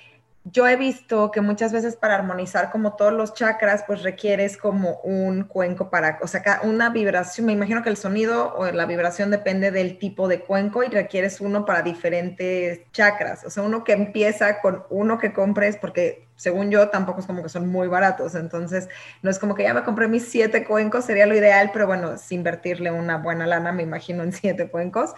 yo 0.45 0.67
he 0.67 0.75
visto 0.77 1.31
que 1.31 1.41
muchas 1.41 1.73
veces 1.73 1.95
para 1.95 2.17
armonizar 2.17 2.73
como 2.73 2.97
todos 2.97 3.13
los 3.13 3.33
chakras, 3.33 3.85
pues 3.87 4.03
requieres 4.03 4.57
como 4.57 4.97
un 5.05 5.45
cuenco 5.45 5.89
para, 5.89 6.19
o 6.21 6.27
sea, 6.27 6.61
una 6.65 6.91
vibración, 6.91 7.47
me 7.47 7.53
imagino 7.53 7.83
que 7.83 7.91
el 7.91 7.97
sonido 7.97 8.53
o 8.57 8.67
la 8.73 8.87
vibración 8.87 9.31
depende 9.31 9.71
del 9.71 9.99
tipo 9.99 10.27
de 10.27 10.41
cuenco 10.41 10.83
y 10.83 10.89
requieres 10.89 11.41
uno 11.41 11.65
para 11.65 11.83
diferentes 11.83 12.81
chakras, 12.91 13.45
o 13.45 13.51
sea, 13.51 13.63
uno 13.63 13.85
que 13.85 13.93
empieza 13.93 14.61
con 14.61 14.85
uno 14.91 15.19
que 15.19 15.33
compres, 15.33 15.77
porque 15.77 16.27
según 16.35 16.73
yo 16.73 16.89
tampoco 16.89 17.21
es 17.21 17.27
como 17.27 17.45
que 17.45 17.49
son 17.49 17.69
muy 17.69 17.87
baratos, 17.87 18.35
entonces 18.35 18.89
no 19.23 19.31
es 19.31 19.39
como 19.39 19.55
que 19.55 19.63
ya 19.63 19.75
me 19.75 19.85
compré 19.85 20.09
mis 20.09 20.27
siete 20.27 20.65
cuencos, 20.65 21.05
sería 21.05 21.27
lo 21.27 21.37
ideal, 21.37 21.71
pero 21.73 21.87
bueno, 21.87 22.19
sin 22.19 22.39
invertirle 22.39 22.91
una 22.91 23.19
buena 23.19 23.47
lana, 23.47 23.71
me 23.71 23.85
imagino 23.85 24.25
en 24.25 24.33
siete 24.33 24.69
cuencos. 24.69 25.13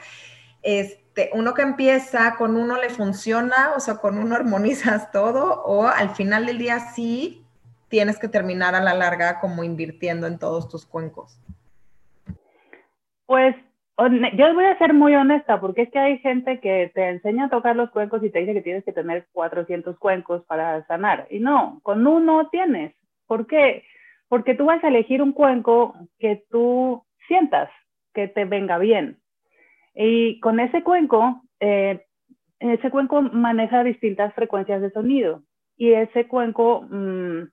Este, 0.62 1.03
uno 1.32 1.54
que 1.54 1.62
empieza 1.62 2.36
con 2.36 2.56
uno 2.56 2.76
le 2.76 2.90
funciona, 2.90 3.72
o 3.76 3.80
sea, 3.80 3.96
con 3.96 4.18
uno 4.18 4.34
armonizas 4.34 5.10
todo, 5.12 5.62
o 5.64 5.86
al 5.86 6.10
final 6.10 6.46
del 6.46 6.58
día 6.58 6.78
sí 6.78 7.44
tienes 7.88 8.18
que 8.18 8.28
terminar 8.28 8.74
a 8.74 8.80
la 8.80 8.94
larga 8.94 9.40
como 9.40 9.62
invirtiendo 9.62 10.26
en 10.26 10.38
todos 10.38 10.68
tus 10.68 10.84
cuencos. 10.86 11.38
Pues 13.26 13.54
yo 13.96 14.54
voy 14.54 14.64
a 14.64 14.78
ser 14.78 14.92
muy 14.92 15.14
honesta, 15.14 15.60
porque 15.60 15.82
es 15.82 15.90
que 15.90 15.98
hay 15.98 16.18
gente 16.18 16.58
que 16.58 16.90
te 16.94 17.08
enseña 17.08 17.44
a 17.44 17.50
tocar 17.50 17.76
los 17.76 17.90
cuencos 17.90 18.22
y 18.24 18.30
te 18.30 18.40
dice 18.40 18.52
que 18.52 18.62
tienes 18.62 18.84
que 18.84 18.92
tener 18.92 19.26
400 19.32 19.96
cuencos 19.98 20.42
para 20.44 20.84
sanar. 20.86 21.28
Y 21.30 21.38
no, 21.38 21.80
con 21.82 22.06
uno 22.06 22.48
tienes. 22.50 22.94
¿Por 23.26 23.46
qué? 23.46 23.84
Porque 24.28 24.54
tú 24.54 24.64
vas 24.64 24.82
a 24.82 24.88
elegir 24.88 25.22
un 25.22 25.32
cuenco 25.32 25.94
que 26.18 26.44
tú 26.50 27.04
sientas 27.28 27.70
que 28.12 28.26
te 28.26 28.44
venga 28.44 28.78
bien. 28.78 29.18
Y 29.94 30.40
con 30.40 30.60
ese 30.60 30.82
cuenco, 30.82 31.42
eh, 31.60 32.04
ese 32.58 32.90
cuenco 32.90 33.22
maneja 33.22 33.84
distintas 33.84 34.34
frecuencias 34.34 34.80
de 34.80 34.90
sonido. 34.90 35.42
Y 35.76 35.92
ese 35.92 36.26
cuenco, 36.26 36.82
mm, 36.82 37.48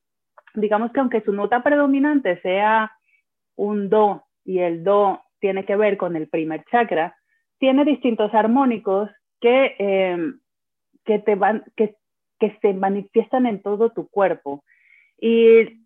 digamos 0.55 0.91
que 0.91 0.99
aunque 0.99 1.21
su 1.21 1.33
nota 1.33 1.63
predominante 1.63 2.39
sea 2.41 2.91
un 3.55 3.89
do 3.89 4.23
y 4.43 4.59
el 4.59 4.83
do 4.83 5.21
tiene 5.39 5.65
que 5.65 5.75
ver 5.75 5.97
con 5.97 6.15
el 6.15 6.29
primer 6.29 6.63
chakra, 6.71 7.15
tiene 7.59 7.85
distintos 7.85 8.33
armónicos 8.33 9.09
que, 9.39 9.75
eh, 9.77 10.33
que, 11.05 11.95
que 12.39 12.57
se 12.61 12.73
manifiestan 12.73 13.45
en 13.45 13.61
todo 13.61 13.91
tu 13.91 14.07
cuerpo. 14.07 14.63
Y 15.19 15.80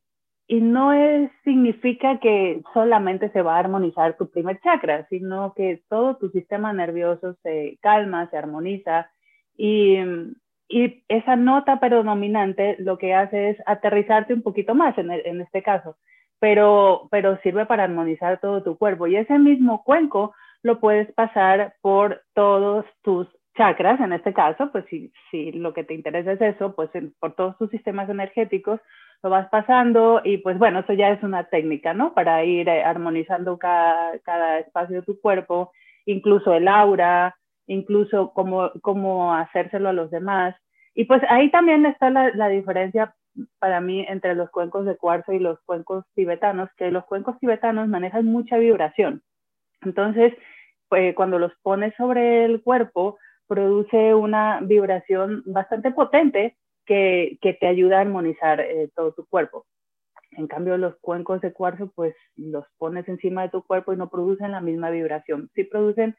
y 0.47 0.61
no 0.61 0.93
es, 0.93 1.31
significa 1.43 2.19
que 2.19 2.61
solamente 2.73 3.29
se 3.31 3.41
va 3.41 3.55
a 3.55 3.59
armonizar 3.59 4.15
tu 4.15 4.29
primer 4.29 4.59
chakra, 4.61 5.07
sino 5.09 5.53
que 5.55 5.81
todo 5.89 6.17
tu 6.17 6.29
sistema 6.29 6.71
nervioso 6.71 7.35
se 7.41 7.79
calma, 7.81 8.29
se 8.29 8.37
armoniza 8.37 9.09
y, 9.57 9.97
y 10.67 11.03
esa 11.07 11.35
nota 11.35 11.79
predominante 11.79 12.75
lo 12.79 12.97
que 12.97 13.13
hace 13.13 13.49
es 13.51 13.57
aterrizarte 13.65 14.33
un 14.33 14.43
poquito 14.43 14.75
más 14.75 14.95
en, 14.97 15.09
en 15.11 15.41
este 15.41 15.63
caso, 15.63 15.97
pero, 16.39 17.07
pero 17.09 17.37
sirve 17.41 17.65
para 17.65 17.83
armonizar 17.83 18.39
todo 18.39 18.61
tu 18.61 18.77
cuerpo. 18.77 19.07
Y 19.07 19.15
ese 19.15 19.39
mismo 19.39 19.83
cuenco 19.83 20.35
lo 20.61 20.79
puedes 20.79 21.11
pasar 21.13 21.75
por 21.81 22.21
todos 22.33 22.85
tus 23.01 23.27
chakras, 23.55 23.99
en 23.99 24.13
este 24.13 24.33
caso, 24.33 24.71
pues 24.71 24.85
si, 24.89 25.11
si 25.31 25.51
lo 25.51 25.73
que 25.73 25.83
te 25.83 25.93
interesa 25.93 26.33
es 26.33 26.41
eso, 26.41 26.75
pues 26.75 26.89
por 27.19 27.33
todos 27.35 27.57
tus 27.57 27.69
sistemas 27.69 28.09
energéticos 28.09 28.79
lo 29.23 29.29
vas 29.29 29.47
pasando 29.49 30.21
y 30.23 30.37
pues 30.37 30.57
bueno, 30.57 30.79
eso 30.79 30.93
ya 30.93 31.09
es 31.09 31.23
una 31.23 31.45
técnica, 31.45 31.93
¿no? 31.93 32.13
Para 32.13 32.43
ir 32.43 32.67
eh, 32.69 32.83
armonizando 32.83 33.57
cada, 33.57 34.19
cada 34.19 34.59
espacio 34.59 34.97
de 34.97 35.01
tu 35.01 35.19
cuerpo, 35.19 35.71
incluso 36.05 36.53
el 36.53 36.67
aura, 36.67 37.35
incluso 37.67 38.31
cómo, 38.33 38.71
cómo 38.81 39.33
hacérselo 39.33 39.89
a 39.89 39.93
los 39.93 40.11
demás. 40.11 40.55
Y 40.93 41.05
pues 41.05 41.21
ahí 41.29 41.49
también 41.49 41.85
está 41.85 42.09
la, 42.09 42.31
la 42.35 42.49
diferencia 42.49 43.15
para 43.59 43.81
mí 43.81 44.05
entre 44.07 44.35
los 44.35 44.49
cuencos 44.49 44.85
de 44.85 44.97
cuarzo 44.97 45.33
y 45.33 45.39
los 45.39 45.59
cuencos 45.61 46.05
tibetanos, 46.13 46.69
que 46.77 46.91
los 46.91 47.05
cuencos 47.05 47.37
tibetanos 47.39 47.87
manejan 47.87 48.25
mucha 48.25 48.57
vibración. 48.57 49.23
Entonces, 49.81 50.33
pues, 50.87 51.15
cuando 51.15 51.39
los 51.39 51.51
pones 51.61 51.93
sobre 51.95 52.45
el 52.45 52.61
cuerpo, 52.61 53.17
produce 53.47 54.13
una 54.13 54.59
vibración 54.61 55.43
bastante 55.45 55.91
potente 55.91 56.57
que, 56.85 57.37
que 57.41 57.53
te 57.53 57.67
ayuda 57.67 57.97
a 57.97 58.01
armonizar 58.01 58.59
eh, 58.61 58.89
todo 58.95 59.13
tu 59.13 59.25
cuerpo. 59.25 59.65
En 60.31 60.47
cambio, 60.47 60.77
los 60.77 60.95
cuencos 60.97 61.41
de 61.41 61.53
cuarzo, 61.53 61.91
pues 61.95 62.15
los 62.35 62.65
pones 62.77 63.07
encima 63.07 63.43
de 63.43 63.49
tu 63.49 63.63
cuerpo 63.63 63.93
y 63.93 63.97
no 63.97 64.09
producen 64.09 64.51
la 64.51 64.61
misma 64.61 64.89
vibración. 64.89 65.49
Sí 65.55 65.63
producen 65.63 66.15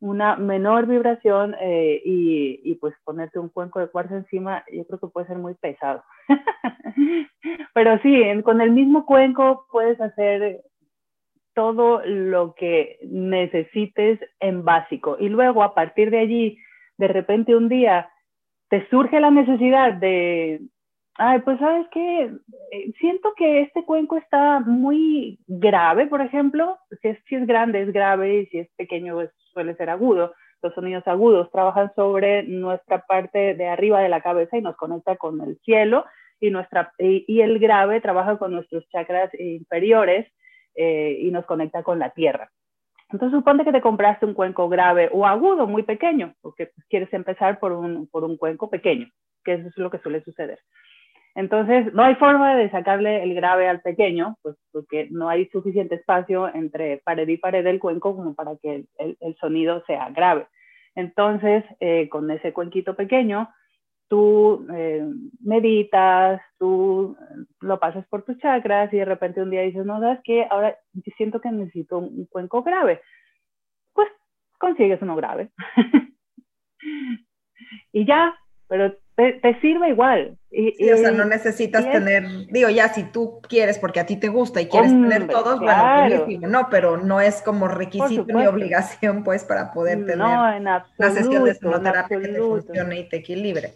una 0.00 0.36
menor 0.36 0.86
vibración 0.86 1.54
eh, 1.60 2.00
y, 2.04 2.60
y, 2.64 2.74
pues 2.76 2.94
ponerte 3.04 3.38
un 3.38 3.50
cuenco 3.50 3.80
de 3.80 3.88
cuarzo 3.88 4.16
encima, 4.16 4.64
yo 4.72 4.86
creo 4.86 4.98
que 4.98 5.08
puede 5.08 5.26
ser 5.26 5.36
muy 5.36 5.54
pesado. 5.54 6.02
Pero 7.74 7.98
sí, 7.98 8.22
con 8.42 8.62
el 8.62 8.70
mismo 8.70 9.04
cuenco 9.04 9.66
puedes 9.70 10.00
hacer 10.00 10.62
todo 11.54 12.02
lo 12.04 12.54
que 12.54 12.98
necesites 13.02 14.20
en 14.40 14.64
básico. 14.64 15.16
Y 15.18 15.28
luego, 15.28 15.62
a 15.62 15.74
partir 15.74 16.10
de 16.10 16.18
allí, 16.18 16.58
de 16.98 17.08
repente 17.08 17.56
un 17.56 17.68
día 17.68 18.10
te 18.68 18.88
surge 18.88 19.20
la 19.20 19.30
necesidad 19.30 19.94
de, 19.94 20.60
ay, 21.16 21.40
pues 21.40 21.58
sabes 21.58 21.86
que 21.92 22.22
eh, 22.22 22.92
siento 22.98 23.34
que 23.36 23.62
este 23.62 23.84
cuenco 23.84 24.16
está 24.16 24.60
muy 24.60 25.38
grave, 25.46 26.06
por 26.06 26.20
ejemplo, 26.20 26.78
si 27.02 27.08
es, 27.08 27.46
grande 27.46 27.82
es 27.82 27.92
grave 27.92 28.40
y 28.40 28.46
si 28.46 28.58
es 28.58 28.68
pequeño 28.76 29.14
pues, 29.14 29.30
suele 29.52 29.74
ser 29.76 29.90
agudo. 29.90 30.32
Los 30.62 30.74
sonidos 30.74 31.06
agudos 31.06 31.50
trabajan 31.50 31.92
sobre 31.94 32.42
nuestra 32.44 33.06
parte 33.06 33.54
de 33.54 33.66
arriba 33.66 34.00
de 34.00 34.08
la 34.08 34.20
cabeza 34.20 34.56
y 34.56 34.62
nos 34.62 34.76
conecta 34.76 35.16
con 35.16 35.40
el 35.40 35.58
cielo 35.64 36.04
y, 36.38 36.50
nuestra, 36.50 36.92
y, 36.98 37.40
el 37.40 37.58
grave 37.58 38.00
trabaja 38.00 38.38
con 38.38 38.52
nuestros 38.52 38.88
chakras 38.88 39.30
inferiores 39.38 40.26
eh, 40.82 41.18
y 41.20 41.30
nos 41.30 41.44
conecta 41.44 41.82
con 41.82 41.98
la 41.98 42.08
tierra. 42.08 42.50
Entonces, 43.10 43.36
suponte 43.36 43.64
que 43.64 43.72
te 43.72 43.82
compraste 43.82 44.24
un 44.24 44.32
cuenco 44.32 44.66
grave 44.70 45.10
o 45.12 45.26
agudo, 45.26 45.66
muy 45.66 45.82
pequeño, 45.82 46.32
porque 46.40 46.70
quieres 46.88 47.12
empezar 47.12 47.58
por 47.58 47.72
un, 47.72 48.08
por 48.08 48.24
un 48.24 48.38
cuenco 48.38 48.70
pequeño, 48.70 49.08
que 49.44 49.54
eso 49.54 49.68
es 49.68 49.76
lo 49.76 49.90
que 49.90 49.98
suele 49.98 50.24
suceder. 50.24 50.58
Entonces, 51.34 51.92
no 51.92 52.02
hay 52.02 52.14
forma 52.14 52.56
de 52.56 52.70
sacarle 52.70 53.22
el 53.22 53.34
grave 53.34 53.68
al 53.68 53.82
pequeño, 53.82 54.38
pues 54.40 54.56
porque 54.72 55.08
no 55.10 55.28
hay 55.28 55.46
suficiente 55.50 55.96
espacio 55.96 56.48
entre 56.54 57.02
pared 57.04 57.28
y 57.28 57.36
pared 57.36 57.62
del 57.62 57.78
cuenco 57.78 58.16
como 58.16 58.34
para 58.34 58.56
que 58.56 58.86
el, 58.98 59.16
el, 59.20 59.36
sonido 59.36 59.84
sea 59.86 60.08
grave. 60.08 60.46
Entonces, 60.94 61.62
eh, 61.80 62.08
con 62.08 62.30
ese 62.30 62.54
cuenquito 62.54 62.96
pequeño, 62.96 63.50
tú 64.10 64.66
eh, 64.74 65.06
meditas, 65.40 66.42
tú 66.58 67.16
lo 67.60 67.78
pasas 67.78 68.04
por 68.08 68.24
tus 68.24 68.36
chakras 68.38 68.92
y 68.92 68.96
de 68.96 69.04
repente 69.04 69.40
un 69.40 69.50
día 69.50 69.62
dices, 69.62 69.86
no, 69.86 70.00
¿sabes 70.00 70.18
qué? 70.24 70.46
Ahora 70.50 70.76
siento 71.16 71.40
que 71.40 71.50
necesito 71.52 71.98
un, 71.98 72.26
cuenco 72.26 72.64
grave. 72.64 73.00
Pues 73.92 74.08
consigues 74.58 75.00
uno 75.00 75.14
grave. 75.14 75.50
y 77.92 78.04
ya, 78.04 78.34
pero 78.66 78.92
te, 79.14 79.60
sirve 79.60 79.90
igual. 79.90 80.36
Y, 80.50 80.90
o 80.90 80.96
sea, 80.96 81.12
no 81.12 81.24
necesitas 81.24 81.88
tener, 81.88 82.48
digo, 82.48 82.68
ya 82.68 82.88
si 82.88 83.04
tú 83.04 83.40
quieres 83.48 83.78
porque 83.78 84.00
a 84.00 84.06
ti 84.06 84.16
te 84.16 84.26
gusta 84.26 84.60
y 84.60 84.66
quieres 84.66 84.90
tener 84.90 85.28
todos, 85.28 85.60
bueno, 85.60 86.26
no, 86.48 86.66
pero 86.68 86.96
no 86.96 87.20
es 87.20 87.42
como 87.42 87.68
requisito 87.68 88.26
ni 88.26 88.44
obligación, 88.44 89.22
pues, 89.22 89.44
para 89.44 89.70
poder 89.70 89.98
tener 90.04 90.18
no, 90.18 90.44
absoluto, 90.44 90.94
una 90.98 91.10
sesión 91.12 91.44
de 91.44 91.54
sonoterapia 91.54 92.20
que 92.20 92.28
te 92.28 92.40
funcione 92.40 92.98
y 92.98 93.08
te 93.08 93.18
equilibre. 93.18 93.74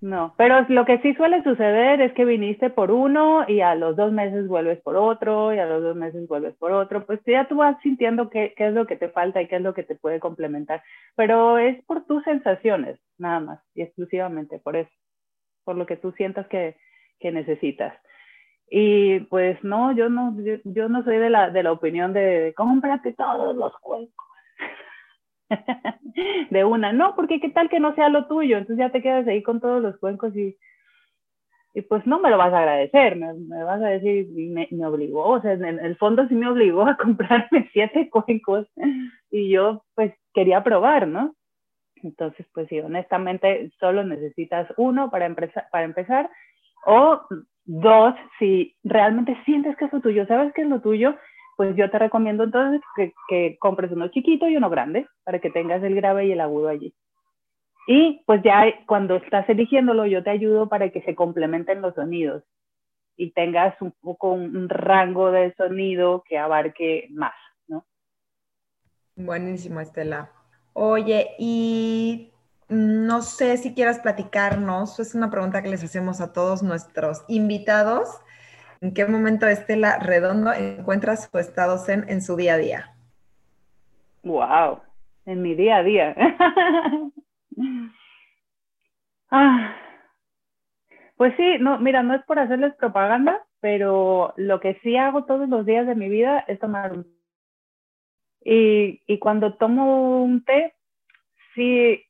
No, 0.00 0.32
pero 0.36 0.64
lo 0.68 0.84
que 0.84 0.98
sí 1.00 1.12
suele 1.14 1.42
suceder 1.42 2.00
es 2.00 2.12
que 2.12 2.24
viniste 2.24 2.70
por 2.70 2.92
uno 2.92 3.44
y 3.48 3.62
a 3.62 3.74
los 3.74 3.96
dos 3.96 4.12
meses 4.12 4.46
vuelves 4.46 4.80
por 4.80 4.94
otro 4.94 5.52
y 5.52 5.58
a 5.58 5.66
los 5.66 5.82
dos 5.82 5.96
meses 5.96 6.28
vuelves 6.28 6.54
por 6.54 6.70
otro, 6.70 7.04
pues 7.04 7.20
ya 7.26 7.48
tú 7.48 7.56
vas 7.56 7.80
sintiendo 7.82 8.30
qué, 8.30 8.54
qué 8.56 8.68
es 8.68 8.74
lo 8.74 8.86
que 8.86 8.96
te 8.96 9.08
falta 9.08 9.42
y 9.42 9.48
qué 9.48 9.56
es 9.56 9.62
lo 9.62 9.74
que 9.74 9.82
te 9.82 9.96
puede 9.96 10.20
complementar, 10.20 10.84
pero 11.16 11.58
es 11.58 11.84
por 11.84 12.04
tus 12.06 12.22
sensaciones, 12.22 13.00
nada 13.18 13.40
más, 13.40 13.60
y 13.74 13.82
exclusivamente 13.82 14.60
por 14.60 14.76
eso, 14.76 14.90
por 15.64 15.74
lo 15.74 15.84
que 15.84 15.96
tú 15.96 16.12
sientas 16.12 16.46
que, 16.46 16.76
que 17.18 17.32
necesitas. 17.32 17.92
Y 18.70 19.20
pues 19.20 19.62
no, 19.64 19.92
yo 19.92 20.08
no, 20.10 20.36
yo, 20.64 20.88
no 20.88 21.02
soy 21.02 21.16
de 21.18 21.30
la, 21.30 21.50
de 21.50 21.64
la 21.64 21.72
opinión 21.72 22.12
de 22.12 22.54
cómprate 22.56 23.14
todos 23.14 23.56
los 23.56 23.76
cuencos 23.80 24.27
de 26.50 26.64
una, 26.64 26.92
no, 26.92 27.14
porque 27.14 27.40
qué 27.40 27.48
tal 27.50 27.68
que 27.68 27.80
no 27.80 27.94
sea 27.94 28.08
lo 28.08 28.26
tuyo, 28.26 28.58
entonces 28.58 28.84
ya 28.84 28.90
te 28.90 29.02
quedas 29.02 29.26
ahí 29.26 29.42
con 29.42 29.60
todos 29.60 29.82
los 29.82 29.96
cuencos 29.98 30.34
y, 30.36 30.56
y 31.74 31.82
pues 31.82 32.06
no 32.06 32.18
me 32.18 32.30
lo 32.30 32.38
vas 32.38 32.52
a 32.52 32.58
agradecer, 32.58 33.16
me, 33.16 33.64
vas 33.64 33.82
a 33.82 33.88
decir, 33.88 34.28
me, 34.34 34.68
me, 34.70 34.86
obligó, 34.86 35.24
o 35.24 35.40
sea, 35.40 35.52
en, 35.52 35.64
el 35.64 35.96
fondo 35.96 36.26
sí 36.28 36.34
me 36.34 36.48
obligó 36.48 36.82
a 36.82 36.96
comprarme 37.02 37.68
siete 37.72 38.10
cuencos 38.10 38.66
y 39.30 39.50
yo 39.50 39.84
pues 39.94 40.12
quería 40.34 40.62
probar, 40.62 41.08
¿no? 41.08 41.34
Entonces, 42.02 42.46
pues 42.54 42.68
sí, 42.68 42.78
honestamente 42.78 43.72
solo 43.80 44.04
necesitas 44.04 44.72
uno 44.76 45.10
para, 45.10 45.26
empezar 45.26 45.66
para 45.72 45.84
empezar 45.84 46.30
o 46.86 47.20
dos 47.64 48.14
si 48.38 48.76
realmente 48.84 49.36
sientes 49.44 49.76
que 49.76 49.86
es 49.86 49.92
lo 49.92 50.00
tuyo, 50.00 50.26
sabes 50.26 50.52
que 50.54 50.62
es 50.62 50.68
lo 50.68 50.80
tuyo 50.80 51.16
pues 51.58 51.74
yo 51.74 51.90
te 51.90 51.98
recomiendo 51.98 52.44
entonces 52.44 52.80
que, 53.28 53.58
compres 53.58 53.90
uno 53.90 54.06
chiquito 54.06 54.46
y 54.46 54.56
uno 54.56 54.70
grande 54.70 55.08
para 55.24 55.40
que 55.40 55.50
tengas 55.50 55.82
el 55.82 55.96
grave 55.96 56.26
y 56.26 56.30
el 56.30 56.40
agudo 56.40 56.68
allí. 56.68 56.94
Y 57.88 58.22
pues 58.26 58.40
ya 58.44 58.62
cuando 58.86 59.16
estás 59.16 59.48
eligiéndolo, 59.48 60.06
yo 60.06 60.22
te 60.22 60.30
ayudo 60.30 60.68
para 60.68 60.90
que 60.90 61.02
se 61.02 61.16
complementen 61.16 61.82
los 61.82 61.96
sonidos 61.96 62.44
y 63.16 63.32
tengas 63.32 63.74
un 63.82 63.90
poco 64.00 64.34
un, 64.34 64.68
rango 64.68 65.32
de 65.32 65.52
sonido 65.56 66.22
que 66.28 66.38
abarque 66.38 67.08
más, 67.10 67.34
¿no? 67.66 67.84
Buenísimo, 69.16 69.80
Estela. 69.80 70.30
Oye, 70.74 71.30
y 71.40 72.30
no 72.68 73.20
sé 73.20 73.56
si 73.56 73.74
quieras 73.74 73.98
platicarnos, 73.98 75.00
es 75.00 75.16
una 75.16 75.28
pregunta 75.28 75.60
que 75.60 75.70
les 75.70 75.82
hacemos 75.82 76.20
a 76.20 76.32
todos 76.32 76.62
nuestros 76.62 77.24
invitados 77.26 78.08
¿En 78.80 78.94
qué 78.94 79.06
momento 79.06 79.46
Estela 79.46 79.98
Redondo 79.98 80.52
encuentra 80.52 81.16
su 81.16 81.36
estado 81.38 81.78
zen 81.78 82.04
en 82.08 82.22
su 82.22 82.36
día 82.36 82.54
a 82.54 82.58
día? 82.58 82.94
Wow, 84.22 84.80
en 85.26 85.42
mi 85.42 85.54
día 85.54 85.78
a 85.78 85.82
día. 85.82 86.14
ah, 89.30 89.74
pues 91.16 91.34
sí, 91.36 91.56
no, 91.58 91.78
mira, 91.78 92.02
no 92.02 92.14
es 92.14 92.22
por 92.24 92.38
hacerles 92.38 92.74
propaganda, 92.74 93.44
pero 93.60 94.32
lo 94.36 94.60
que 94.60 94.78
sí 94.82 94.96
hago 94.96 95.24
todos 95.24 95.48
los 95.48 95.66
días 95.66 95.86
de 95.86 95.94
mi 95.94 96.08
vida 96.08 96.44
es 96.46 96.58
tomar 96.60 96.92
un 96.92 97.18
y, 98.44 99.02
y 99.06 99.18
cuando 99.18 99.54
tomo 99.54 100.22
un 100.22 100.44
té, 100.44 100.74
sí 101.54 102.02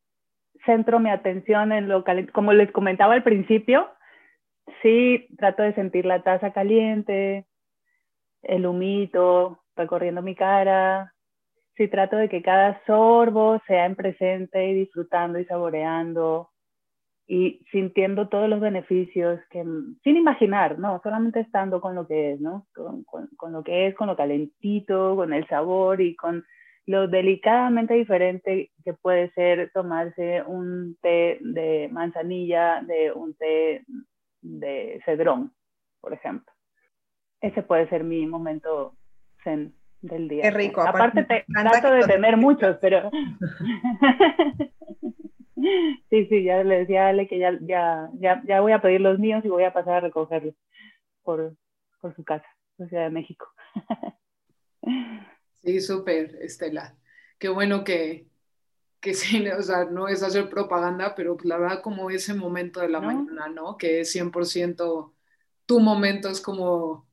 centro 0.64 1.00
mi 1.00 1.10
atención 1.10 1.72
en 1.72 1.88
lo 1.88 2.04
que, 2.04 2.26
como 2.28 2.52
les 2.52 2.70
comentaba 2.70 3.14
al 3.14 3.22
principio, 3.22 3.88
sí 4.82 5.28
trato 5.36 5.62
de 5.62 5.74
sentir 5.74 6.04
la 6.06 6.22
taza 6.22 6.52
caliente, 6.52 7.46
el 8.42 8.66
humito 8.66 9.60
recorriendo 9.76 10.22
mi 10.22 10.34
cara. 10.34 11.14
Sí 11.76 11.88
trato 11.88 12.16
de 12.16 12.28
que 12.28 12.42
cada 12.42 12.80
sorbo 12.86 13.60
sea 13.66 13.86
en 13.86 13.94
presente 13.94 14.68
y 14.68 14.74
disfrutando 14.74 15.38
y 15.38 15.44
saboreando 15.44 16.50
y 17.28 17.64
sintiendo 17.70 18.28
todos 18.28 18.48
los 18.48 18.58
beneficios 18.58 19.38
que, 19.50 19.62
sin 20.02 20.16
imaginar, 20.16 20.78
¿no? 20.78 21.00
Solamente 21.02 21.40
estando 21.40 21.80
con 21.80 21.94
lo 21.94 22.06
que 22.06 22.32
es, 22.32 22.40
¿no? 22.40 22.66
Con, 22.74 23.04
con 23.04 23.52
lo 23.52 23.62
que 23.62 23.86
es, 23.86 23.94
con 23.94 24.08
lo 24.08 24.16
calentito, 24.16 25.14
con 25.14 25.32
el 25.34 25.46
sabor 25.46 26.00
y 26.00 26.16
con 26.16 26.44
lo 26.86 27.06
delicadamente 27.06 27.92
diferente 27.92 28.70
que 28.82 28.94
puede 28.94 29.30
ser 29.32 29.70
tomarse 29.74 30.42
un 30.46 30.96
té 31.02 31.38
de 31.42 31.90
manzanilla, 31.92 32.82
de 32.82 33.12
un 33.12 33.34
té 33.34 33.84
de 34.40 35.00
cedrón, 35.04 35.52
por 36.00 36.12
ejemplo. 36.12 36.52
Ese 37.40 37.62
puede 37.62 37.88
ser 37.88 38.04
mi 38.04 38.26
momento 38.26 38.96
zen 39.44 39.74
del 40.00 40.28
día. 40.28 40.42
Qué 40.42 40.50
rico. 40.50 40.82
Aparte, 40.82 41.24
trato 41.24 41.92
de 41.92 42.06
tener 42.06 42.36
muchos, 42.36 42.76
pero... 42.80 43.10
sí, 46.10 46.26
sí, 46.26 46.44
ya 46.44 46.62
le 46.64 46.80
decía 46.80 47.06
a 47.06 47.08
Ale 47.08 47.26
que 47.28 47.38
ya, 47.38 47.58
ya, 47.60 48.08
ya, 48.14 48.42
ya 48.46 48.60
voy 48.60 48.72
a 48.72 48.80
pedir 48.80 49.00
los 49.00 49.18
míos 49.18 49.44
y 49.44 49.48
voy 49.48 49.64
a 49.64 49.72
pasar 49.72 49.94
a 49.94 50.00
recogerlos 50.00 50.54
por, 51.22 51.54
por 52.00 52.14
su 52.14 52.24
casa, 52.24 52.46
en 52.78 52.88
Ciudad 52.88 53.04
de 53.04 53.10
México. 53.10 53.46
sí, 55.62 55.80
súper, 55.80 56.36
Estela. 56.40 56.96
Qué 57.38 57.48
bueno 57.48 57.84
que, 57.84 58.26
que 59.00 59.14
sí, 59.14 59.46
o 59.48 59.62
sea, 59.62 59.84
no 59.84 60.08
es 60.08 60.22
hacer 60.22 60.48
propaganda, 60.48 61.14
pero 61.14 61.36
la 61.44 61.58
verdad 61.58 61.82
como 61.82 62.10
ese 62.10 62.34
momento 62.34 62.80
de 62.80 62.88
la 62.88 63.00
mañana, 63.00 63.48
¿no? 63.48 63.76
Que 63.76 64.00
es 64.00 64.14
100% 64.14 65.12
tu 65.66 65.80
momento, 65.80 66.28
es 66.30 66.40
como 66.40 67.06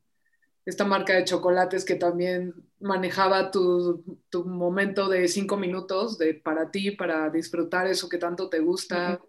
esta 0.66 0.86
marca 0.86 1.14
de 1.14 1.26
chocolates 1.26 1.86
que 1.86 1.96
también 1.96 2.54
manejaba 2.80 3.52
tu, 3.52 4.04
tu 4.30 4.46
momento 4.46 5.10
de 5.10 5.28
cinco 5.28 5.58
minutos 5.58 6.18
de, 6.18 6.34
para 6.34 6.72
ti, 6.72 6.92
para 6.92 7.30
disfrutar 7.30 7.88
eso 7.88 8.10
que 8.10 8.18
tanto 8.18 8.50
te 8.50 8.60
gusta, 8.60 9.20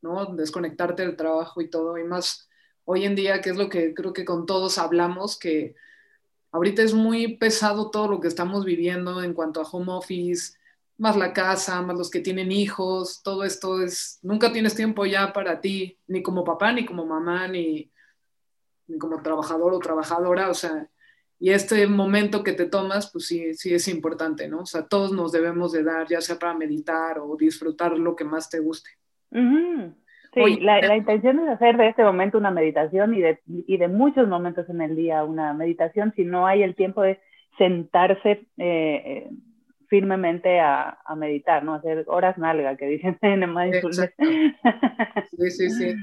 ¿no? 0.00 0.26
Desconectarte 0.34 1.02
del 1.02 1.16
trabajo 1.16 1.60
y 1.60 1.68
todo, 1.68 1.98
y 1.98 2.04
más 2.04 2.48
hoy 2.84 3.04
en 3.04 3.14
día, 3.14 3.40
que 3.40 3.50
es 3.50 3.56
lo 3.56 3.68
que 3.68 3.92
creo 3.92 4.12
que 4.12 4.24
con 4.24 4.46
todos 4.46 4.78
hablamos, 4.78 5.38
que 5.38 5.74
ahorita 6.52 6.82
es 6.82 6.94
muy 6.94 7.36
pesado 7.36 7.90
todo 7.90 8.08
lo 8.08 8.20
que 8.20 8.28
estamos 8.28 8.64
viviendo 8.64 9.22
en 9.22 9.34
cuanto 9.34 9.60
a 9.60 9.68
home 9.68 9.92
office, 9.92 10.56
más 10.98 11.16
la 11.16 11.32
casa, 11.32 11.82
más 11.82 11.96
los 11.96 12.10
que 12.10 12.20
tienen 12.20 12.50
hijos, 12.50 13.22
todo 13.22 13.44
esto 13.44 13.82
es, 13.82 14.18
nunca 14.22 14.52
tienes 14.52 14.74
tiempo 14.74 15.04
ya 15.04 15.32
para 15.32 15.60
ti, 15.60 15.98
ni 16.06 16.22
como 16.22 16.44
papá, 16.44 16.72
ni 16.72 16.86
como 16.86 17.04
mamá, 17.04 17.48
ni, 17.48 17.90
ni 18.86 18.98
como 18.98 19.20
trabajador 19.22 19.74
o 19.74 19.78
trabajadora, 19.78 20.48
o 20.48 20.54
sea, 20.54 20.88
y 21.38 21.50
este 21.50 21.86
momento 21.86 22.42
que 22.42 22.52
te 22.52 22.64
tomas, 22.64 23.10
pues 23.12 23.26
sí, 23.26 23.52
sí 23.54 23.74
es 23.74 23.88
importante, 23.88 24.48
¿no? 24.48 24.60
O 24.60 24.66
sea, 24.66 24.86
todos 24.86 25.12
nos 25.12 25.32
debemos 25.32 25.72
de 25.72 25.82
dar, 25.82 26.06
ya 26.06 26.22
sea 26.22 26.38
para 26.38 26.54
meditar 26.54 27.18
o 27.18 27.36
disfrutar 27.36 27.98
lo 27.98 28.16
que 28.16 28.24
más 28.24 28.48
te 28.48 28.58
guste. 28.60 28.90
Sí, 29.30 30.60
la, 30.60 30.80
la, 30.80 30.96
intención 30.96 31.40
es 31.40 31.48
hacer 31.48 31.76
de 31.76 31.88
este 31.88 32.02
momento 32.02 32.38
una 32.38 32.50
meditación 32.50 33.14
y 33.14 33.20
de, 33.20 33.40
y 33.46 33.76
de 33.76 33.88
muchos 33.88 34.28
momentos 34.28 34.68
en 34.70 34.80
el 34.80 34.96
día 34.96 35.24
una 35.24 35.52
meditación, 35.52 36.12
si 36.16 36.24
no 36.24 36.46
hay 36.46 36.62
el 36.62 36.74
tiempo 36.74 37.02
de 37.02 37.20
sentarse 37.58 38.46
eh, 38.56 39.30
firmemente 39.88 40.60
a, 40.60 40.98
a, 41.04 41.14
meditar, 41.16 41.64
¿no? 41.64 41.74
Hacer 41.74 42.04
horas 42.08 42.38
nalga, 42.38 42.76
que 42.76 42.86
dicen 42.86 43.18
en 43.22 43.52
mindfulness. 43.52 44.12
Sí, 45.38 45.50
sí, 45.50 45.70
sí. 45.70 45.94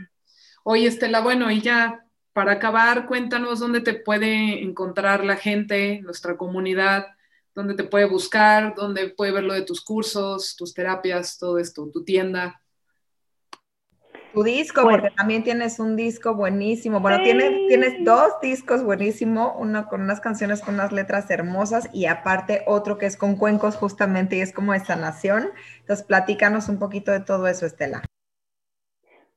Oye, 0.63 0.87
Estela, 0.87 1.21
bueno, 1.21 1.51
y 1.51 1.61
ya 1.61 2.05
para 2.33 2.53
acabar, 2.53 3.05
cuéntanos 3.05 3.59
dónde 3.59 3.81
te 3.81 3.93
puede 3.93 4.63
encontrar 4.63 5.23
la 5.23 5.35
gente, 5.35 6.01
nuestra 6.01 6.35
comunidad, 6.35 7.05
dónde 7.53 7.75
te 7.75 7.83
puede 7.83 8.05
buscar, 8.05 8.73
dónde 8.75 9.09
puede 9.09 9.31
ver 9.31 9.43
lo 9.43 9.53
de 9.53 9.61
tus 9.61 9.83
cursos, 9.83 10.55
tus 10.55 10.73
terapias, 10.73 11.37
todo 11.37 11.59
esto, 11.59 11.89
tu 11.91 12.03
tienda. 12.03 12.62
Tu 14.33 14.41
disco, 14.41 14.81
porque 14.81 15.11
también 15.11 15.43
tienes 15.43 15.79
un 15.79 15.95
disco 15.95 16.33
buenísimo. 16.33 16.99
Bueno, 16.99 17.21
tienes, 17.23 17.67
tienes 17.67 18.03
dos 18.03 18.39
discos 18.41 18.83
buenísimos, 18.83 19.53
uno 19.57 19.87
con 19.87 20.01
unas 20.01 20.19
canciones 20.21 20.61
con 20.61 20.73
unas 20.73 20.91
letras 20.91 21.29
hermosas 21.29 21.87
y 21.93 22.07
aparte 22.07 22.63
otro 22.65 22.97
que 22.97 23.05
es 23.05 23.15
con 23.15 23.35
cuencos 23.35 23.75
justamente 23.75 24.37
y 24.37 24.41
es 24.41 24.51
como 24.51 24.73
de 24.73 24.79
sanación. 24.79 25.49
Entonces, 25.81 26.03
platícanos 26.05 26.67
un 26.67 26.79
poquito 26.79 27.11
de 27.11 27.19
todo 27.19 27.47
eso, 27.47 27.67
Estela. 27.67 28.01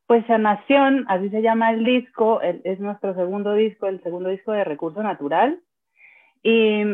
Pues 0.06 0.24
Sanación, 0.26 1.04
así 1.08 1.28
se 1.30 1.42
llama 1.42 1.72
el 1.72 1.84
disco, 1.84 2.40
es 2.40 2.78
nuestro 2.78 3.14
segundo 3.14 3.54
disco, 3.54 3.88
el 3.88 4.00
segundo 4.02 4.28
disco 4.28 4.52
de 4.52 4.62
Recurso 4.62 5.02
Natural. 5.02 5.60
Y, 6.42 6.84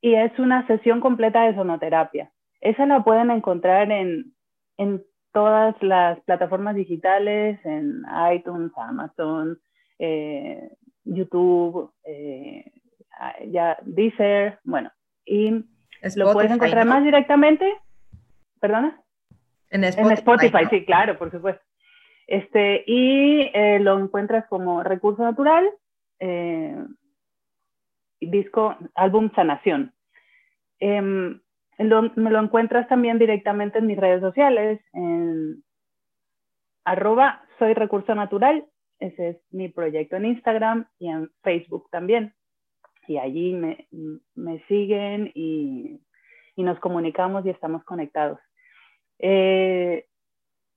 y, 0.00 0.14
es 0.14 0.36
una 0.38 0.66
sesión 0.66 1.00
completa 1.00 1.42
de 1.44 1.54
sonoterapia. 1.54 2.32
Esa 2.60 2.86
la 2.86 3.04
pueden 3.04 3.30
encontrar 3.30 3.92
en, 3.92 4.34
en 4.78 5.04
todas 5.32 5.80
las 5.82 6.20
plataformas 6.20 6.74
digitales, 6.74 7.58
en 7.64 8.02
iTunes, 8.32 8.72
Amazon, 8.76 9.58
eh, 9.98 10.70
YouTube, 11.04 11.92
eh, 12.04 12.72
ya 13.46 13.78
Deezer, 13.82 14.58
bueno. 14.64 14.90
Y 15.24 15.64
lo 16.16 16.32
puedes 16.32 16.50
encontrar 16.50 16.86
más 16.86 17.04
directamente, 17.04 17.70
¿perdona? 18.60 19.00
En 19.70 19.84
Spotify, 19.84 20.10
en 20.10 20.18
Spotify 20.18 20.64
sí, 20.70 20.84
claro, 20.84 21.18
por 21.18 21.30
supuesto. 21.30 21.62
Este, 22.26 22.84
y 22.86 23.50
eh, 23.54 23.78
lo 23.80 23.98
encuentras 23.98 24.46
como 24.48 24.82
recurso 24.82 25.22
natural, 25.22 25.68
disco, 28.20 28.76
álbum 28.94 29.30
Sanación. 29.34 29.92
Em, 31.80 32.10
me 32.16 32.30
lo 32.30 32.40
encuentras 32.40 32.86
también 32.88 33.18
directamente 33.18 33.78
en 33.78 33.86
mis 33.86 33.96
redes 33.96 34.20
sociales, 34.20 34.80
en 34.92 35.64
arroba 36.84 37.42
soy 37.58 37.72
recurso 37.72 38.14
natural, 38.14 38.66
ese 38.98 39.30
es 39.30 39.36
mi 39.50 39.70
proyecto 39.70 40.16
en 40.16 40.26
Instagram 40.26 40.86
y 40.98 41.08
en 41.08 41.30
Facebook 41.42 41.88
también. 41.90 42.34
Y 43.08 43.16
allí 43.16 43.54
me, 43.54 43.88
me 44.34 44.60
siguen 44.68 45.32
y, 45.34 45.98
y, 46.54 46.62
nos 46.62 46.78
comunicamos 46.80 47.46
y 47.46 47.50
estamos 47.50 47.82
conectados. 47.84 48.38
Eh, 49.18 50.04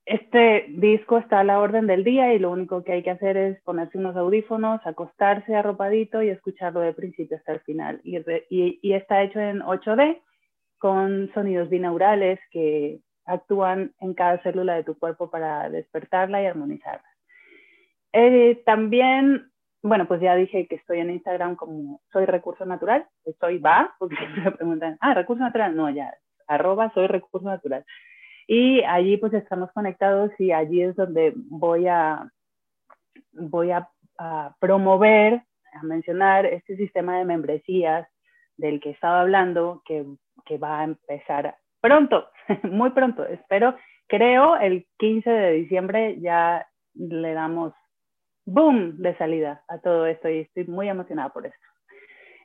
este 0.05 0.67
disco 0.69 1.17
está 1.17 1.41
a 1.41 1.43
la 1.43 1.59
orden 1.59 1.85
del 1.85 2.05
día 2.05 2.33
y 2.33 2.39
lo 2.39 2.49
único 2.49 2.81
que 2.85 2.93
hay 2.93 3.03
que 3.03 3.11
hacer 3.11 3.35
es 3.35 3.61
ponerse 3.63 3.97
unos 3.97 4.15
audífonos, 4.15 4.79
acostarse 4.85 5.53
arropadito 5.53 6.23
y 6.23 6.29
escucharlo 6.29 6.79
de 6.79 6.93
principio 6.93 7.35
hasta 7.35 7.51
el 7.51 7.59
final. 7.59 7.99
Y, 8.05 8.19
y, 8.49 8.93
está 8.93 9.21
hecho 9.21 9.41
en 9.41 9.59
8D 9.59 10.21
con 10.83 11.31
sonidos 11.33 11.69
binaurales 11.69 12.41
que 12.51 12.99
actúan 13.25 13.93
en 14.01 14.13
cada 14.13 14.43
célula 14.43 14.75
de 14.75 14.83
tu 14.83 14.99
cuerpo 14.99 15.31
para 15.31 15.69
despertarla 15.69 16.43
y 16.43 16.45
armonizarla. 16.45 17.07
Eh, 18.11 18.61
también, 18.65 19.49
bueno, 19.81 20.09
pues 20.09 20.19
ya 20.19 20.35
dije 20.35 20.67
que 20.67 20.75
estoy 20.75 20.99
en 20.99 21.11
Instagram 21.11 21.55
como 21.55 22.01
soy 22.11 22.25
recurso 22.25 22.65
natural, 22.65 23.07
soy 23.39 23.59
va, 23.59 23.95
porque 23.97 24.17
me 24.43 24.51
preguntan, 24.51 24.97
ah, 24.99 25.13
recurso 25.13 25.41
natural, 25.41 25.73
no, 25.73 25.89
ya, 25.89 26.13
arroba 26.47 26.91
soy 26.93 27.07
recurso 27.07 27.47
natural. 27.47 27.85
Y 28.45 28.83
allí 28.83 29.15
pues 29.15 29.31
estamos 29.31 29.71
conectados 29.71 30.31
y 30.37 30.51
allí 30.51 30.81
es 30.81 30.97
donde 30.97 31.31
voy 31.33 31.87
a, 31.87 32.29
voy 33.31 33.71
a, 33.71 33.87
promover, 34.59 35.43
a 35.71 35.83
mencionar 35.83 36.45
este 36.45 36.75
sistema 36.75 37.19
de 37.19 37.25
membresías 37.25 38.05
del 38.57 38.79
que 38.79 38.91
estaba 38.91 39.21
hablando, 39.21 39.81
que, 39.85 40.05
que 40.45 40.57
va 40.57 40.81
a 40.81 40.83
empezar 40.83 41.55
pronto, 41.81 42.29
muy 42.63 42.91
pronto. 42.91 43.25
Espero, 43.25 43.75
creo, 44.07 44.57
el 44.57 44.85
15 44.97 45.29
de 45.29 45.51
diciembre 45.53 46.19
ya 46.19 46.67
le 46.93 47.33
damos 47.33 47.73
boom 48.45 48.97
de 48.97 49.15
salida 49.17 49.63
a 49.67 49.79
todo 49.79 50.05
esto 50.05 50.29
y 50.29 50.39
estoy 50.39 50.65
muy 50.65 50.89
emocionada 50.89 51.29
por 51.29 51.45
esto. 51.45 51.65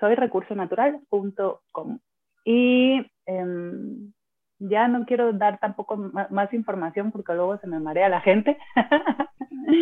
soyrecursonatural.com 0.00 1.98
y 2.44 3.06
em, 3.26 4.12
ya 4.58 4.88
no 4.88 5.06
quiero 5.06 5.32
dar 5.32 5.60
tampoco 5.60 5.96
más 5.96 6.52
información 6.52 7.12
porque 7.12 7.34
luego 7.34 7.58
se 7.58 7.68
me 7.68 7.78
marea 7.78 8.08
la 8.08 8.20
gente. 8.20 8.58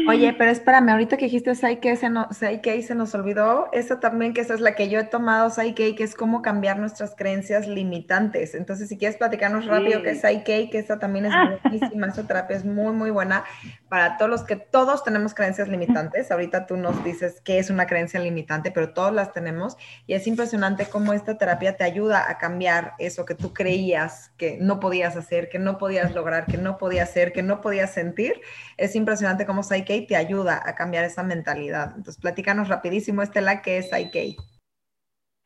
Oye, 0.09 0.35
pero 0.39 0.51
espérame, 0.51 0.91
ahorita 0.91 1.17
que 1.17 1.27
dijiste 1.27 1.55
Psyche, 1.55 1.97
se, 1.97 2.11
no, 2.11 2.29
se 2.33 2.95
nos 2.95 3.15
olvidó, 3.15 3.69
eso 3.73 3.99
también 3.99 4.33
que 4.33 4.41
esa 4.41 4.55
es 4.55 4.61
la 4.61 4.75
que 4.75 4.89
yo 4.89 5.01
he 5.01 5.05
tomado 5.05 5.51
Psyche, 5.51 5.95
que 5.95 6.05
es 6.05 6.15
cómo 6.15 6.43
cambiar 6.43 6.79
nuestras 6.79 7.15
creencias 7.17 7.67
limitantes. 7.67 8.55
Entonces, 8.55 8.89
si 8.89 8.99
quieres 8.99 9.17
platicarnos 9.17 9.67
rápido 9.67 10.03
que 10.03 10.11
es 10.11 10.21
Psyche, 10.21 10.71
que 10.71 10.79
esa 10.79 10.99
también 10.99 11.27
es 11.27 11.33
buenísima, 11.63 12.09
esa 12.09 12.27
terapia 12.27 12.57
es 12.57 12.65
muy, 12.65 12.93
muy 12.93 13.11
buena 13.11 13.45
para 13.89 14.17
todos 14.17 14.31
los 14.31 14.45
que 14.45 14.57
todos 14.57 15.03
tenemos 15.05 15.35
creencias 15.35 15.69
limitantes. 15.69 16.31
Ahorita 16.31 16.67
tú 16.67 16.77
nos 16.77 17.03
dices 17.05 17.41
qué 17.45 17.59
es 17.59 17.71
una 17.71 17.87
creencia 17.87 18.21
limitante, 18.21 18.71
pero 18.71 18.93
todos 18.93 19.13
las 19.13 19.33
tenemos 19.33 19.77
y 20.07 20.15
es 20.15 20.27
impresionante 20.27 20.87
cómo 20.87 21.13
esta 21.13 21.37
terapia 21.37 21.77
te 21.77 21.85
ayuda 21.85 22.31
a 22.31 22.39
cambiar 22.39 22.95
eso 22.99 23.25
que 23.25 23.35
tú 23.35 23.53
creías 23.53 24.33
que 24.37 24.59
no 24.61 24.81
podías 24.81 25.17
hacer, 25.17 25.49
que 25.49 25.59
no 25.59 25.79
podías 25.79 26.15
lograr, 26.15 26.47
que 26.47 26.57
no 26.57 26.79
podías 26.79 27.11
hacer, 27.11 27.33
que 27.33 27.43
no 27.43 27.61
podías 27.61 27.93
sentir. 27.93 28.41
Es 28.77 28.95
impresionante 28.95 29.47
cómo 29.47 29.63
Psyche 29.63 29.80
te 29.85 30.17
ayuda 30.17 30.61
a 30.65 30.75
cambiar 30.75 31.05
esa 31.05 31.23
mentalidad. 31.23 31.89
Entonces, 31.97 32.21
platícanos 32.21 32.69
rapidísimo, 32.69 33.23
Estela, 33.23 33.63
¿qué 33.63 33.79
es 33.79 33.91
Psyche? 33.91 34.37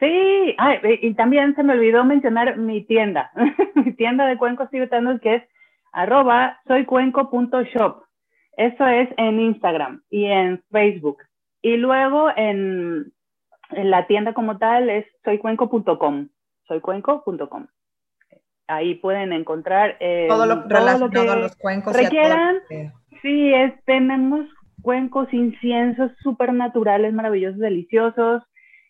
Sí, 0.00 0.56
y 1.02 1.14
también 1.14 1.54
se 1.54 1.62
me 1.62 1.72
olvidó 1.74 2.04
mencionar 2.04 2.58
mi 2.58 2.84
tienda, 2.84 3.30
mi 3.74 3.92
tienda 3.94 4.26
de 4.26 4.36
cuencos 4.36 4.68
tibetanos 4.70 5.20
que 5.20 5.36
es 5.36 5.42
arroba 5.92 6.60
soycuenco.shop. 6.66 8.02
Eso 8.56 8.86
es 8.86 9.08
en 9.16 9.40
Instagram 9.40 10.02
y 10.10 10.26
en 10.26 10.62
Facebook. 10.70 11.18
Y 11.62 11.76
luego 11.76 12.28
en, 12.36 13.12
en 13.70 13.90
la 13.90 14.06
tienda 14.06 14.34
como 14.34 14.58
tal 14.58 14.90
es 14.90 15.06
soycuenco.com, 15.24 16.28
soycuenco.com 16.68 17.66
ahí 18.66 18.94
pueden 18.94 19.32
encontrar 19.32 19.96
eh, 20.00 20.26
todo 20.28 20.46
lo 20.46 20.62
relacionado 20.62 21.32
a 21.32 21.36
los 21.36 21.56
cuencos 21.56 21.94
requieran. 21.94 22.56
Sí, 23.24 23.54
es, 23.54 23.72
tenemos 23.86 24.46
cuencos, 24.82 25.32
inciensos 25.32 26.12
supernaturales, 26.22 27.14
maravillosos, 27.14 27.58
deliciosos, 27.58 28.42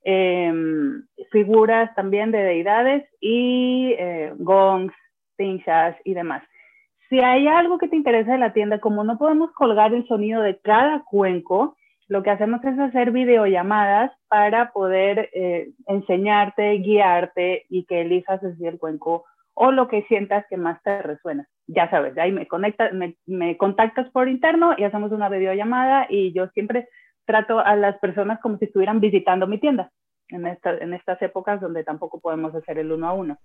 em, 0.03 1.05
figuras 1.31 1.95
también 1.95 2.33
de 2.33 2.39
deidades 2.39 3.05
y 3.21 3.95
eh, 3.97 4.33
gongs, 4.37 4.93
pinchas 5.37 5.97
y 6.05 6.15
demás. 6.15 6.43
Si 7.09 7.21
hay 7.21 7.47
algo 7.47 7.79
que 7.79 7.87
te 7.87 7.95
interesa 7.95 8.33
de 8.33 8.39
la 8.39 8.53
tienda, 8.53 8.81
como 8.81 9.05
no 9.05 9.19
podemos 9.19 9.53
colgar 9.53 9.95
el 9.95 10.05
sonido 10.09 10.43
de 10.43 10.59
cada 10.59 11.05
cuenco, 11.05 11.77
lo 12.09 12.25
que 12.25 12.31
hacemos 12.31 12.65
es 12.65 12.77
hacer 12.77 13.13
videollamadas 13.13 14.11
para 14.27 14.73
poder 14.73 15.31
eh, 15.33 15.69
enseñarte, 15.87 16.73
guiarte 16.79 17.67
y 17.69 17.85
que 17.85 18.01
elijas 18.01 18.43
así 18.43 18.67
el 18.67 18.81
cuenco 18.81 19.27
o 19.55 19.71
lo 19.71 19.89
que 19.89 20.03
sientas 20.03 20.45
que 20.49 20.57
más 20.57 20.83
te 20.83 21.03
resuena. 21.03 21.47
Ya 21.67 21.89
sabes, 21.91 22.17
ahí 22.19 22.33
me, 22.33 22.47
conectas, 22.47 22.93
me, 22.93 23.57
contactas 23.57 24.11
por 24.11 24.29
interno 24.29 24.75
y 24.77 24.85
hacemos 24.85 25.13
una 25.13 25.29
videollamada 25.29 26.07
y 26.09 26.33
yo 26.33 26.49
siempre 26.49 26.89
trato 27.25 27.59
a 27.59 27.75
las 27.77 27.99
personas 27.99 28.41
como 28.41 28.59
si 28.59 28.67
estuvieran 28.67 29.01
visitando 29.01 29.47
mi 29.47 29.59
tienda. 29.59 29.91
en, 30.29 30.47
en 30.47 30.95
estas 30.95 31.23
épocas 31.23 31.61
donde 31.61 31.85
tampoco 31.85 32.21
podemos 32.21 32.55
hacer 32.55 32.79
el 32.79 32.93
uno 32.93 33.09
a 33.09 33.13
uno. 33.13 33.39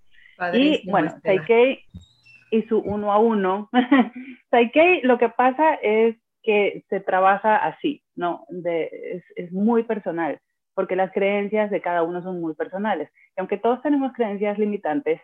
y 0.52 0.88
bueno, 0.90 1.14
Saikei 1.22 1.84
y 2.50 2.62
su 2.62 2.78
uno 2.78 3.12
a 3.12 3.18
uno. 3.18 3.70
Saikei 4.50 5.02
lo 5.02 5.18
que 5.18 5.28
pasa 5.28 5.74
es 5.74 6.16
que 6.42 6.84
se 6.88 7.00
trabaja 7.00 7.56
así, 7.56 8.02
¿no? 8.14 8.44
De, 8.48 9.22
es, 9.36 9.52
muy 9.52 9.84
personal, 9.84 10.40
porque 10.74 10.96
las 10.96 11.12
creencias 11.12 11.70
de 11.70 11.80
cada 11.80 12.02
uno 12.02 12.22
son 12.22 12.40
muy 12.40 12.54
personales. 12.54 13.10
Y 13.36 13.40
aunque 13.40 13.58
todos 13.58 13.82
tenemos 13.82 14.12
creencias 14.12 14.58
limitantes, 14.58 15.20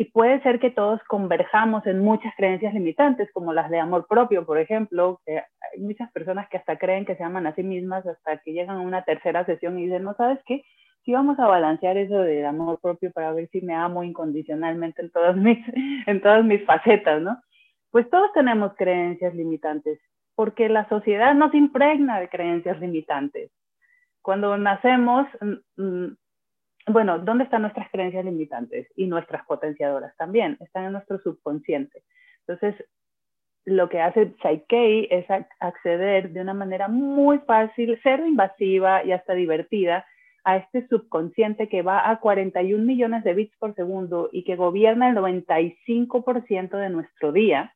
y 0.00 0.06
puede 0.06 0.42
ser 0.42 0.60
que 0.60 0.70
todos 0.70 0.98
converjamos 1.08 1.86
en 1.86 1.98
muchas 1.98 2.34
creencias 2.34 2.72
limitantes, 2.72 3.30
como 3.34 3.52
las 3.52 3.68
de 3.68 3.78
amor 3.78 4.06
propio, 4.08 4.46
por 4.46 4.56
ejemplo, 4.56 5.20
que 5.26 5.36
hay 5.36 5.80
muchas 5.82 6.10
personas 6.12 6.48
que 6.48 6.56
hasta 6.56 6.78
creen 6.78 7.04
que 7.04 7.16
se 7.16 7.22
aman 7.22 7.46
a 7.46 7.54
sí 7.54 7.62
mismas 7.62 8.06
hasta 8.06 8.38
que 8.38 8.54
llegan 8.54 8.78
a 8.78 8.80
una 8.80 9.04
tercera 9.04 9.44
sesión 9.44 9.78
y 9.78 9.84
dicen, 9.84 10.04
no 10.04 10.14
sabes 10.14 10.38
qué, 10.46 10.64
si 11.04 11.12
vamos 11.12 11.38
a 11.38 11.46
balancear 11.46 11.98
eso 11.98 12.16
del 12.16 12.46
amor 12.46 12.80
propio 12.80 13.12
para 13.12 13.34
ver 13.34 13.50
si 13.50 13.60
me 13.60 13.74
amo 13.74 14.02
incondicionalmente 14.02 15.02
en 15.02 15.10
todas 15.10 15.36
mis, 15.36 15.58
en 16.06 16.22
todas 16.22 16.46
mis 16.46 16.64
facetas, 16.64 17.20
¿no? 17.20 17.38
Pues 17.90 18.08
todos 18.08 18.32
tenemos 18.32 18.72
creencias 18.78 19.34
limitantes, 19.34 20.00
porque 20.34 20.70
la 20.70 20.88
sociedad 20.88 21.34
nos 21.34 21.52
impregna 21.52 22.20
de 22.20 22.30
creencias 22.30 22.80
limitantes. 22.80 23.50
Cuando 24.22 24.56
nacemos, 24.56 25.26
mm, 25.42 25.82
mm, 25.82 26.16
bueno, 26.86 27.18
¿dónde 27.18 27.44
están 27.44 27.62
nuestras 27.62 27.90
creencias 27.90 28.24
limitantes? 28.24 28.88
Y 28.96 29.06
nuestras 29.06 29.44
potenciadoras 29.46 30.16
también, 30.16 30.56
están 30.60 30.84
en 30.84 30.92
nuestro 30.92 31.18
subconsciente. 31.18 32.02
Entonces, 32.46 32.84
lo 33.64 33.88
que 33.88 34.00
hace 34.00 34.34
Psyche 34.42 35.14
es 35.14 35.26
acceder 35.60 36.30
de 36.30 36.40
una 36.40 36.54
manera 36.54 36.88
muy 36.88 37.38
fácil, 37.40 37.98
cero 38.02 38.26
invasiva 38.26 39.04
y 39.04 39.12
hasta 39.12 39.34
divertida 39.34 40.06
a 40.44 40.56
este 40.56 40.86
subconsciente 40.88 41.68
que 41.68 41.82
va 41.82 42.10
a 42.10 42.18
41 42.18 42.82
millones 42.82 43.22
de 43.24 43.34
bits 43.34 43.56
por 43.58 43.74
segundo 43.74 44.30
y 44.32 44.44
que 44.44 44.56
gobierna 44.56 45.10
el 45.10 45.16
95% 45.16 46.70
de 46.78 46.88
nuestro 46.88 47.32
día. 47.32 47.74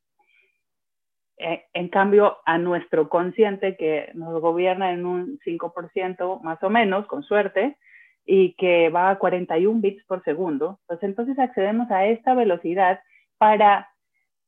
Eh, 1.36 1.64
en 1.74 1.88
cambio, 1.88 2.38
a 2.46 2.58
nuestro 2.58 3.08
consciente 3.08 3.76
que 3.76 4.10
nos 4.14 4.40
gobierna 4.40 4.92
en 4.92 5.04
un 5.04 5.38
5% 5.44 6.40
más 6.42 6.62
o 6.62 6.70
menos, 6.70 7.06
con 7.06 7.22
suerte, 7.22 7.76
y 8.24 8.54
que 8.54 8.88
va 8.88 9.10
a 9.10 9.18
41 9.18 9.80
bits 9.80 10.04
por 10.04 10.22
segundo, 10.24 10.80
pues 10.86 11.02
entonces 11.02 11.38
accedemos 11.38 11.90
a 11.90 12.06
esta 12.06 12.34
velocidad 12.34 13.00
para 13.38 13.88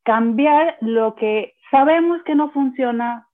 cambiar 0.02 0.76
lo 0.80 1.14
que 1.14 1.54
sabemos 1.70 2.22
que 2.22 2.34
no 2.34 2.50
funciona 2.52 3.28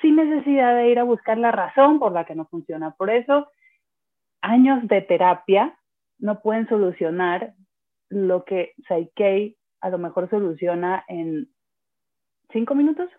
sin 0.00 0.16
necesidad 0.16 0.76
de 0.76 0.90
ir 0.90 0.98
a 0.98 1.04
buscar 1.04 1.38
la 1.38 1.52
razón 1.52 1.98
por 1.98 2.12
la 2.12 2.24
que 2.24 2.34
no 2.34 2.46
funciona. 2.46 2.92
Por 2.92 3.10
eso 3.10 3.48
años 4.40 4.86
de 4.88 5.00
terapia 5.02 5.76
no 6.18 6.40
pueden 6.40 6.68
solucionar 6.68 7.54
lo 8.08 8.44
que 8.44 8.72
Psyche 8.88 9.56
a 9.80 9.90
lo 9.90 9.98
mejor 9.98 10.30
soluciona 10.30 11.04
en 11.08 11.48
cinco 12.52 12.74
minutos. 12.74 13.10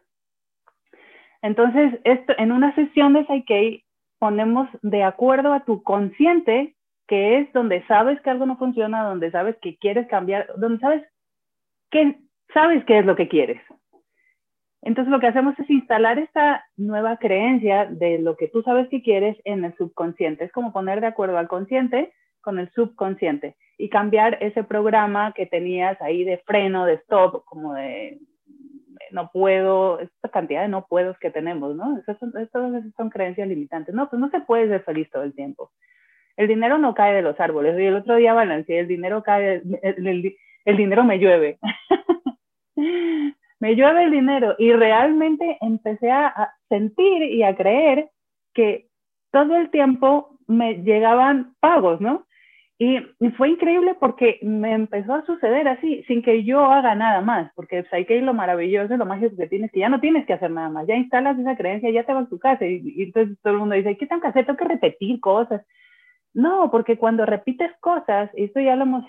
Entonces, 1.42 2.00
esto, 2.06 2.34
en 2.38 2.52
una 2.54 2.74
sesión 2.74 3.14
de 3.14 3.26
Psyche 3.26 3.84
ponemos 4.24 4.70
de 4.82 5.04
acuerdo 5.04 5.52
a 5.52 5.66
tu 5.66 5.84
consciente, 5.84 6.78
que 7.10 7.40
es 7.40 7.52
donde 7.52 7.86
sabes 7.88 8.22
que 8.22 8.30
algo 8.30 8.46
no 8.46 8.56
funciona, 8.56 9.04
donde 9.04 9.30
sabes 9.32 9.58
que 9.62 9.76
quieres 9.76 10.08
cambiar, 10.08 10.48
donde 10.56 10.80
sabes 10.80 11.04
que 11.92 12.20
sabes 12.54 12.86
qué 12.86 13.00
es 13.00 13.06
lo 13.06 13.18
que 13.18 13.28
quieres. 13.28 13.62
Entonces 14.82 15.12
lo 15.12 15.20
que 15.20 15.28
hacemos 15.28 15.60
es 15.60 15.70
instalar 15.70 16.20
esta 16.20 16.64
nueva 16.78 17.18
creencia 17.18 17.86
de 17.86 18.18
lo 18.18 18.38
que 18.38 18.48
tú 18.48 18.62
sabes 18.62 18.88
que 18.88 19.02
quieres 19.02 19.36
en 19.44 19.66
el 19.66 19.76
subconsciente. 19.76 20.46
Es 20.46 20.54
como 20.54 20.72
poner 20.72 21.02
de 21.02 21.08
acuerdo 21.08 21.38
al 21.38 21.50
consciente 21.50 22.14
con 22.40 22.60
el 22.60 22.72
subconsciente 22.72 23.58
y 23.78 23.90
cambiar 23.90 24.38
ese 24.40 24.64
programa 24.64 25.34
que 25.34 25.48
tenías 25.48 26.02
ahí 26.02 26.24
de 26.24 26.38
freno, 26.46 26.86
de 26.86 26.94
stop, 26.94 27.44
como 27.44 27.74
de 27.74 28.20
no 29.14 29.30
puedo, 29.32 30.00
esta 30.00 30.30
cantidad 30.30 30.64
de 30.64 30.68
no 30.68 30.88
puedos 30.88 31.18
que 31.20 31.32
tenemos, 31.32 31.76
¿no? 31.76 31.98
Esas 31.98 32.18
son, 32.20 32.34
son 32.98 33.10
creencias 33.10 33.48
limitantes. 33.48 33.96
No, 33.96 34.10
pues 34.10 34.20
no 34.20 34.30
se 34.30 34.42
puede 34.42 34.68
ser 34.68 34.84
feliz 34.84 35.10
todo 35.10 35.24
el 35.24 35.34
tiempo. 35.34 35.72
El 36.36 36.48
dinero 36.48 36.78
no 36.78 36.94
cae 36.94 37.14
de 37.14 37.22
los 37.22 37.40
árboles. 37.40 37.80
Y 37.80 37.86
el 37.86 37.96
otro 37.96 38.16
día 38.16 38.34
balanceé, 38.34 38.80
el 38.80 38.88
dinero 38.88 39.24
cae, 39.24 39.62
el 40.66 40.78
dinero 40.78 41.04
me 41.04 41.20
llueve. 41.20 41.60
me 43.64 43.76
llueve 43.76 44.04
el 44.04 44.12
dinero 44.12 44.56
y 44.58 44.74
realmente 44.74 45.58
empecé 45.62 46.12
a, 46.12 46.54
sentir 46.68 47.24
y 47.24 47.44
a 47.44 47.56
creer 47.56 48.10
que 48.54 48.88
todo 49.32 49.56
el 49.56 49.70
tiempo 49.70 50.38
me 50.48 50.84
llegaban 50.84 51.56
pagos, 51.62 52.02
¿no? 52.02 52.26
Y, 52.86 53.00
fue 53.38 53.48
increíble 53.48 53.96
porque 53.98 54.40
me 54.42 54.74
empezó 54.74 55.14
a 55.14 55.26
suceder 55.26 55.70
así, 55.70 56.04
sin 56.04 56.22
que 56.22 56.44
yo 56.44 56.66
haga 56.66 56.96
nada 56.96 57.22
más, 57.22 57.50
porque 57.56 57.84
Psyche 57.84 58.20
lo 58.20 58.34
maravilloso, 58.34 58.98
lo 58.98 59.06
mágico 59.06 59.38
que 59.38 59.48
tienes, 59.48 59.72
que 59.72 59.80
ya 59.80 59.88
no 59.88 60.02
tienes 60.02 60.26
que 60.26 60.34
hacer 60.34 60.52
nada 60.52 60.68
más, 60.68 60.86
ya 60.86 60.96
instalas 60.96 61.40
esa 61.40 61.56
creencia, 61.56 61.90
ya 61.92 62.04
te 62.04 62.12
vas 62.12 62.26
a 62.26 62.30
tu 62.30 62.40
casa 62.40 62.66
y, 62.66 62.82
y 62.84 63.04
entonces 63.04 63.38
todo 63.42 63.54
el 63.54 63.60
mundo 63.60 63.76
dice, 63.76 63.96
¿qué 63.96 64.06
tengo 64.06 64.22
que 64.22 64.28
hacer? 64.28 64.46
Tengo 64.46 64.58
que 64.58 64.66
repetir 64.66 65.22
cosas. 65.22 65.66
No, 66.34 66.70
porque 66.72 66.98
cuando 66.98 67.26
repites 67.26 67.72
cosas, 67.80 68.30
esto 68.34 68.60
ya 68.60 68.76
lo 68.76 68.84
hemos 68.84 69.06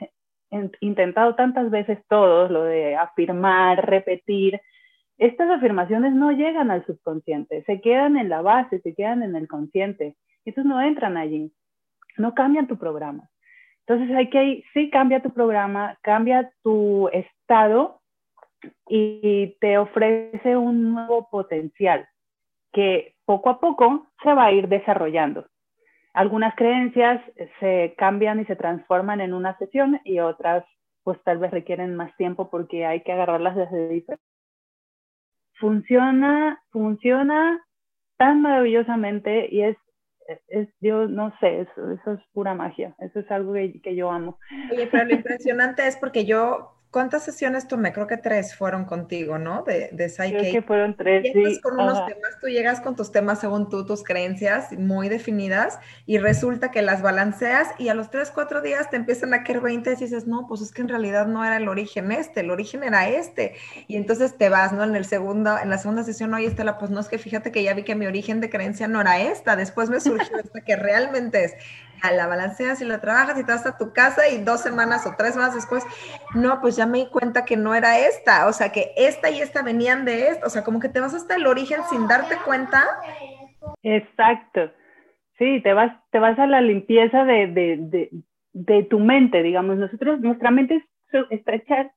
intentado 0.80 1.34
tantas 1.34 1.68
veces 1.68 1.98
todos, 2.08 2.52
lo 2.52 2.62
de 2.62 2.94
afirmar, 2.94 3.84
repetir, 3.90 4.60
estas 5.18 5.50
afirmaciones 5.50 6.14
no 6.14 6.30
llegan 6.30 6.70
al 6.70 6.86
subconsciente, 6.86 7.64
se 7.64 7.80
quedan 7.80 8.16
en 8.16 8.28
la 8.28 8.40
base, 8.40 8.80
se 8.82 8.94
quedan 8.94 9.24
en 9.24 9.34
el 9.34 9.48
consciente. 9.48 10.14
Estos 10.44 10.64
no 10.64 10.80
entran 10.80 11.16
allí, 11.16 11.52
no 12.18 12.34
cambian 12.34 12.68
tu 12.68 12.78
programa. 12.78 13.28
Entonces 13.86 14.16
hay 14.16 14.30
que, 14.30 14.64
sí 14.72 14.90
cambia 14.90 15.22
tu 15.22 15.30
programa, 15.30 15.98
cambia 16.02 16.50
tu 16.62 17.08
estado 17.08 18.00
y 18.88 19.56
te 19.60 19.76
ofrece 19.76 20.56
un 20.56 20.94
nuevo 20.94 21.28
potencial 21.28 22.08
que 22.72 23.14
poco 23.24 23.50
a 23.50 23.60
poco 23.60 24.08
se 24.22 24.32
va 24.32 24.46
a 24.46 24.52
ir 24.52 24.68
desarrollando. 24.68 25.46
Algunas 26.14 26.54
creencias 26.54 27.20
se 27.60 27.94
cambian 27.98 28.40
y 28.40 28.44
se 28.46 28.56
transforman 28.56 29.20
en 29.20 29.34
una 29.34 29.56
sesión 29.58 30.00
y 30.04 30.20
otras 30.20 30.64
pues 31.02 31.22
tal 31.22 31.38
vez 31.38 31.50
requieren 31.50 31.94
más 31.94 32.16
tiempo 32.16 32.48
porque 32.48 32.86
hay 32.86 33.02
que 33.02 33.12
agarrarlas 33.12 33.56
desde 33.56 33.88
diferentes. 33.88 34.26
Funciona, 35.58 36.62
funciona 36.70 37.62
tan 38.16 38.40
maravillosamente 38.40 39.48
y 39.50 39.62
es, 39.62 39.76
es 40.48 40.68
yo 40.80 41.06
no 41.06 41.32
sé, 41.40 41.60
eso, 41.60 41.90
eso 41.90 42.12
es 42.12 42.20
pura 42.32 42.54
magia, 42.54 42.94
eso 42.98 43.20
es 43.20 43.30
algo 43.30 43.52
que, 43.52 43.80
que 43.80 43.94
yo 43.94 44.10
amo. 44.10 44.38
Oye, 44.70 44.86
pero 44.90 45.04
lo 45.04 45.14
impresionante 45.14 45.86
es 45.86 45.96
porque 45.96 46.24
yo 46.24 46.74
¿Cuántas 46.94 47.24
sesiones 47.24 47.66
tomé? 47.66 47.92
Creo 47.92 48.06
que 48.06 48.18
tres 48.18 48.54
fueron 48.54 48.84
contigo, 48.84 49.36
¿no? 49.36 49.64
De, 49.64 49.88
de 49.90 50.08
Psyche. 50.08 50.38
Creo 50.38 50.52
que 50.52 50.62
fueron 50.62 50.96
tres, 50.96 51.26
sí. 51.32 51.60
con 51.60 51.74
unos 51.74 52.06
temas, 52.06 52.38
tú 52.40 52.46
llegas 52.46 52.80
con 52.80 52.94
tus 52.94 53.10
temas 53.10 53.40
según 53.40 53.68
tú, 53.68 53.84
tus 53.84 54.04
creencias 54.04 54.70
muy 54.78 55.08
definidas 55.08 55.80
y 56.06 56.18
resulta 56.18 56.70
que 56.70 56.82
las 56.82 57.02
balanceas 57.02 57.66
y 57.80 57.88
a 57.88 57.94
los 57.94 58.12
tres, 58.12 58.30
cuatro 58.30 58.62
días 58.62 58.90
te 58.90 58.96
empiezan 58.96 59.34
a 59.34 59.42
caer 59.42 59.60
20 59.60 59.90
y 59.90 59.96
dices, 59.96 60.28
no, 60.28 60.46
pues 60.46 60.60
es 60.60 60.70
que 60.70 60.82
en 60.82 60.88
realidad 60.88 61.26
no 61.26 61.44
era 61.44 61.56
el 61.56 61.66
origen 61.66 62.12
este, 62.12 62.42
el 62.42 62.52
origen 62.52 62.84
era 62.84 63.08
este. 63.08 63.56
Y 63.88 63.96
entonces 63.96 64.38
te 64.38 64.48
vas, 64.48 64.72
¿no? 64.72 64.84
En 64.84 64.94
el 64.94 65.04
segundo, 65.04 65.58
en 65.58 65.70
la 65.70 65.78
segunda 65.78 66.04
sesión, 66.04 66.32
oye, 66.32 66.46
Estela, 66.46 66.78
pues 66.78 66.92
no 66.92 67.00
es 67.00 67.08
que 67.08 67.18
fíjate 67.18 67.50
que 67.50 67.64
ya 67.64 67.74
vi 67.74 67.82
que 67.82 67.96
mi 67.96 68.06
origen 68.06 68.40
de 68.40 68.50
creencia 68.50 68.86
no 68.86 69.00
era 69.00 69.20
esta, 69.20 69.56
después 69.56 69.90
me 69.90 69.98
surgió 69.98 70.38
esta 70.38 70.60
que 70.60 70.76
realmente 70.76 71.42
es 71.42 71.54
la 72.12 72.26
balanceas 72.26 72.80
y 72.80 72.84
la 72.84 73.00
trabajas 73.00 73.38
y 73.38 73.44
te 73.44 73.52
vas 73.52 73.66
a 73.66 73.76
tu 73.76 73.92
casa 73.92 74.28
y 74.28 74.42
dos 74.42 74.60
semanas 74.60 75.06
o 75.06 75.14
tres 75.16 75.36
más 75.36 75.54
después, 75.54 75.84
no, 76.34 76.60
pues 76.60 76.76
ya 76.76 76.83
me 76.86 76.98
di 76.98 77.06
cuenta 77.06 77.44
que 77.44 77.56
no 77.56 77.74
era 77.74 77.98
esta, 77.98 78.46
o 78.46 78.52
sea, 78.52 78.72
que 78.72 78.92
esta 78.96 79.30
y 79.30 79.40
esta 79.40 79.62
venían 79.62 80.04
de 80.04 80.28
esto, 80.28 80.46
o 80.46 80.50
sea, 80.50 80.64
como 80.64 80.80
que 80.80 80.88
te 80.88 81.00
vas 81.00 81.14
hasta 81.14 81.36
el 81.36 81.46
origen 81.46 81.80
sin 81.90 82.06
darte 82.06 82.36
cuenta. 82.44 82.82
Exacto. 83.82 84.70
Sí, 85.38 85.60
te 85.62 85.72
vas, 85.72 85.92
te 86.10 86.18
vas 86.18 86.38
a 86.38 86.46
la 86.46 86.60
limpieza 86.60 87.24
de, 87.24 87.46
de, 87.48 88.10
de, 88.52 88.82
tu 88.84 89.00
mente, 89.00 89.42
digamos. 89.42 89.76
Nosotros, 89.76 90.20
nuestra 90.20 90.50
mente 90.50 90.84
está 91.30 91.54
hecha 91.54 91.90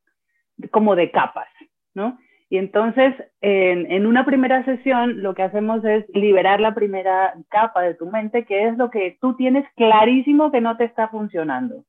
como 0.71 0.95
de 0.95 1.11
capas, 1.11 1.47
¿no? 1.93 2.17
Y 2.49 2.57
entonces, 2.57 3.13
en, 3.41 4.05
una 4.05 4.25
primera 4.25 4.63
sesión, 4.63 5.21
lo 5.21 5.35
que 5.35 5.43
hacemos 5.43 5.83
es 5.83 6.05
liberar 6.13 6.61
la 6.61 6.73
primera 6.73 7.33
capa 7.49 7.81
de 7.81 7.93
tu 7.93 8.05
mente, 8.05 8.45
que 8.45 8.67
es 8.67 8.77
lo 8.77 8.89
que 8.89 9.17
tú 9.19 9.35
tienes 9.35 9.65
clarísimo 9.75 10.51
que 10.51 10.61
no 10.61 10.77
te 10.77 10.85
está 10.85 11.09
funcionando. 11.09 11.83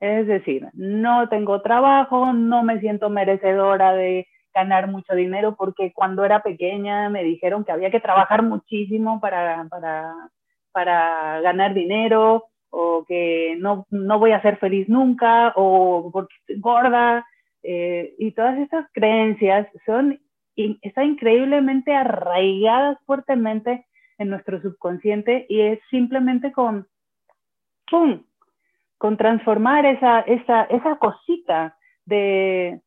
Es 0.00 0.26
decir, 0.26 0.68
no 0.74 1.28
tengo 1.28 1.60
trabajo, 1.60 2.32
no 2.32 2.62
me 2.62 2.80
siento 2.80 3.10
merecedora 3.10 3.92
de 3.92 4.28
ganar 4.54 4.88
mucho 4.88 5.14
dinero, 5.14 5.56
porque 5.56 5.92
cuando 5.92 6.24
era 6.24 6.42
pequeña 6.42 7.08
me 7.10 7.24
dijeron 7.24 7.64
que 7.64 7.72
había 7.72 7.90
que 7.90 8.00
trabajar 8.00 8.42
muchísimo 8.42 9.20
para, 9.20 9.66
para, 9.68 10.14
para 10.72 11.40
ganar 11.40 11.74
dinero, 11.74 12.44
o 12.70 13.04
que 13.06 13.56
no, 13.58 13.86
no 13.90 14.18
voy 14.18 14.32
a 14.32 14.42
ser 14.42 14.58
feliz 14.58 14.88
nunca, 14.88 15.52
o 15.56 16.10
porque 16.12 16.34
estoy 16.40 16.60
gorda, 16.60 17.26
eh, 17.62 18.14
y 18.18 18.32
todas 18.32 18.58
estas 18.58 18.86
creencias 18.92 19.66
son, 19.84 20.20
están 20.56 21.06
increíblemente 21.06 21.94
arraigadas 21.94 22.98
fuertemente 23.04 23.86
en 24.18 24.30
nuestro 24.30 24.60
subconsciente 24.60 25.46
y 25.48 25.60
es 25.60 25.80
simplemente 25.90 26.52
con 26.52 26.86
¡pum! 27.90 28.22
Con 28.98 29.16
transformar 29.16 29.86
esa, 29.86 30.20
esa, 30.20 30.64
esa 30.64 30.96
cosita 30.96 31.76
de 32.04 32.80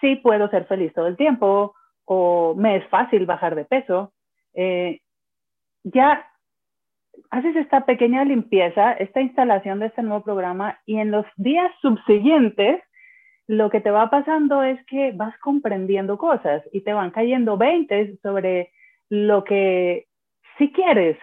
sí 0.00 0.16
puedo 0.16 0.48
ser 0.50 0.66
feliz 0.66 0.92
todo 0.92 1.06
el 1.06 1.16
tiempo 1.16 1.74
o 2.04 2.54
me 2.56 2.76
es 2.76 2.86
fácil 2.88 3.26
bajar 3.26 3.54
de 3.54 3.64
peso, 3.64 4.12
eh, 4.54 5.00
ya 5.84 6.26
haces 7.30 7.56
esta 7.56 7.86
pequeña 7.86 8.24
limpieza, 8.24 8.92
esta 8.92 9.20
instalación 9.20 9.78
de 9.78 9.86
este 9.86 10.02
nuevo 10.02 10.24
programa 10.24 10.78
y 10.86 10.98
en 10.98 11.10
los 11.10 11.26
días 11.36 11.70
subsiguientes 11.80 12.82
lo 13.46 13.70
que 13.70 13.80
te 13.80 13.90
va 13.90 14.10
pasando 14.10 14.62
es 14.62 14.84
que 14.86 15.12
vas 15.12 15.36
comprendiendo 15.38 16.16
cosas 16.16 16.62
y 16.72 16.82
te 16.82 16.92
van 16.92 17.10
cayendo 17.10 17.56
20 17.56 18.18
sobre 18.22 18.72
lo 19.08 19.44
que 19.44 20.06
si 20.58 20.72
quieres, 20.72 21.18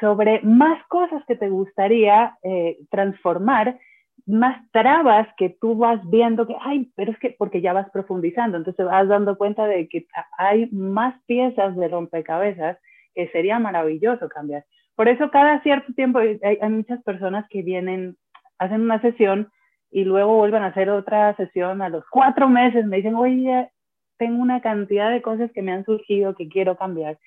sobre 0.00 0.40
más 0.42 0.82
cosas 0.88 1.22
que 1.26 1.36
te 1.36 1.48
gustaría 1.48 2.36
eh, 2.42 2.78
transformar, 2.90 3.78
más 4.26 4.60
trabas 4.72 5.28
que 5.36 5.50
tú 5.60 5.76
vas 5.76 6.00
viendo 6.10 6.46
que, 6.46 6.56
ay, 6.60 6.90
pero 6.96 7.12
es 7.12 7.18
que 7.18 7.34
porque 7.38 7.60
ya 7.60 7.72
vas 7.72 7.88
profundizando, 7.90 8.56
entonces 8.56 8.84
vas 8.84 9.08
dando 9.08 9.38
cuenta 9.38 9.66
de 9.66 9.88
que 9.88 10.06
hay 10.38 10.68
más 10.72 11.14
piezas 11.26 11.76
de 11.76 11.88
rompecabezas 11.88 12.78
que 13.14 13.28
sería 13.28 13.58
maravilloso 13.58 14.28
cambiar. 14.28 14.64
Por 14.96 15.08
eso 15.08 15.30
cada 15.30 15.62
cierto 15.62 15.92
tiempo 15.94 16.18
hay, 16.18 16.38
hay 16.42 16.70
muchas 16.70 17.02
personas 17.02 17.46
que 17.48 17.62
vienen, 17.62 18.16
hacen 18.58 18.80
una 18.80 19.00
sesión 19.00 19.50
y 19.90 20.04
luego 20.04 20.36
vuelven 20.36 20.62
a 20.62 20.68
hacer 20.68 20.90
otra 20.90 21.34
sesión 21.36 21.80
a 21.82 21.88
los 21.88 22.04
cuatro 22.10 22.48
meses, 22.48 22.84
me 22.84 22.96
dicen, 22.96 23.14
oye, 23.14 23.70
tengo 24.18 24.42
una 24.42 24.60
cantidad 24.60 25.10
de 25.10 25.22
cosas 25.22 25.50
que 25.52 25.62
me 25.62 25.72
han 25.72 25.84
surgido 25.84 26.34
que 26.34 26.48
quiero 26.48 26.76
cambiar. 26.76 27.18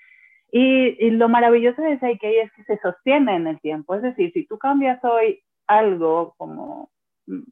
Y, 0.52 1.12
lo 1.12 1.30
maravilloso 1.30 1.82
de 1.82 2.00
Seikei 2.00 2.40
es 2.40 2.52
que 2.54 2.64
se 2.64 2.78
sostiene 2.80 3.36
en 3.36 3.48
el 3.48 3.60
tiempo. 3.60 3.96
Es 3.96 4.02
decir, 4.02 4.32
si 4.34 4.46
tú 4.46 4.58
cambias 4.58 5.04
hoy 5.04 5.42
algo 5.68 6.34
como 6.38 6.90
mm, 7.28 7.44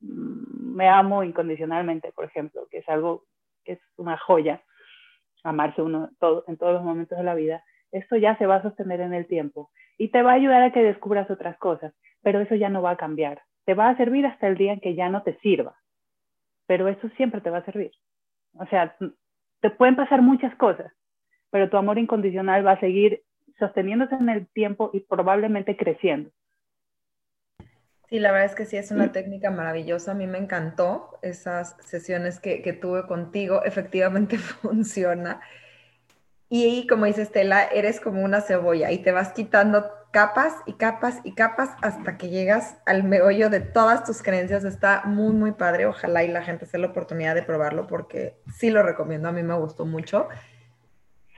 me 0.00 0.88
amo 0.88 1.24
incondicionalmente, 1.24 2.12
por 2.12 2.24
ejemplo, 2.24 2.66
que 2.70 2.78
es 2.78 2.88
algo 2.88 3.24
que 3.64 3.72
es 3.72 3.80
una 3.96 4.18
joya, 4.18 4.62
amarse 5.42 5.82
uno 5.82 6.10
en 6.46 6.56
todos 6.56 6.72
los 6.72 6.82
momentos 6.82 7.18
de 7.18 7.24
la 7.24 7.34
vida, 7.34 7.64
esto 7.92 8.16
ya 8.16 8.36
se 8.38 8.46
va 8.46 8.56
a 8.56 8.62
sostener 8.62 9.00
en 9.00 9.14
el 9.14 9.26
tiempo 9.26 9.70
y 9.98 10.08
te 10.08 10.22
va 10.22 10.32
a 10.32 10.34
ayudar 10.34 10.62
a 10.62 10.72
que 10.72 10.82
descubras 10.82 11.30
otras 11.30 11.56
cosas, 11.58 11.94
pero 12.22 12.40
eso 12.40 12.54
ya 12.54 12.68
no 12.68 12.82
va 12.82 12.92
a 12.92 12.96
cambiar. 12.96 13.42
Te 13.64 13.74
va 13.74 13.88
a 13.88 13.96
servir 13.96 14.26
hasta 14.26 14.48
el 14.48 14.56
día 14.56 14.72
en 14.72 14.80
que 14.80 14.94
ya 14.94 15.08
no 15.08 15.22
te 15.22 15.38
sirva, 15.38 15.76
pero 16.66 16.88
eso 16.88 17.08
siempre 17.10 17.40
te 17.40 17.50
va 17.50 17.58
a 17.58 17.64
servir. 17.64 17.92
O 18.54 18.66
sea, 18.66 18.96
te 19.60 19.70
pueden 19.70 19.96
pasar 19.96 20.22
muchas 20.22 20.54
cosas, 20.56 20.92
pero 21.54 21.70
tu 21.70 21.76
amor 21.76 21.98
incondicional 21.98 22.66
va 22.66 22.72
a 22.72 22.80
seguir 22.80 23.22
sosteniéndose 23.60 24.16
en 24.16 24.28
el 24.28 24.48
tiempo 24.48 24.90
y 24.92 24.98
probablemente 24.98 25.76
creciendo. 25.76 26.32
Sí, 28.08 28.18
la 28.18 28.32
verdad 28.32 28.46
es 28.46 28.56
que 28.56 28.64
sí, 28.64 28.76
es 28.76 28.90
una 28.90 29.12
técnica 29.12 29.52
maravillosa. 29.52 30.10
A 30.10 30.14
mí 30.16 30.26
me 30.26 30.38
encantó 30.38 31.16
esas 31.22 31.76
sesiones 31.78 32.40
que, 32.40 32.60
que 32.60 32.72
tuve 32.72 33.06
contigo. 33.06 33.62
Efectivamente 33.64 34.36
funciona. 34.38 35.42
Y 36.48 36.88
como 36.88 37.04
dice 37.04 37.22
Estela, 37.22 37.62
eres 37.62 38.00
como 38.00 38.24
una 38.24 38.40
cebolla 38.40 38.90
y 38.90 38.98
te 38.98 39.12
vas 39.12 39.30
quitando 39.30 39.88
capas 40.10 40.56
y 40.66 40.72
capas 40.72 41.20
y 41.22 41.36
capas 41.36 41.70
hasta 41.82 42.18
que 42.18 42.30
llegas 42.30 42.78
al 42.84 43.04
meollo 43.04 43.48
de 43.48 43.60
todas 43.60 44.02
tus 44.02 44.24
creencias. 44.24 44.64
Está 44.64 45.02
muy, 45.04 45.32
muy 45.32 45.52
padre. 45.52 45.86
Ojalá 45.86 46.24
y 46.24 46.28
la 46.32 46.42
gente 46.42 46.66
se 46.66 46.78
la 46.78 46.88
oportunidad 46.88 47.36
de 47.36 47.44
probarlo 47.44 47.86
porque 47.86 48.40
sí 48.52 48.70
lo 48.70 48.82
recomiendo. 48.82 49.28
A 49.28 49.32
mí 49.32 49.44
me 49.44 49.54
gustó 49.54 49.86
mucho. 49.86 50.26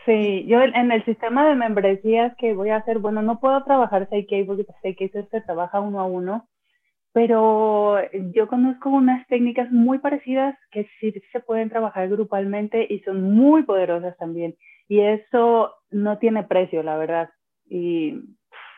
Sí, 0.07 0.47
yo 0.47 0.63
en 0.63 0.93
el 0.93 1.05
sistema 1.05 1.49
de 1.49 1.57
membresías 1.57 2.37
que 2.37 2.55
voy 2.55 2.71
a 2.71 2.77
hacer, 2.77 3.01
bueno, 3.01 3.23
no 3.23 3.41
puedo 3.41 3.65
trabajar 3.65 4.09
CK 4.09 4.47
porque 4.47 4.65
CK 4.65 5.31
se 5.31 5.41
trabaja 5.43 5.81
uno 5.81 6.01
a 6.01 6.07
uno, 6.07 6.49
pero 7.13 7.99
yo 8.35 8.49
conozco 8.49 8.91
unas 8.91 9.27
técnicas 9.29 9.73
muy 9.73 9.99
parecidas 9.99 10.57
que 10.71 10.89
sí 11.01 11.13
se 11.33 11.41
pueden 11.41 11.71
trabajar 11.71 12.09
grupalmente 12.09 12.87
y 12.89 13.01
son 13.01 13.23
muy 13.35 13.65
poderosas 13.65 14.17
también. 14.19 14.57
Y 14.89 15.01
eso 15.01 15.75
no 15.91 16.19
tiene 16.19 16.45
precio, 16.45 16.83
la 16.85 16.97
verdad. 16.99 17.31
Y 17.69 18.21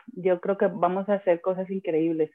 yo 0.07 0.41
creo 0.41 0.57
que 0.57 0.67
vamos 0.67 1.09
a 1.09 1.15
hacer 1.15 1.41
cosas 1.41 1.69
increíbles. 1.69 2.31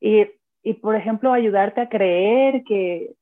Y, 0.00 0.26
y 0.62 0.74
por 0.74 0.96
ejemplo, 0.96 1.32
ayudarte 1.32 1.82
a 1.82 1.88
creer 1.90 2.64
que 2.64 3.14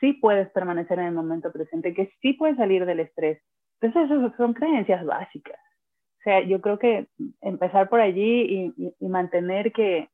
sí 0.00 0.14
puedes 0.14 0.50
permanecer 0.50 0.98
en 0.98 1.06
el 1.06 1.14
momento 1.14 1.52
presente, 1.52 1.94
que 1.94 2.12
sí 2.22 2.34
puedes 2.34 2.56
salir 2.58 2.86
del 2.86 3.00
estrés 3.00 3.42
entonces, 3.80 4.10
esas 4.10 4.36
son 4.36 4.52
creencias 4.52 5.04
básicas. 5.04 5.58
O 6.18 6.22
sea, 6.22 6.42
yo 6.42 6.60
creo 6.60 6.78
que 6.78 7.06
empezar 7.40 7.88
por 7.88 8.00
allí 8.00 8.74
y, 8.76 9.08
mantener 9.08 9.72
que 9.72 10.10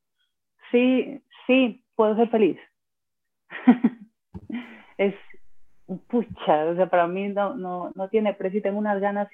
sí, 0.70 1.20
sí, 1.46 1.84
puedo 1.96 2.14
ser 2.14 2.30
feliz. 2.30 2.58
es 4.98 5.14
pucha, 6.08 6.66
o 6.66 6.76
sea, 6.76 6.88
para 6.88 7.06
mí 7.08 7.28
no, 7.28 7.54
no, 7.56 7.92
no 7.94 8.08
tiene 8.08 8.34
precio 8.34 8.60
y 8.60 8.62
tengo 8.62 8.78
unas 8.78 9.00
ganas 9.00 9.28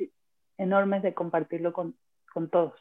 enormes 0.57 1.03
de 1.03 1.15
compartirlo 1.15 1.73
con, 1.73 1.95
con 2.33 2.49
todos. 2.49 2.75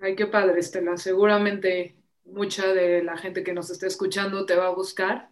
Ay, 0.00 0.14
qué 0.14 0.26
padre, 0.26 0.60
Estela. 0.60 0.96
Seguramente 0.98 1.96
mucha 2.24 2.66
de 2.72 3.02
la 3.02 3.16
gente 3.16 3.42
que 3.42 3.54
nos 3.54 3.70
está 3.70 3.86
escuchando 3.86 4.44
te 4.44 4.56
va 4.56 4.66
a 4.66 4.74
buscar 4.74 5.30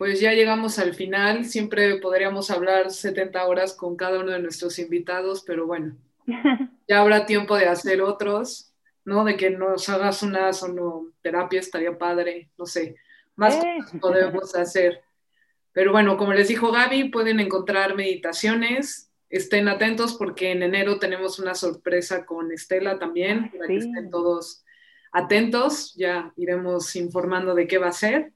pues 0.00 0.18
ya 0.18 0.32
llegamos 0.32 0.78
al 0.78 0.94
final. 0.94 1.44
Siempre 1.44 1.96
podríamos 1.96 2.50
hablar 2.50 2.90
70 2.90 3.46
horas 3.46 3.74
con 3.74 3.96
cada 3.96 4.20
uno 4.20 4.32
de 4.32 4.38
nuestros 4.38 4.78
invitados, 4.78 5.44
pero 5.46 5.66
bueno, 5.66 5.94
ya 6.88 7.02
habrá 7.02 7.26
tiempo 7.26 7.54
de 7.54 7.66
hacer 7.66 8.00
otros, 8.00 8.72
¿no? 9.04 9.26
De 9.26 9.36
que 9.36 9.50
nos 9.50 9.90
hagas 9.90 10.22
una 10.22 10.54
sonoterapia 10.54 11.60
estaría 11.60 11.98
padre, 11.98 12.48
no 12.56 12.64
sé, 12.64 12.96
más 13.36 13.56
eh. 13.56 13.76
podemos 14.00 14.54
hacer. 14.56 15.02
Pero 15.72 15.92
bueno, 15.92 16.16
como 16.16 16.32
les 16.32 16.48
dijo 16.48 16.72
Gaby, 16.72 17.10
pueden 17.10 17.38
encontrar 17.38 17.94
meditaciones. 17.94 19.10
Estén 19.28 19.68
atentos 19.68 20.14
porque 20.14 20.52
en 20.52 20.62
enero 20.62 20.98
tenemos 20.98 21.38
una 21.38 21.54
sorpresa 21.54 22.24
con 22.24 22.50
Estela 22.52 22.98
también, 22.98 23.50
para 23.50 23.66
que 23.66 23.76
estén 23.76 24.10
todos 24.10 24.64
atentos. 25.12 25.94
Ya 25.94 26.32
iremos 26.38 26.96
informando 26.96 27.54
de 27.54 27.66
qué 27.66 27.76
va 27.76 27.88
a 27.88 27.92
ser. 27.92 28.32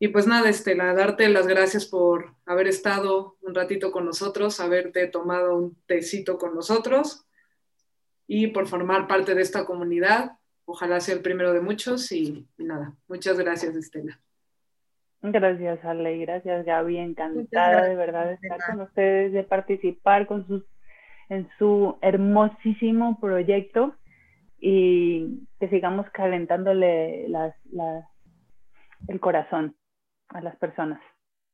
Y 0.00 0.08
pues 0.08 0.28
nada, 0.28 0.48
Estela, 0.48 0.94
darte 0.94 1.28
las 1.28 1.48
gracias 1.48 1.84
por 1.84 2.36
haber 2.46 2.68
estado 2.68 3.36
un 3.42 3.54
ratito 3.54 3.90
con 3.90 4.04
nosotros, 4.04 4.60
haberte 4.60 5.08
tomado 5.08 5.56
un 5.56 5.76
tecito 5.86 6.38
con 6.38 6.54
nosotros 6.54 7.26
y 8.28 8.48
por 8.48 8.68
formar 8.68 9.08
parte 9.08 9.34
de 9.34 9.42
esta 9.42 9.64
comunidad. 9.64 10.32
Ojalá 10.66 11.00
sea 11.00 11.16
el 11.16 11.22
primero 11.22 11.52
de 11.52 11.60
muchos 11.60 12.12
y, 12.12 12.46
nada, 12.58 12.94
muchas 13.08 13.40
gracias, 13.40 13.74
Estela. 13.74 14.20
Gracias, 15.20 15.84
Ale, 15.84 16.16
gracias, 16.18 16.64
Gaby, 16.64 16.98
encantada 16.98 17.88
de 17.88 17.96
verdad 17.96 18.26
de 18.26 18.34
estar 18.34 18.60
con 18.70 18.82
ustedes, 18.82 19.32
de 19.32 19.42
participar 19.42 20.28
con 20.28 20.46
sus, 20.46 20.62
en 21.28 21.48
su 21.58 21.98
hermosísimo 22.02 23.18
proyecto 23.18 23.96
y 24.60 25.48
que 25.58 25.68
sigamos 25.70 26.08
calentándole 26.10 27.28
las, 27.28 27.56
las, 27.72 28.04
el 29.08 29.18
corazón 29.18 29.74
a 30.28 30.40
las 30.40 30.56
personas. 30.56 31.00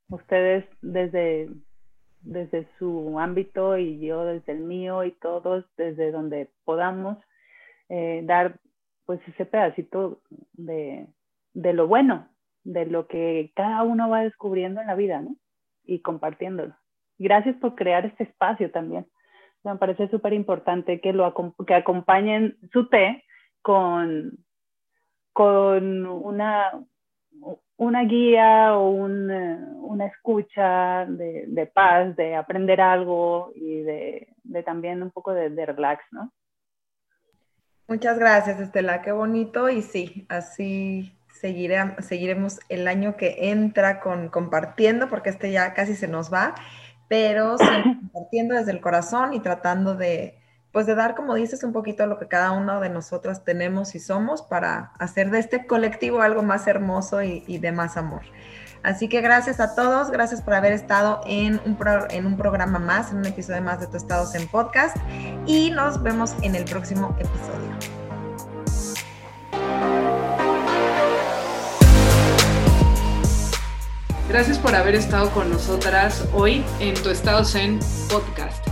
Ustedes 0.09 0.65
desde, 0.83 1.49
desde 2.21 2.69
su 2.79 3.19
ámbito 3.19 3.79
y 3.79 3.99
yo 4.01 4.25
desde 4.25 4.53
el 4.53 4.61
mío 4.61 5.05
y 5.05 5.13
todos 5.13 5.65
desde 5.77 6.11
donde 6.11 6.51
podamos 6.65 7.19
eh, 7.89 8.23
dar 8.25 8.59
pues 9.07 9.21
ese 9.29 9.45
pedacito 9.45 10.21
de, 10.53 11.07
de 11.53 11.73
lo 11.73 11.87
bueno, 11.87 12.29
de 12.65 12.87
lo 12.87 13.07
que 13.07 13.53
cada 13.55 13.83
uno 13.83 14.09
va 14.09 14.23
descubriendo 14.23 14.81
en 14.81 14.87
la 14.87 14.95
vida, 14.95 15.21
¿no? 15.21 15.37
Y 15.85 16.01
compartiéndolo. 16.01 16.75
Gracias 17.19 17.57
por 17.57 17.75
crear 17.75 18.07
este 18.07 18.25
espacio 18.25 18.71
también. 18.71 19.07
Me 19.63 19.77
parece 19.77 20.09
súper 20.09 20.33
importante 20.33 21.01
que, 21.01 21.13
lo, 21.13 21.33
que 21.67 21.75
acompañen 21.75 22.57
su 22.73 22.89
té 22.89 23.25
con, 23.63 24.39
con 25.33 26.07
una, 26.07 26.73
una 27.77 28.05
guía 28.05 28.77
o 28.77 29.09
eh, 29.09 29.59
una 29.81 30.07
escucha 30.07 31.07
de, 31.07 31.71
paz, 31.73 32.17
de 32.17 32.37
aprender 32.37 32.81
algo 32.81 33.53
y 33.55 33.83
de, 33.83 34.29
también 34.65 35.03
un 35.03 35.11
poco 35.11 35.33
de, 35.33 35.67
relax, 35.67 36.05
¿no? 36.13 36.33
Muchas 37.87 38.19
gracias, 38.19 38.61
Estela, 38.61 39.03
qué 39.03 39.13
bonito 39.13 39.69
y 39.69 39.83
sí, 39.83 40.27
así 40.31 41.13
seguiremos 41.29 42.61
el 42.71 42.89
año 42.89 43.17
que 43.17 43.51
entra 43.51 44.01
con 44.01 44.29
compartiendo, 44.29 45.09
porque 45.09 45.29
este 45.29 45.51
ya 45.51 45.75
casi 45.75 45.95
se 45.95 46.09
nos 46.09 46.33
va, 46.33 46.55
pero 47.09 47.57
compartiendo 48.01 48.55
desde 48.55 48.73
el 48.73 48.81
corazón 48.81 49.35
y 49.35 49.41
tratando 49.41 49.95
de, 49.97 50.39
pues 50.75 50.87
de 50.87 50.97
dar, 50.97 51.15
como 51.15 51.37
dices, 51.37 51.63
un 51.63 51.73
poquito 51.73 52.05
lo 52.07 52.19
que 52.19 52.27
cada 52.27 52.51
uno 52.51 52.81
de 52.81 52.91
nosotras 52.91 53.45
tenemos 53.45 53.95
y 53.95 54.01
somos 54.01 54.43
para 54.43 54.91
hacer 54.99 55.31
de 55.31 55.39
este 55.39 55.69
colectivo 55.69 56.21
algo 56.21 56.43
más 56.43 56.67
hermoso 56.67 57.23
y, 57.23 57.59
de 57.59 57.71
más 57.71 57.97
amor. 57.97 58.23
Así 58.83 59.09
que 59.09 59.21
gracias 59.21 59.61
a 59.61 59.77
todos, 59.77 60.11
gracias 60.11 60.43
por 60.43 60.53
haber 60.53 60.73
estado 60.73 61.21
en 61.27 61.61
un, 61.65 61.77
pro, 61.77 62.11
en 62.11 62.27
un 62.27 62.37
programa 62.37 62.81
más, 62.81 63.13
en 63.13 63.19
un 63.19 63.27
episodio 63.27 63.63
más 63.63 63.79
de 63.79 63.87
Tu 63.87 63.97
Estados 63.97 64.35
en 64.35 64.49
Podcast 64.49 64.97
y 65.47 65.71
nos 65.71 66.03
vemos 66.03 66.35
en 66.43 66.57
el 66.57 66.65
próximo 66.65 67.17
episodio. 67.21 67.71
Gracias 74.29 74.59
por 74.59 74.75
haber 74.75 74.97
estado 74.97 75.31
con 75.31 75.51
nosotras 75.51 76.27
hoy 76.33 76.65
en 76.81 77.01
Tu 77.01 77.11
Estado 77.11 77.45
En 77.55 77.79
Podcast. 78.11 78.64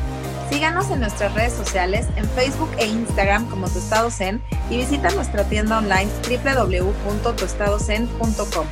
Síganos 0.52 0.90
en 0.90 1.00
nuestras 1.00 1.32
redes 1.32 1.54
sociales, 1.54 2.06
en 2.16 2.28
Facebook 2.28 2.68
e 2.76 2.86
Instagram 2.86 3.48
como 3.48 3.70
Tu 3.70 3.78
Estado 3.78 4.10
Zen 4.10 4.42
y 4.68 4.76
visita 4.76 5.10
nuestra 5.12 5.44
tienda 5.44 5.78
online 5.78 6.10
www.tuestadozen.com. 6.28 8.66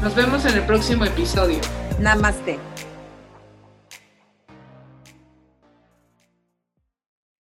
Nos 0.00 0.14
vemos 0.14 0.44
en 0.44 0.58
el 0.58 0.64
próximo 0.64 1.04
episodio. 1.04 1.58
Namaste. 1.98 2.60